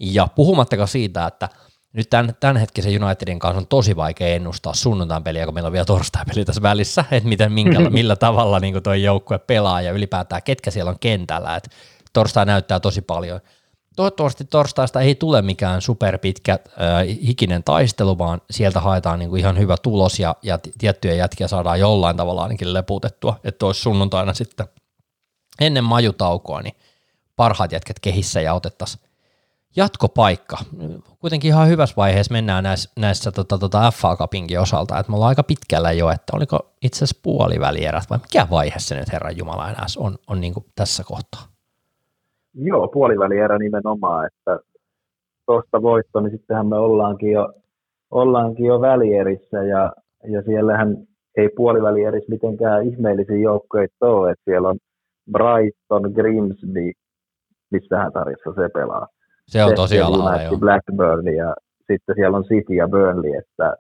[0.01, 1.49] Ja puhumattakaan siitä, että
[1.93, 5.73] nyt tämän, tämän hetkisen Unitedin kanssa on tosi vaikea ennustaa sunnuntain peliä, kun meillä on
[5.73, 9.93] vielä torstai peli tässä välissä, että miten, minkä, millä tavalla niin tuo joukkue pelaa ja
[9.93, 11.57] ylipäätään ketkä siellä on kentällä.
[11.57, 11.69] Et
[12.13, 13.41] torstai näyttää tosi paljon–
[13.97, 16.59] toivottavasti torstaista ei tule mikään superpitkä äh,
[17.27, 21.81] hikinen taistelu, vaan sieltä haetaan niin kuin ihan hyvä tulos ja, ja tiettyjä jätkiä saadaan
[21.81, 24.67] jollain tavalla ainakin leputettua, että olisi sunnuntaina sitten
[25.61, 26.77] ennen majutaukoa niin
[27.37, 29.03] parhaat jätket kehissä ja otettaisiin
[29.77, 30.59] jatkopaikka.
[31.19, 35.29] Kuitenkin ihan hyvässä vaiheessa mennään näissä, näissä tota, tota FA Cupinkin osalta, että me ollaan
[35.29, 39.71] aika pitkällä jo, että oliko itse asiassa puolivälierät vai mikä vaihe se nyt Herran Jumala
[39.71, 41.52] enää on, on niin tässä kohtaa?
[42.55, 44.59] Joo, puolivälierä nimenomaan, että
[45.47, 47.53] tuosta voitto, niin sittenhän me ollaankin jo,
[48.11, 49.93] ollaankin jo välierissä ja,
[50.29, 50.97] ja siellähän
[51.37, 54.79] ei puolivälierissä mitenkään ihmeellisiä joukkoja ole, että siellä on
[55.33, 56.93] Brighton, Grimsby,
[57.71, 59.07] missähän tarjossa se pelaa.
[59.47, 60.59] Se on tosi alhaalla jo.
[60.59, 61.55] Blackburn ja
[61.91, 63.77] sitten siellä on City ja Burnley, että,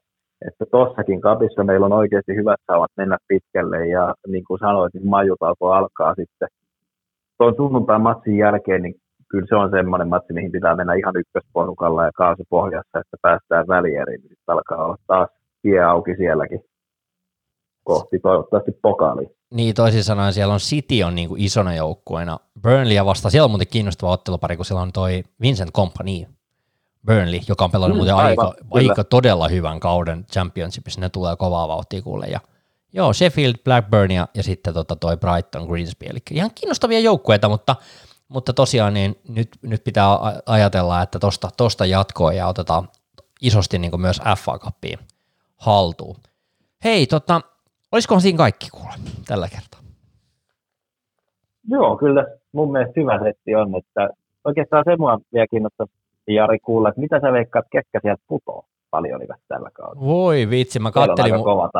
[0.48, 5.08] että tossakin kapissa meillä on oikeasti hyvät saavat mennä pitkälle ja niin kuin sanoit, niin
[5.08, 6.48] majutauko alkaa sitten
[7.38, 8.94] tuon sunnuntain matsin jälkeen, niin
[9.28, 13.68] kyllä se on semmoinen matsi, mihin pitää mennä ihan ykkösporukalla ja kaasu pohjassa, että päästään
[13.68, 15.28] välieriin, niin sitten alkaa olla taas
[15.62, 16.60] tie auki sielläkin
[17.84, 19.28] kohti toivottavasti pokaali.
[19.50, 22.38] Niin, toisin sanoen siellä on City on niin kuin isona joukkueena.
[22.62, 26.26] Burnley vasta, siellä on muuten kiinnostava ottelupari, kun siellä on toi Vincent Company,
[27.06, 31.36] Burnley, joka on pelannut mm, muuten aivan, aika, aika, todella hyvän kauden championshipissa, ne tulee
[31.36, 32.40] kovaa vauhtia kuulle, ja
[32.92, 37.76] Joo, Sheffield, Blackburn ja, ja sitten tota toi Brighton, Greensby, eli ihan kiinnostavia joukkueita, mutta,
[38.28, 40.06] mutta tosiaan niin nyt, nyt pitää
[40.46, 42.88] ajatella, että tosta, tosta jatkoa ja otetaan
[43.42, 44.98] isosti niin myös FA Cupiin
[45.56, 46.16] haltuun.
[46.84, 47.40] Hei, tota,
[47.92, 48.94] olisikohan siinä kaikki kuule
[49.26, 49.80] tällä kertaa?
[51.68, 54.08] Joo, kyllä mun mielestä hyvä setti on, että
[54.44, 55.86] oikeastaan se mua vielä kiinnostaa
[56.26, 58.64] Jari kuulla, että mitä sä veikkaat, ketkä sieltä putoo?
[58.92, 60.06] Paljon tällä kaudella.
[60.06, 61.70] Voi vitsi, mä kattelin, mu- kova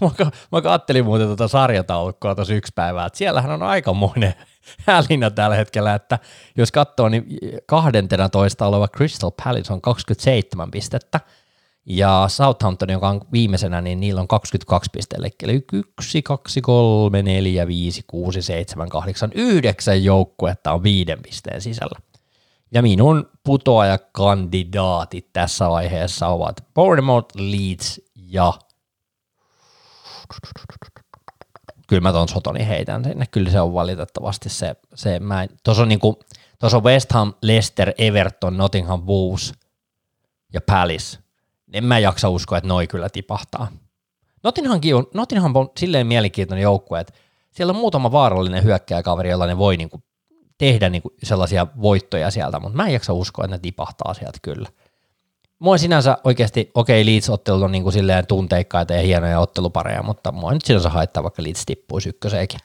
[0.00, 4.34] mä, mä kattelin muuten tuota sarjataulukkoa tuossa yksi päivää, että siellähän on aikamoinen
[4.86, 6.18] hälinä tällä hetkellä, että
[6.56, 7.26] jos katsoo, niin
[7.66, 11.20] 12 oleva Crystal Palace on 27 pistettä,
[11.86, 17.66] ja Southampton, joka on viimeisenä, niin niillä on 22 pistettä, eli 1, 2, 3, 4,
[17.66, 21.98] 5, 6, 7, 8, 9 joukkuetta on viiden pisteen sisällä.
[22.74, 28.52] Ja minun putoajakandidaatit tässä vaiheessa ovat Bournemouth, Leeds ja
[31.86, 33.26] kyllä mä ton Sotoni heitän sinne.
[33.26, 36.18] Kyllä se on valitettavasti se, se mä en, tuossa on niinku,
[36.58, 39.52] tuossa on West Ham, Leicester, Everton, Nottingham, Wolves
[40.52, 41.18] ja Palace.
[41.72, 43.68] En mä jaksa uskoa, että noi kyllä tipahtaa.
[44.42, 47.12] Nottinghamkin on, Nottingham on silleen mielenkiintoinen joukkue, että
[47.50, 50.02] siellä on muutama vaarallinen hyökkääkaveri, jolla ne voi niinku
[50.58, 54.68] tehdä niinku sellaisia voittoja sieltä, mutta mä en jaksa uskoa, että ne tipahtaa sieltä kyllä.
[55.58, 60.52] Mua sinänsä oikeasti, okei okay, Leeds-ottelut on niinku silleen tunteikkaita ja hienoja ottelupareja, mutta mua
[60.52, 62.60] nyt sinänsä haittaa, vaikka Leeds tippuisi ykköseenkin.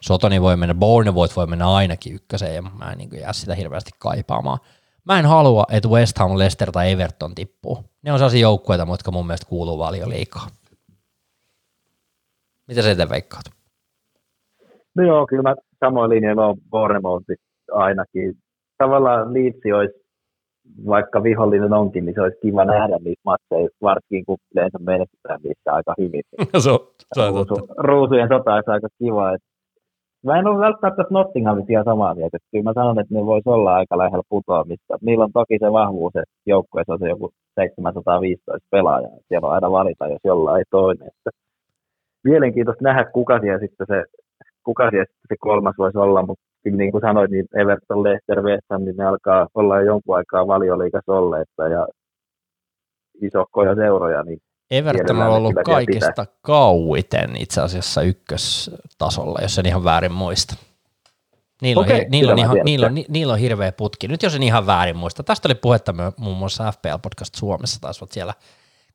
[0.00, 3.90] Sotoni voi mennä, Bournemouth voi mennä ainakin ykköseen ja mä en niin jää sitä hirveästi
[3.98, 4.58] kaipaamaan.
[5.04, 7.84] Mä en halua, että West Ham, Leicester tai Everton tippuu.
[8.02, 10.46] Ne on sellaisia joukkueita, jotka mun mielestä kuuluu paljon liikaa.
[12.66, 13.44] Mitä sä veikkaat?
[14.94, 15.54] No joo, kyllä mä
[15.84, 17.24] samoin linjalla on Bournemouth
[17.72, 18.34] ainakin.
[18.78, 20.00] Tavallaan Leeds olisi,
[20.86, 25.72] vaikka vihollinen onkin, niin se olisi kiva nähdä niitä matseja, varsinkin kun yleensä menestytään niissä
[25.72, 26.22] aika hyvin.
[26.64, 26.78] se on,
[27.14, 29.34] se on Ruusu, ruusujen sota olisi aika kiva.
[29.34, 29.42] Et
[30.24, 32.38] mä en ole välttämättä Nottinghamissa ihan samaa mieltä.
[32.50, 34.98] Kyllä mä sanon, että ne voisi olla aika lähellä putoamista.
[35.00, 39.10] Niillä on toki se vahvuus, että joukkueessa on se joku 715 pelaajaa.
[39.28, 41.08] Siellä on aina valita, jos jollain ei toinen.
[41.08, 41.30] Että
[42.24, 44.04] mielenkiintoista nähdä, kuka siellä sitten se,
[44.64, 48.66] kuka siellä se kolmas voisi olla, mutta kyllä niin kuin sanoit, niin Everton, Leicester, West
[48.70, 51.86] Ham, niin ne alkaa olla jo jonkun aikaa valioliikassa olleetta ja
[53.22, 54.38] isohkoja seuroja, niin
[54.70, 60.56] Everton on ollut kaikista kauiten itse asiassa ykköstasolla, jos en ihan väärin muista.
[61.62, 64.08] Niillä, okay, on, niillä, on ihan, niillä, on, niillä on hirveä putki.
[64.08, 65.22] Nyt jos en ihan väärin muista.
[65.22, 68.34] Tästä oli puhetta muun muassa FPL-podcast Suomessa, taisivat siellä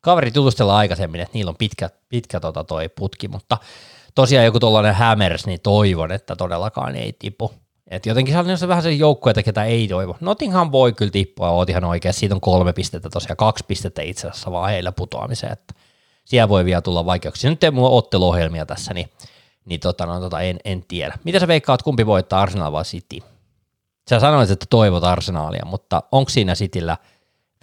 [0.02, 3.58] kaverit jutustella aikaisemmin, että niillä on pitkä, pitkä tota toi putki, mutta
[4.16, 7.52] tosiaan joku tuollainen Hammers, niin toivon, että todellakaan ei tipu.
[7.88, 10.18] Et jotenkin se on vähän se joukkueita, ketä ei toivo.
[10.20, 12.14] Nottingham voi kyllä tippua, oot ihan oikein.
[12.14, 15.74] Siitä on kolme pistettä tosiaan, kaksi pistettä itse asiassa vaan heillä putoamiseen, että
[16.26, 17.50] siellä voi vielä tulla vaikeuksia.
[17.50, 19.10] Nyt ei mulla otteluohjelmia tässä, niin,
[19.66, 21.18] niin tota, no, tota, en, en, tiedä.
[21.24, 23.18] Mitä sä veikkaat, kumpi voittaa Arsenal vai City?
[24.10, 26.98] Sä sanoit, että toivot Arsenalia, mutta onko siinä Cityllä–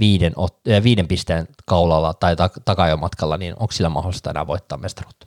[0.02, 0.32] viiden,
[0.70, 5.26] äh, viiden pisteen kaulalla tai takajomatkalla, niin onko sillä mahdollista enää voittaa mestaruutta?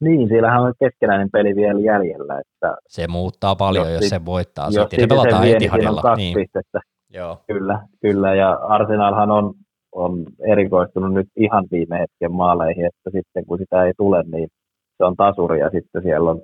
[0.00, 2.40] Niin, siellähän on keskenäinen peli vielä jäljellä.
[2.40, 4.66] Että se muuttaa paljon, jos, jos se voittaa.
[4.66, 6.34] Jos sitten se pelataan vie, niin on kaksi niin.
[6.34, 6.80] pistettä.
[7.10, 7.38] Joo.
[7.46, 9.54] Kyllä, kyllä, ja Arsenalhan on,
[9.92, 14.48] on erikoistunut nyt ihan viime hetken maaleihin, että sitten kun sitä ei tule, niin
[14.96, 16.42] se on tasuri ja sitten siellä on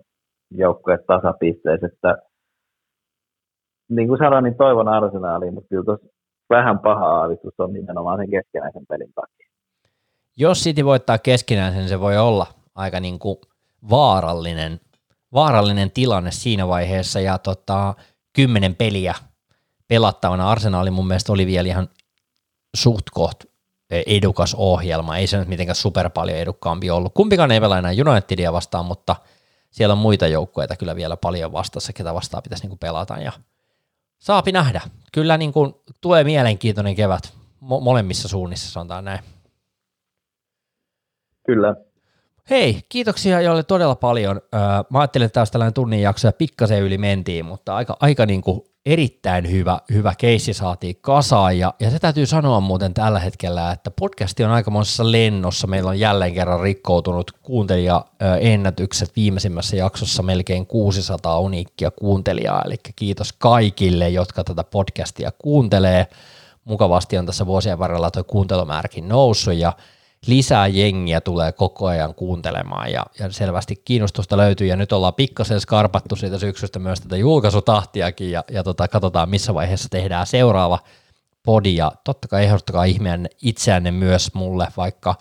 [0.51, 2.17] joukkueet tasapisteessä, että
[3.89, 6.07] niin kuin sanoin, niin toivon arsenaaliin, mutta kyllä tuossa
[6.51, 9.49] vähän paha aavistus on nimenomaan sen keskinäisen pelin takia.
[10.37, 13.37] Jos City voittaa keskinäisen, se voi olla aika niin kuin
[13.91, 14.81] vaarallinen,
[15.33, 17.95] vaarallinen tilanne siinä vaiheessa, ja tota,
[18.33, 19.15] kymmenen peliä
[19.89, 21.89] pelattavana Arsenaali mun mielestä oli vielä ihan
[22.77, 23.45] suht koht
[24.07, 27.15] edukas ohjelma, ei se nyt mitenkään super paljon edukkaampi ollut.
[27.15, 29.17] Kumpikaan ei pelaa enää Unitedia vastaan, mutta
[29.71, 33.33] siellä on muita joukkueita kyllä vielä paljon vastassa, ketä vastaan pitäisi niin pelata, ja
[34.19, 34.81] saapi nähdä.
[35.13, 37.33] Kyllä niin kuin tulee mielenkiintoinen kevät
[37.63, 39.21] mo- molemmissa suunnissa, sanotaan näin.
[41.47, 41.75] Kyllä.
[42.51, 44.41] Hei, kiitoksia joille todella paljon.
[44.91, 48.43] Mä ajattelin, että olisi tällainen tunnin jakso ja pikkasen yli mentiin, mutta aika, aika niin
[48.43, 53.73] kuin erittäin hyvä, hyvä keissi saatiin kasaan ja, ja se täytyy sanoa muuten tällä hetkellä,
[53.73, 55.67] että podcasti on aikamoisessa lennossa.
[55.67, 64.09] Meillä on jälleen kerran rikkoutunut kuuntelijaennätykset viimeisimmässä jaksossa melkein 600 uniikkia kuuntelijaa, eli kiitos kaikille,
[64.09, 66.07] jotka tätä podcastia kuuntelee.
[66.65, 69.73] Mukavasti on tässä vuosien varrella tuo kuuntelumääräkin noussut ja
[70.27, 75.61] lisää jengiä tulee koko ajan kuuntelemaan ja, ja selvästi kiinnostusta löytyy ja nyt ollaan pikkasen
[75.61, 80.79] skarpattu siitä syksystä myös tätä julkaisutahtiakin ja, ja tota, katsotaan missä vaiheessa tehdään seuraava
[81.43, 85.15] podi ja totta kai ehdottakaa ihmeen itseänne myös mulle vaikka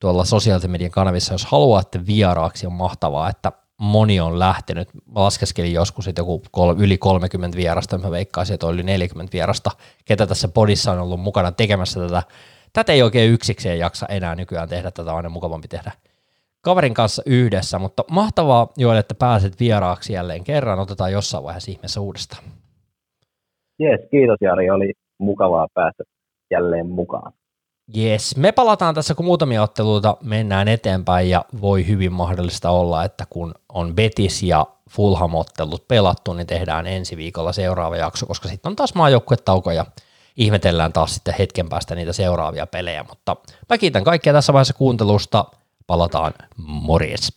[0.00, 4.88] tuolla sosiaalisen median kanavissa, jos haluatte vieraaksi, on mahtavaa, että moni on lähtenyt.
[4.94, 9.32] Mä laskeskelin joskus, että joku kol, yli 30 vierasta, mä veikkaisin, että on yli 40
[9.32, 9.70] vierasta,
[10.04, 12.22] ketä tässä podissa on ollut mukana tekemässä tätä
[12.72, 15.92] tätä ei oikein yksikseen jaksa enää nykyään tehdä, tätä on aina mukavampi tehdä
[16.60, 22.00] kaverin kanssa yhdessä, mutta mahtavaa jo, että pääset vieraaksi jälleen kerran, otetaan jossain vaiheessa ihmeessä
[22.00, 22.44] uudestaan.
[23.78, 26.04] Jees, kiitos Jari, oli mukavaa päästä
[26.50, 27.32] jälleen mukaan.
[27.94, 33.24] Jes, me palataan tässä, kun muutamia otteluita mennään eteenpäin ja voi hyvin mahdollista olla, että
[33.30, 38.76] kun on Betis ja Fulham-ottelut pelattu, niin tehdään ensi viikolla seuraava jakso, koska sitten on
[38.76, 39.84] taas maajoukkuetauko ja
[40.38, 43.36] ihmetellään taas sitten hetken päästä niitä seuraavia pelejä, mutta
[43.68, 45.44] mä kiitän kaikkia tässä vaiheessa kuuntelusta,
[45.86, 47.32] palataan, morjes!